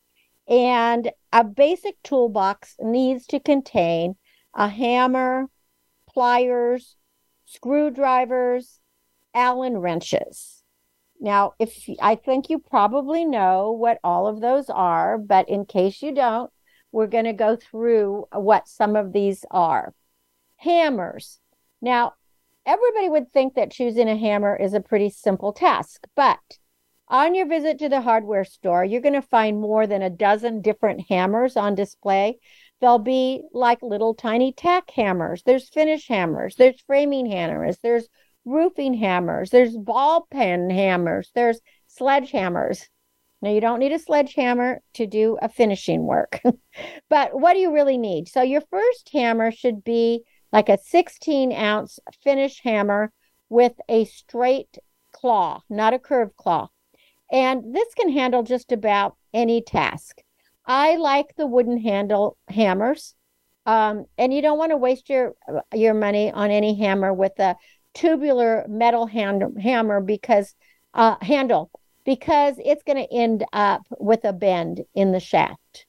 And 0.48 1.12
a 1.32 1.46
basic 1.46 2.02
toolbox 2.04 2.76
needs 2.82 3.26
to 3.28 3.40
contain 3.40 4.16
a 4.54 4.68
hammer, 4.68 5.46
pliers, 6.12 6.98
screwdrivers, 7.46 8.81
Allen 9.34 9.78
wrenches. 9.78 10.64
Now, 11.20 11.54
if 11.60 11.88
I 12.02 12.16
think 12.16 12.50
you 12.50 12.60
probably 12.60 13.26
know 13.26 13.72
what 13.72 14.00
all 14.04 14.28
of 14.28 14.42
those 14.42 14.70
are, 14.70 15.18
but 15.18 15.48
in 15.50 15.66
case 15.66 16.02
you 16.02 16.14
don't, 16.14 16.52
we're 16.92 17.08
going 17.08 17.26
to 17.26 17.34
go 17.34 17.56
through 17.56 18.26
what 18.34 18.68
some 18.68 18.96
of 18.96 19.14
these 19.14 19.46
are. 19.52 19.94
Hammers. 20.58 21.40
Now, 21.82 22.14
everybody 22.66 23.10
would 23.10 23.32
think 23.32 23.54
that 23.56 23.72
choosing 23.72 24.10
a 24.10 24.18
hammer 24.18 24.56
is 24.56 24.74
a 24.74 24.82
pretty 24.82 25.10
simple 25.10 25.54
task, 25.54 26.06
but 26.16 26.40
on 27.08 27.36
your 27.36 27.46
visit 27.46 27.78
to 27.80 27.90
the 27.90 28.02
hardware 28.02 28.46
store, 28.46 28.86
you're 28.86 29.02
going 29.02 29.14
to 29.14 29.22
find 29.22 29.60
more 29.60 29.86
than 29.86 30.02
a 30.02 30.10
dozen 30.10 30.62
different 30.62 31.08
hammers 31.10 31.58
on 31.58 31.76
display. 31.76 32.40
They'll 32.80 33.00
be 33.00 33.44
like 33.54 33.84
little 33.84 34.14
tiny 34.14 34.54
tack 34.54 34.90
hammers. 34.90 35.44
There's 35.44 35.70
finish 35.70 36.08
hammers. 36.08 36.56
There's 36.56 36.82
framing 36.88 37.30
hammers. 37.30 37.78
There's 37.84 38.08
roofing 38.46 38.94
hammers, 38.94 39.50
there's 39.50 39.76
ball 39.76 40.28
peen 40.32 40.70
hammers, 40.70 41.32
there's 41.36 41.60
sledgehammers. 42.00 42.88
Now, 43.42 43.50
you 43.50 43.62
don't 43.62 43.80
need 43.80 43.92
a 43.92 44.00
sledgehammer 44.00 44.82
to 44.94 45.08
do 45.08 45.38
a 45.42 45.50
finishing 45.50 46.06
work, 46.06 46.40
but 47.10 47.40
what 47.40 47.54
do 47.54 47.60
you 47.60 47.74
really 47.74 47.98
need? 47.98 48.28
So, 48.28 48.42
your 48.42 48.62
first 48.70 49.10
hammer 49.12 49.52
should 49.52 49.84
be 49.84 50.24
like 50.52 50.70
a 50.70 50.78
16 50.78 51.52
ounce 51.52 52.00
finish 52.24 52.62
hammer 52.62 53.12
with 53.50 53.74
a 53.90 54.06
straight 54.06 54.78
claw, 55.12 55.62
not 55.70 55.94
a 55.94 56.00
curved 56.00 56.36
claw. 56.38 56.70
And 57.32 57.74
this 57.74 57.94
can 57.96 58.10
handle 58.10 58.44
just 58.44 58.72
about 58.72 59.16
any 59.34 59.62
task. 59.62 60.18
I 60.66 60.98
like 60.98 61.36
the 61.36 61.48
wooden 61.48 61.80
handle 61.80 62.38
hammers. 62.48 63.16
Um, 63.66 64.06
and 64.18 64.34
you 64.34 64.42
don't 64.42 64.58
want 64.58 64.72
to 64.72 64.78
waste 64.78 65.10
your 65.10 65.36
your 65.74 65.94
money 65.94 66.32
on 66.32 66.50
any 66.50 66.76
hammer 66.76 67.14
with 67.14 67.40
a 67.40 67.56
tubular 67.94 68.66
metal 68.68 69.06
hand, 69.06 69.44
hammer 69.62 70.02
because 70.02 70.56
uh, 70.94 71.16
handle 71.22 71.72
because 72.06 72.56
it's 72.64 72.84
going 72.84 72.98
to 72.98 73.14
end 73.14 73.46
up 73.54 73.84
with 74.00 74.26
a 74.26 74.34
bend 74.34 74.82
in 74.96 75.12
the 75.12 75.20
shaft. 75.20 75.86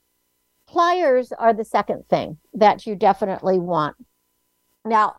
Pliers 0.68 1.32
are 1.32 1.53
the 1.53 1.64
second 1.64 2.05
thing 2.09 2.38
that 2.55 2.86
you 2.86 2.96
definitely 2.96 3.59
want. 3.59 3.96
Now, 4.84 5.16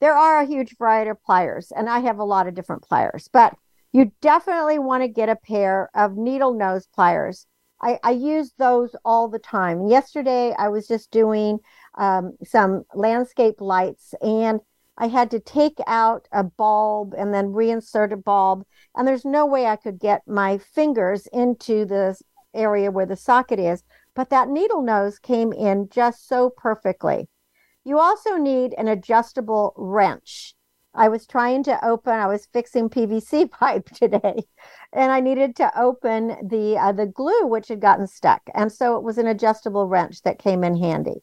there 0.00 0.16
are 0.16 0.40
a 0.40 0.46
huge 0.46 0.76
variety 0.76 1.10
of 1.10 1.22
pliers, 1.22 1.72
and 1.74 1.88
I 1.88 2.00
have 2.00 2.18
a 2.18 2.24
lot 2.24 2.46
of 2.46 2.54
different 2.54 2.82
pliers, 2.82 3.28
but 3.32 3.54
you 3.92 4.12
definitely 4.20 4.78
want 4.78 5.02
to 5.02 5.08
get 5.08 5.28
a 5.28 5.36
pair 5.36 5.90
of 5.94 6.16
needle 6.16 6.52
nose 6.52 6.86
pliers. 6.86 7.46
I, 7.80 7.98
I 8.02 8.10
use 8.10 8.52
those 8.58 8.94
all 9.04 9.28
the 9.28 9.38
time. 9.38 9.86
Yesterday, 9.86 10.54
I 10.58 10.68
was 10.68 10.86
just 10.86 11.10
doing 11.10 11.60
um, 11.96 12.36
some 12.44 12.84
landscape 12.94 13.60
lights, 13.60 14.14
and 14.20 14.60
I 14.98 15.08
had 15.08 15.30
to 15.32 15.40
take 15.40 15.78
out 15.86 16.26
a 16.32 16.42
bulb 16.42 17.14
and 17.16 17.34
then 17.34 17.52
reinsert 17.52 18.12
a 18.12 18.16
bulb. 18.16 18.64
And 18.94 19.06
there's 19.06 19.24
no 19.24 19.44
way 19.44 19.66
I 19.66 19.76
could 19.76 19.98
get 19.98 20.26
my 20.26 20.58
fingers 20.58 21.26
into 21.32 21.84
the 21.84 22.18
area 22.54 22.90
where 22.90 23.06
the 23.06 23.16
socket 23.16 23.60
is. 23.60 23.82
But 24.14 24.30
that 24.30 24.48
needle 24.48 24.82
nose 24.82 25.18
came 25.18 25.52
in 25.52 25.88
just 25.90 26.26
so 26.26 26.50
perfectly. 26.50 27.28
You 27.84 27.98
also 27.98 28.36
need 28.36 28.74
an 28.78 28.88
adjustable 28.88 29.74
wrench. 29.76 30.54
I 30.94 31.08
was 31.08 31.26
trying 31.26 31.62
to 31.64 31.84
open, 31.84 32.14
I 32.14 32.26
was 32.26 32.46
fixing 32.46 32.88
PVC 32.88 33.50
pipe 33.50 33.90
today, 33.90 34.44
and 34.92 35.12
I 35.12 35.20
needed 35.20 35.54
to 35.56 35.78
open 35.78 36.28
the 36.48 36.78
uh, 36.78 36.92
the 36.92 37.06
glue 37.06 37.46
which 37.46 37.68
had 37.68 37.80
gotten 37.80 38.06
stuck. 38.06 38.42
And 38.54 38.72
so 38.72 38.96
it 38.96 39.02
was 39.02 39.18
an 39.18 39.26
adjustable 39.26 39.86
wrench 39.86 40.22
that 40.22 40.38
came 40.38 40.64
in 40.64 40.76
handy. 40.76 41.22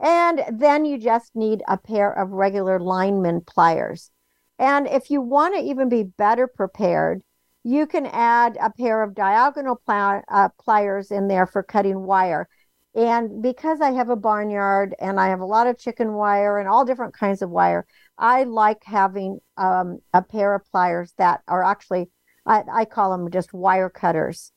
And 0.00 0.42
then 0.50 0.86
you 0.86 0.98
just 0.98 1.36
need 1.36 1.62
a 1.68 1.76
pair 1.76 2.10
of 2.10 2.30
regular 2.30 2.80
lineman 2.80 3.42
pliers. 3.42 4.10
And 4.58 4.86
if 4.86 5.10
you 5.10 5.20
want 5.20 5.54
to 5.54 5.60
even 5.60 5.88
be 5.88 6.02
better 6.02 6.46
prepared, 6.46 7.22
you 7.64 7.86
can 7.86 8.06
add 8.06 8.56
a 8.60 8.70
pair 8.70 9.02
of 9.02 9.14
diagonal 9.14 9.80
pl- 9.86 10.22
uh, 10.28 10.48
pliers 10.58 11.10
in 11.10 11.28
there 11.28 11.46
for 11.46 11.62
cutting 11.62 12.02
wire. 12.02 12.48
And 12.94 13.42
because 13.42 13.80
I 13.80 13.92
have 13.92 14.08
a 14.08 14.16
barnyard 14.16 14.94
and 14.98 15.20
I 15.20 15.28
have 15.28 15.40
a 15.40 15.46
lot 15.46 15.66
of 15.66 15.78
chicken 15.78 16.14
wire 16.14 16.58
and 16.58 16.68
all 16.68 16.84
different 16.84 17.14
kinds 17.14 17.42
of 17.42 17.50
wire, 17.50 17.86
I 18.18 18.44
like 18.44 18.82
having 18.84 19.38
um, 19.56 20.00
a 20.12 20.22
pair 20.22 20.54
of 20.54 20.68
pliers 20.70 21.12
that 21.18 21.42
are 21.46 21.62
actually, 21.62 22.10
I, 22.46 22.64
I 22.72 22.84
call 22.86 23.10
them 23.10 23.30
just 23.30 23.52
wire 23.52 23.90
cutters. 23.90 24.52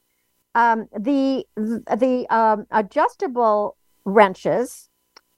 Um, 0.56 0.88
the 0.98 1.46
the 1.56 2.28
um, 2.30 2.66
adjustable 2.72 3.76
wrenches 4.06 4.90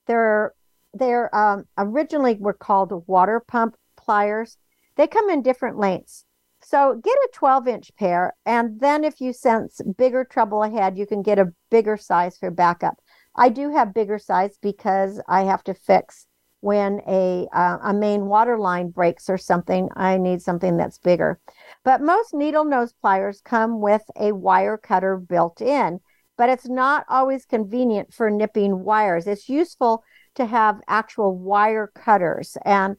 they're 0.08 0.54
they're 0.94 1.34
um, 1.36 1.66
originally 1.78 2.36
were 2.40 2.54
called 2.54 3.04
water 3.08 3.40
pump 3.40 3.76
pliers. 3.98 4.58
They 4.96 5.08
come 5.08 5.30
in 5.30 5.42
different 5.42 5.78
lengths. 5.78 6.24
So 6.62 7.00
get 7.04 7.14
a 7.14 7.30
12 7.34 7.68
inch 7.68 7.92
pair, 7.96 8.34
and 8.46 8.80
then 8.80 9.04
if 9.04 9.22
you 9.22 9.34
sense 9.34 9.82
bigger 9.98 10.24
trouble 10.24 10.64
ahead, 10.64 10.98
you 10.98 11.06
can 11.06 11.22
get 11.22 11.38
a 11.38 11.54
bigger 11.70 11.98
size 11.98 12.38
for 12.38 12.50
backup. 12.50 12.96
I 13.36 13.50
do 13.50 13.72
have 13.72 13.94
bigger 13.94 14.18
size 14.18 14.58
because 14.62 15.22
I 15.28 15.44
have 15.44 15.64
to 15.66 15.74
fix 15.74 16.26
when 16.62 17.02
a 17.08 17.48
uh, 17.54 17.78
a 17.84 17.94
main 17.94 18.26
water 18.26 18.58
line 18.58 18.90
breaks 18.90 19.30
or 19.30 19.38
something. 19.38 19.90
I 19.96 20.18
need 20.18 20.42
something 20.42 20.78
that's 20.78 20.98
bigger. 20.98 21.40
But 21.84 22.02
most 22.02 22.34
needle 22.34 22.66
nose 22.66 22.94
pliers 22.94 23.42
come 23.42 23.82
with 23.82 24.04
a 24.20 24.32
wire 24.32 24.78
cutter 24.78 25.18
built 25.18 25.62
in 25.62 26.00
but 26.38 26.50
it's 26.50 26.68
not 26.68 27.06
always 27.10 27.46
convenient 27.46 28.14
for 28.14 28.30
nipping 28.30 28.84
wires. 28.84 29.28
It's 29.28 29.50
useful 29.50 30.04
to 30.36 30.46
have 30.46 30.82
actual 30.88 31.38
wire 31.38 31.92
cutters. 31.96 32.58
And 32.66 32.98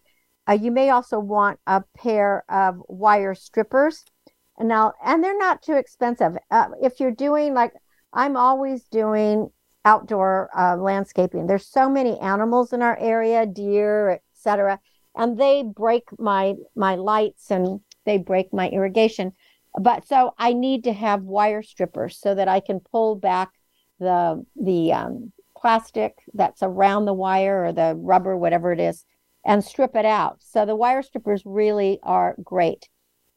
uh, 0.49 0.53
you 0.53 0.71
may 0.71 0.91
also 0.91 1.19
want 1.19 1.59
a 1.67 1.83
pair 1.97 2.45
of 2.49 2.81
wire 2.89 3.35
strippers. 3.35 4.05
And 4.59 4.69
now, 4.69 4.95
and 5.05 5.23
they're 5.23 5.37
not 5.37 5.63
too 5.63 5.75
expensive. 5.75 6.37
Uh, 6.51 6.69
if 6.83 6.99
you're 6.99 7.11
doing 7.11 7.53
like, 7.53 7.73
I'm 8.13 8.37
always 8.37 8.85
doing 8.85 9.51
outdoor 9.85 10.51
uh, 10.57 10.77
landscaping. 10.77 11.47
There's 11.47 11.67
so 11.67 11.89
many 11.89 12.19
animals 12.19 12.73
in 12.73 12.83
our 12.83 12.99
area, 12.99 13.47
deer, 13.47 14.21
etc., 14.35 14.81
and 15.15 15.39
they 15.39 15.63
break 15.63 16.05
my 16.19 16.55
my 16.75 16.97
lights 16.97 17.51
and 17.51 17.81
they 18.05 18.19
break 18.19 18.53
my 18.53 18.69
irrigation. 18.69 19.33
But 19.79 20.07
so 20.07 20.33
I 20.39 20.53
need 20.53 20.85
to 20.85 20.93
have 20.93 21.23
wire 21.23 21.63
strippers 21.63 22.19
so 22.19 22.35
that 22.35 22.49
I 22.49 22.61
can 22.61 22.81
pull 22.81 23.17
back 23.17 23.51
the 23.99 24.45
the 24.57 24.93
um, 24.93 25.33
plastic 25.57 26.15
that's 26.35 26.63
around 26.63 27.05
the 27.05 27.15
wire 27.15 27.65
or 27.65 27.73
the 27.73 27.95
rubber, 27.97 28.37
whatever 28.37 28.73
it 28.73 28.81
is, 28.81 29.05
and 29.45 29.65
strip 29.65 29.95
it 29.97 30.07
out. 30.07 30.39
So 30.41 30.65
the 30.65 30.77
wire 30.77 31.03
strippers 31.03 31.43
really 31.45 31.99
are 32.03 32.37
great. 32.43 32.89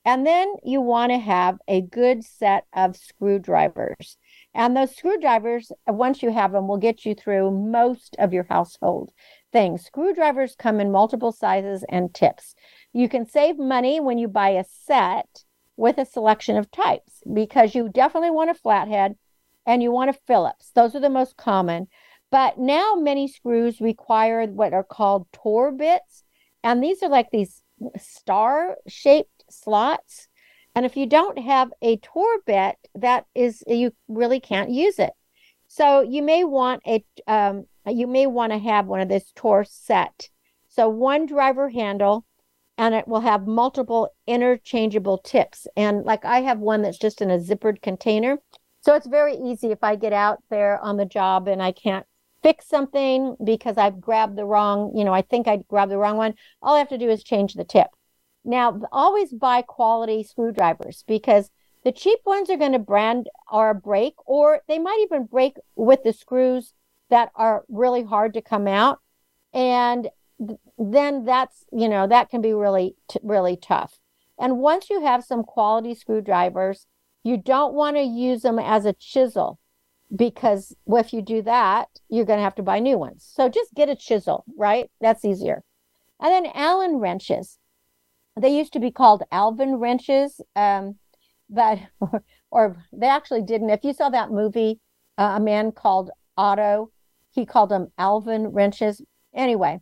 And 0.06 0.26
then 0.26 0.54
you 0.64 0.82
want 0.82 1.12
to 1.12 1.18
have 1.20 1.58
a 1.68 1.82
good 1.82 2.24
set 2.24 2.66
of 2.74 2.96
screwdrivers. 2.96 4.18
And 4.54 4.76
those 4.76 4.96
screwdrivers, 4.96 5.72
once 5.88 6.24
you 6.24 6.32
have 6.32 6.54
them, 6.54 6.68
will 6.68 6.78
get 6.78 7.06
you 7.06 7.14
through 7.14 7.52
most 7.52 8.16
of 8.18 8.34
your 8.34 8.46
household 8.50 9.12
things. 9.52 9.86
Screwdrivers 9.86 10.56
come 10.56 10.80
in 10.80 10.92
multiple 10.92 11.32
sizes 11.32 11.84
and 11.90 12.14
tips. 12.14 12.56
You 12.94 13.10
can 13.10 13.26
save 13.28 13.60
money 13.60 14.00
when 14.00 14.18
you 14.18 14.28
buy 14.28 14.52
a 14.52 14.64
set 14.64 15.44
with 15.80 15.98
a 15.98 16.06
selection 16.06 16.58
of 16.58 16.70
types 16.72 17.24
because 17.34 17.74
you 17.74 17.88
definitely 17.88 18.30
want 18.30 18.50
a 18.50 18.54
flathead 18.54 19.16
and 19.66 19.82
you 19.82 19.92
want 19.92 20.10
a 20.10 20.14
Phillips. 20.28 20.72
Those 20.76 20.94
are 20.94 21.00
the 21.00 21.10
most 21.10 21.38
common. 21.38 21.88
But 22.32 22.60
now 22.60 22.96
many 22.96 23.30
screws 23.30 23.80
require 23.80 24.46
what 24.46 24.74
are 24.74 24.84
called 24.84 25.32
Torx 25.32 25.78
bits. 25.78 26.24
And 26.66 26.84
these 26.84 27.02
are 27.02 27.10
like 27.10 27.32
these 27.32 27.64
star 27.98 28.76
shaped 28.88 29.46
slots. 29.50 30.28
And 30.76 30.86
if 30.86 30.98
you 30.98 31.06
don't 31.06 31.40
have 31.40 31.72
a 31.82 31.98
Torx 31.98 32.46
bit, 32.46 32.76
that 32.96 33.26
is, 33.34 33.64
you 33.66 33.94
really 34.10 34.42
can't 34.42 34.70
use 34.70 35.00
it. 35.00 35.14
So 35.70 36.02
you 36.02 36.22
may 36.22 36.44
want 36.44 36.82
a, 36.86 37.06
um, 37.26 37.68
you 37.88 38.06
may 38.06 38.28
want 38.28 38.52
to 38.52 38.60
have 38.60 38.86
one 38.86 39.00
of 39.00 39.08
this 39.08 39.32
Torx 39.34 39.70
set. 39.70 40.30
So 40.68 40.90
one 40.90 41.26
driver 41.26 41.70
handle, 41.70 42.26
and 42.80 42.96
it 42.96 43.10
will 43.10 43.20
have 43.20 43.46
multiple 43.46 44.16
interchangeable 44.26 45.18
tips. 45.18 45.68
And 45.76 46.06
like 46.06 46.24
I 46.24 46.40
have 46.42 46.60
one 46.60 46.82
that's 46.82 46.98
just 46.98 47.22
in 47.22 47.30
a 47.30 47.38
zippered 47.38 47.82
container. 47.82 48.40
So 48.80 48.96
it's 48.96 49.06
very 49.06 49.36
easy 49.36 49.72
if 49.72 49.84
I 49.84 49.98
get 49.98 50.14
out 50.14 50.42
there 50.50 50.80
on 50.80 50.96
the 50.96 51.06
job 51.06 51.50
and 51.50 51.62
I 51.62 51.74
can't 51.74 52.06
fix 52.42 52.70
something 52.70 53.36
because 53.44 53.78
I've 53.78 54.00
grabbed 54.00 54.38
the 54.38 54.46
wrong, 54.46 54.94
you 54.96 55.04
know, 55.04 55.14
I 55.14 55.24
think 55.24 55.46
I 55.46 55.58
grabbed 55.58 55.92
the 55.92 55.98
wrong 55.98 56.16
one. 56.16 56.36
All 56.62 56.76
I 56.76 56.80
have 56.80 56.88
to 56.90 56.98
do 56.98 57.10
is 57.10 57.22
change 57.22 57.54
the 57.54 57.66
tip. 57.66 57.88
Now, 58.46 58.80
always 58.94 59.34
buy 59.34 59.62
quality 59.62 60.24
screwdrivers 60.24 61.04
because 61.06 61.52
the 61.84 61.92
cheap 61.92 62.20
ones 62.26 62.50
are 62.50 62.56
going 62.56 62.72
to 62.72 62.80
brand 62.80 63.28
or 63.52 63.74
break, 63.74 64.14
or 64.26 64.62
they 64.70 64.80
might 64.80 65.00
even 65.04 65.26
break 65.26 65.58
with 65.76 66.04
the 66.04 66.14
screws 66.14 66.74
that 67.10 67.30
are 67.36 67.66
really 67.68 68.04
hard 68.04 68.34
to 68.36 68.42
come 68.42 68.70
out. 68.70 69.00
And 69.54 70.08
then 70.78 71.26
that's, 71.26 71.66
you 71.72 71.90
know, 71.90 72.08
that 72.08 72.30
can 72.30 72.42
be 72.42 72.54
really, 72.54 72.96
t- 73.10 73.20
really 73.24 73.58
tough. 73.58 74.00
And 74.40 74.60
once 74.60 74.90
you 74.90 75.02
have 75.02 75.24
some 75.24 75.44
quality 75.44 75.94
screwdrivers, 75.94 76.88
you 77.24 77.38
don't 77.38 77.74
want 77.74 77.98
to 77.98 78.04
use 78.04 78.42
them 78.42 78.58
as 78.58 78.86
a 78.86 78.94
chisel 78.94 79.60
because 80.16 80.76
if 80.88 81.14
you 81.14 81.22
do 81.22 81.42
that, 81.44 81.88
you're 82.10 82.26
going 82.26 82.40
to 82.40 82.44
have 82.44 82.56
to 82.56 82.64
buy 82.64 82.80
new 82.80 82.98
ones. 82.98 83.30
So 83.32 83.50
just 83.50 83.74
get 83.76 83.90
a 83.90 83.96
chisel, 83.96 84.44
right? 84.58 84.90
That's 85.02 85.26
easier. 85.26 85.64
And 86.20 86.32
then 86.32 86.52
Allen 86.56 86.98
wrenches. 86.98 87.58
They 88.40 88.58
used 88.58 88.74
to 88.74 88.80
be 88.80 88.92
called 88.92 89.24
Alvin 89.32 89.76
wrenches, 89.76 90.40
um, 90.56 90.96
but 91.50 91.80
or, 92.52 92.84
they 92.94 93.08
actually 93.08 93.42
didn't. 93.42 93.70
If 93.70 93.84
you 93.84 93.94
saw 93.94 94.10
that 94.10 94.32
movie, 94.32 94.80
uh, 95.18 95.34
a 95.36 95.40
man 95.40 95.72
called 95.72 96.12
Otto, 96.38 96.92
he 97.32 97.46
called 97.46 97.70
them 97.70 97.92
Alvin 97.98 98.48
wrenches. 98.48 99.02
Anyway, 99.34 99.82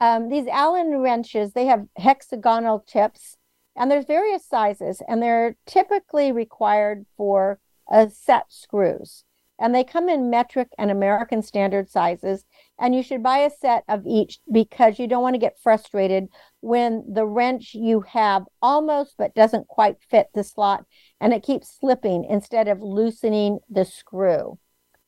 um, 0.00 0.28
these 0.28 0.46
Allen 0.46 0.98
wrenches 0.98 1.52
they 1.52 1.66
have 1.66 1.86
hexagonal 1.96 2.80
tips, 2.80 3.36
and 3.74 3.90
there's 3.90 4.04
various 4.06 4.46
sizes, 4.46 5.02
and 5.08 5.22
they're 5.22 5.56
typically 5.66 6.32
required 6.32 7.06
for 7.16 7.58
a 7.90 8.10
set 8.10 8.46
screws 8.48 9.24
and 9.58 9.74
they 9.74 9.84
come 9.84 10.08
in 10.08 10.30
metric 10.30 10.68
and 10.78 10.90
American 10.90 11.42
standard 11.42 11.88
sizes. 11.88 12.44
And 12.78 12.94
you 12.94 13.02
should 13.02 13.22
buy 13.22 13.38
a 13.38 13.50
set 13.50 13.84
of 13.88 14.06
each 14.06 14.38
because 14.50 14.98
you 14.98 15.06
don't 15.06 15.22
want 15.22 15.34
to 15.34 15.40
get 15.40 15.58
frustrated 15.58 16.28
when 16.60 17.04
the 17.10 17.26
wrench 17.26 17.72
you 17.74 18.02
have 18.02 18.44
almost 18.60 19.14
but 19.16 19.34
doesn't 19.34 19.68
quite 19.68 19.96
fit 20.10 20.28
the 20.34 20.44
slot 20.44 20.84
and 21.20 21.32
it 21.32 21.42
keeps 21.42 21.78
slipping 21.80 22.24
instead 22.28 22.68
of 22.68 22.82
loosening 22.82 23.60
the 23.70 23.84
screw. 23.84 24.58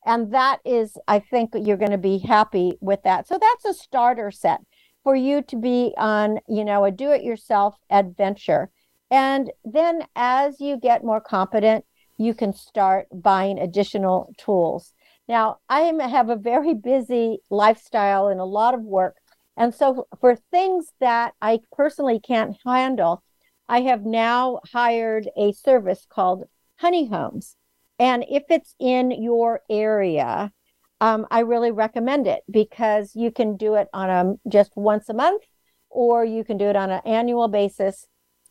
And 0.07 0.33
that 0.33 0.61
is, 0.65 0.97
I 1.07 1.19
think 1.19 1.51
you're 1.55 1.77
going 1.77 1.91
to 1.91 1.99
be 1.99 2.19
happy 2.19 2.79
with 2.81 3.03
that. 3.03 3.29
So 3.29 3.39
that's 3.39 3.65
a 3.67 3.79
starter 3.79 4.31
set 4.31 4.61
for 5.05 5.17
you 5.17 5.43
to 5.43 5.57
be 5.57 5.95
on, 5.97 6.39
you 6.49 6.65
know, 6.65 6.85
a 6.85 6.91
do 6.91 7.11
it 7.13 7.23
yourself 7.23 7.77
adventure. 7.91 8.71
And 9.11 9.51
then 9.65 10.03
as 10.15 10.61
you 10.61 10.77
get 10.77 11.05
more 11.05 11.21
competent, 11.21 11.85
you 12.19 12.35
can 12.35 12.53
start 12.53 13.07
buying 13.13 13.59
additional 13.59 14.35
tools. 14.37 14.93
Now, 15.29 15.59
I 15.69 15.81
have 15.81 16.31
a 16.31 16.37
very 16.37 16.75
busy 16.75 17.39
lifestyle 17.51 18.29
and 18.29 18.41
a 18.41 18.45
lot 18.45 18.75
of 18.75 18.83
work. 18.83 19.17
And 19.57 19.75
so, 19.75 20.07
for 20.21 20.37
things 20.37 20.93
that 21.01 21.35
I 21.43 21.61
personally 21.73 22.21
can't 22.21 22.57
handle, 22.65 23.23
I 23.69 23.83
have 23.83 24.05
now 24.05 24.61
hired 24.73 25.29
a 25.37 25.53
service 25.53 26.07
called 26.09 26.45
Honey 26.77 27.07
Homes. 27.07 27.57
And 27.99 28.25
if 28.31 28.45
it's 28.49 28.75
in 28.79 29.11
your 29.11 29.63
area, 29.69 30.53
um, 31.01 31.27
I 31.31 31.41
really 31.41 31.71
recommend 31.71 32.27
it 32.27 32.43
because 32.51 33.15
you 33.15 33.31
can 33.31 33.57
do 33.57 33.75
it 33.75 33.89
on 33.93 34.11
a 34.11 34.49
just 34.49 34.73
once 34.77 35.09
a 35.09 35.15
month, 35.15 35.43
or 35.91 36.25
you 36.25 36.45
can 36.45 36.59
do 36.59 36.67
it 36.67 36.77
on 36.77 36.91
an 36.91 37.03
annual 37.05 37.49
basis. 37.49 38.07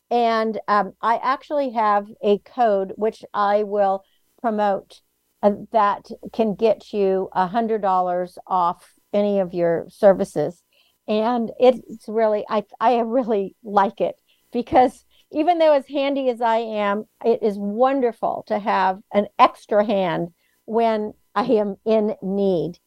And 0.10 0.60
um, 0.68 0.94
I 1.02 1.18
actually 1.18 1.72
have 1.72 2.08
a 2.24 2.40
code 2.40 2.94
which 2.96 3.26
I 3.34 3.64
will 3.64 4.04
promote 4.42 5.02
uh, 5.44 5.52
that 5.72 6.08
can 6.34 6.56
get 6.56 6.94
you 6.94 7.30
a 7.34 7.48
hundred 7.48 7.82
dollars 7.82 8.38
off 8.48 8.94
any 9.14 9.40
of 9.40 9.54
your 9.54 9.86
services. 9.90 10.64
And 11.08 11.52
it's 11.60 12.08
really, 12.08 12.46
I, 12.50 12.64
I 12.80 13.00
really 13.00 13.56
like 13.64 14.02
it 14.02 14.16
because 14.52 15.06
even 15.32 15.58
though 15.58 15.74
as 15.74 15.88
handy 15.88 16.30
as 16.30 16.42
I 16.42 16.58
am, 16.58 17.06
it 17.24 17.44
is 17.44 17.58
wonderful 17.58 18.46
to 18.48 18.60
have 18.60 19.00
an 19.14 19.28
extra 19.38 19.86
hand 19.86 20.30
when 20.66 21.14
I 21.38 21.44
am 21.44 21.76
in 21.86 22.16
need. 22.24 22.80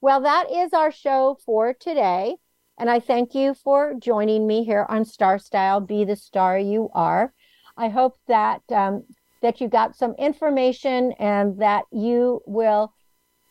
Well, 0.00 0.22
that 0.22 0.50
is 0.50 0.72
our 0.72 0.90
show 0.90 1.38
for 1.46 1.72
today. 1.72 2.34
And 2.76 2.90
I 2.90 2.98
thank 2.98 3.32
you 3.32 3.54
for 3.54 3.94
joining 3.96 4.44
me 4.44 4.64
here 4.64 4.86
on 4.88 5.04
Star 5.04 5.38
Style 5.38 5.78
Be 5.78 6.04
the 6.04 6.16
Star 6.16 6.58
You 6.58 6.90
Are. 6.94 7.32
I 7.76 7.90
hope 7.90 8.16
that 8.26 8.62
um, 8.72 9.04
that 9.40 9.60
you 9.60 9.68
got 9.68 9.94
some 9.94 10.16
information 10.18 11.12
and 11.20 11.60
that 11.60 11.84
you 11.92 12.42
will 12.44 12.92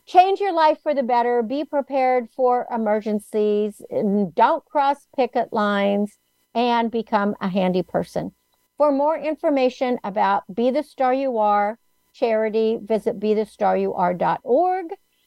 change 0.04 0.38
your 0.38 0.52
life 0.52 0.78
for 0.82 0.94
the 0.94 1.02
better. 1.02 1.42
Be 1.42 1.64
prepared 1.64 2.28
for 2.36 2.66
emergencies. 2.70 3.80
Don't 4.34 4.64
cross 4.66 5.06
picket 5.16 5.50
lines 5.50 6.18
and 6.54 6.90
become 6.90 7.34
a 7.40 7.48
handy 7.48 7.82
person. 7.82 8.32
For 8.76 8.92
more 8.92 9.16
information 9.16 9.98
about 10.04 10.42
Be 10.54 10.70
the 10.70 10.82
Star 10.82 11.14
You 11.14 11.38
Are 11.38 11.78
charity, 12.12 12.78
visit 12.82 13.18
BeTheStarYouAre.org. 13.18 14.86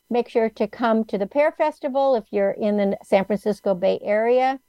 Make 0.09 0.29
sure 0.29 0.49
to 0.49 0.67
come 0.67 1.03
to 1.05 1.17
the 1.17 1.27
Pear 1.27 1.51
Festival 1.51 2.15
if 2.15 2.25
you're 2.31 2.51
in 2.51 2.77
the 2.77 2.97
San 3.03 3.25
Francisco 3.25 3.73
Bay 3.73 3.99
Area. 4.03 4.59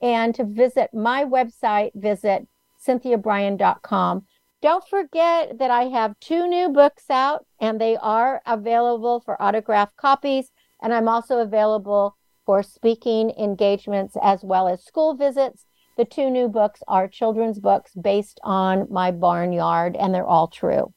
And 0.00 0.34
to 0.34 0.44
visit 0.44 0.92
my 0.92 1.24
website, 1.24 1.92
visit 1.94 2.48
cynthiabrian.com. 2.84 4.26
Don't 4.60 4.88
forget 4.88 5.58
that 5.58 5.70
I 5.70 5.84
have 5.84 6.18
two 6.20 6.46
new 6.46 6.68
books 6.68 7.04
out 7.10 7.46
and 7.60 7.80
they 7.80 7.96
are 7.96 8.42
available 8.46 9.20
for 9.20 9.40
autographed 9.40 9.96
copies. 9.96 10.50
And 10.82 10.92
I'm 10.92 11.08
also 11.08 11.38
available 11.38 12.16
for 12.44 12.62
speaking 12.62 13.30
engagements 13.38 14.16
as 14.22 14.42
well 14.42 14.68
as 14.68 14.84
school 14.84 15.14
visits. 15.14 15.66
The 15.96 16.04
two 16.04 16.30
new 16.30 16.48
books 16.48 16.82
are 16.88 17.06
children's 17.06 17.60
books 17.60 17.92
based 17.94 18.40
on 18.42 18.86
my 18.90 19.10
barnyard, 19.10 19.94
and 19.94 20.14
they're 20.14 20.26
all 20.26 20.48
true. 20.48 20.92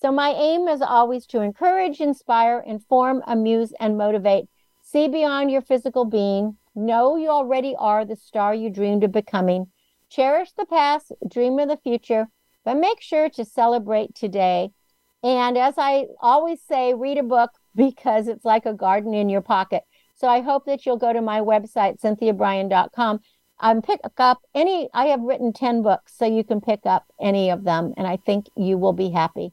So, 0.00 0.12
my 0.12 0.30
aim 0.30 0.68
is 0.68 0.80
always 0.80 1.26
to 1.26 1.40
encourage, 1.40 2.00
inspire, 2.00 2.60
inform, 2.60 3.22
amuse, 3.26 3.72
and 3.80 3.98
motivate. 3.98 4.48
See 4.80 5.08
beyond 5.08 5.50
your 5.50 5.60
physical 5.60 6.04
being. 6.04 6.56
Know 6.74 7.16
you 7.16 7.28
already 7.30 7.74
are 7.76 8.04
the 8.04 8.14
star 8.14 8.54
you 8.54 8.70
dreamed 8.70 9.02
of 9.02 9.10
becoming. 9.10 9.66
Cherish 10.08 10.52
the 10.52 10.66
past, 10.66 11.12
dream 11.28 11.58
of 11.58 11.68
the 11.68 11.76
future, 11.76 12.28
but 12.64 12.76
make 12.76 13.00
sure 13.00 13.28
to 13.30 13.44
celebrate 13.44 14.14
today. 14.14 14.70
And 15.24 15.58
as 15.58 15.74
I 15.76 16.06
always 16.20 16.62
say, 16.62 16.94
read 16.94 17.18
a 17.18 17.24
book 17.24 17.50
because 17.74 18.28
it's 18.28 18.44
like 18.44 18.66
a 18.66 18.74
garden 18.74 19.14
in 19.14 19.28
your 19.28 19.42
pocket. 19.42 19.82
So 20.14 20.28
I 20.28 20.40
hope 20.40 20.64
that 20.66 20.86
you'll 20.86 20.96
go 20.96 21.12
to 21.12 21.20
my 21.20 21.40
website, 21.40 22.00
cynthiabrian.com, 22.00 23.20
and 23.60 23.82
pick 23.82 24.00
up 24.16 24.42
any, 24.54 24.88
I 24.94 25.06
have 25.06 25.22
written 25.22 25.52
10 25.52 25.82
books, 25.82 26.14
so 26.16 26.24
you 26.24 26.44
can 26.44 26.60
pick 26.60 26.86
up 26.86 27.04
any 27.20 27.50
of 27.50 27.64
them. 27.64 27.94
And 27.96 28.06
I 28.06 28.16
think 28.16 28.46
you 28.56 28.78
will 28.78 28.92
be 28.92 29.10
happy. 29.10 29.52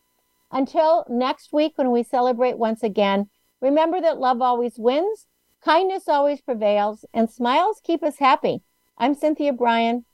Until 0.52 1.06
next 1.10 1.52
week, 1.52 1.74
when 1.76 1.92
we 1.92 2.04
celebrate 2.04 2.58
once 2.58 2.84
again, 2.84 3.30
remember 3.62 4.00
that 4.02 4.20
love 4.20 4.42
always 4.42 4.78
wins, 4.78 5.28
kindness 5.64 6.08
always 6.08 6.42
prevails, 6.42 7.06
and 7.14 7.30
smiles 7.30 7.82
keep 7.84 8.04
us 8.04 8.20
happy. 8.20 8.62
I'm 8.98 9.16
Cynthia 9.16 9.54
Brian 9.54 10.06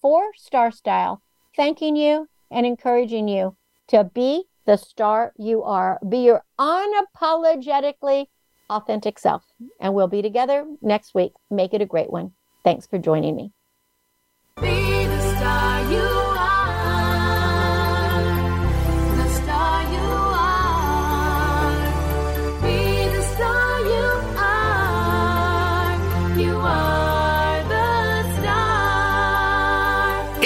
for 0.00 0.30
Star 0.36 0.70
Style, 0.70 1.22
thanking 1.56 1.96
you 1.96 2.28
and 2.50 2.64
encouraging 2.64 3.28
you 3.28 3.56
to 3.88 4.04
be 4.04 4.44
the 4.66 4.76
star 4.76 5.32
you 5.36 5.62
are. 5.62 5.98
Be 6.08 6.18
your 6.18 6.44
unapologetically 6.58 8.26
authentic 8.70 9.18
self. 9.18 9.44
And 9.80 9.94
we'll 9.94 10.08
be 10.08 10.22
together 10.22 10.64
next 10.80 11.14
week. 11.14 11.32
Make 11.50 11.74
it 11.74 11.82
a 11.82 11.86
great 11.86 12.10
one. 12.10 12.32
Thanks 12.64 12.86
for 12.86 12.98
joining 12.98 13.36
me. 13.36 13.52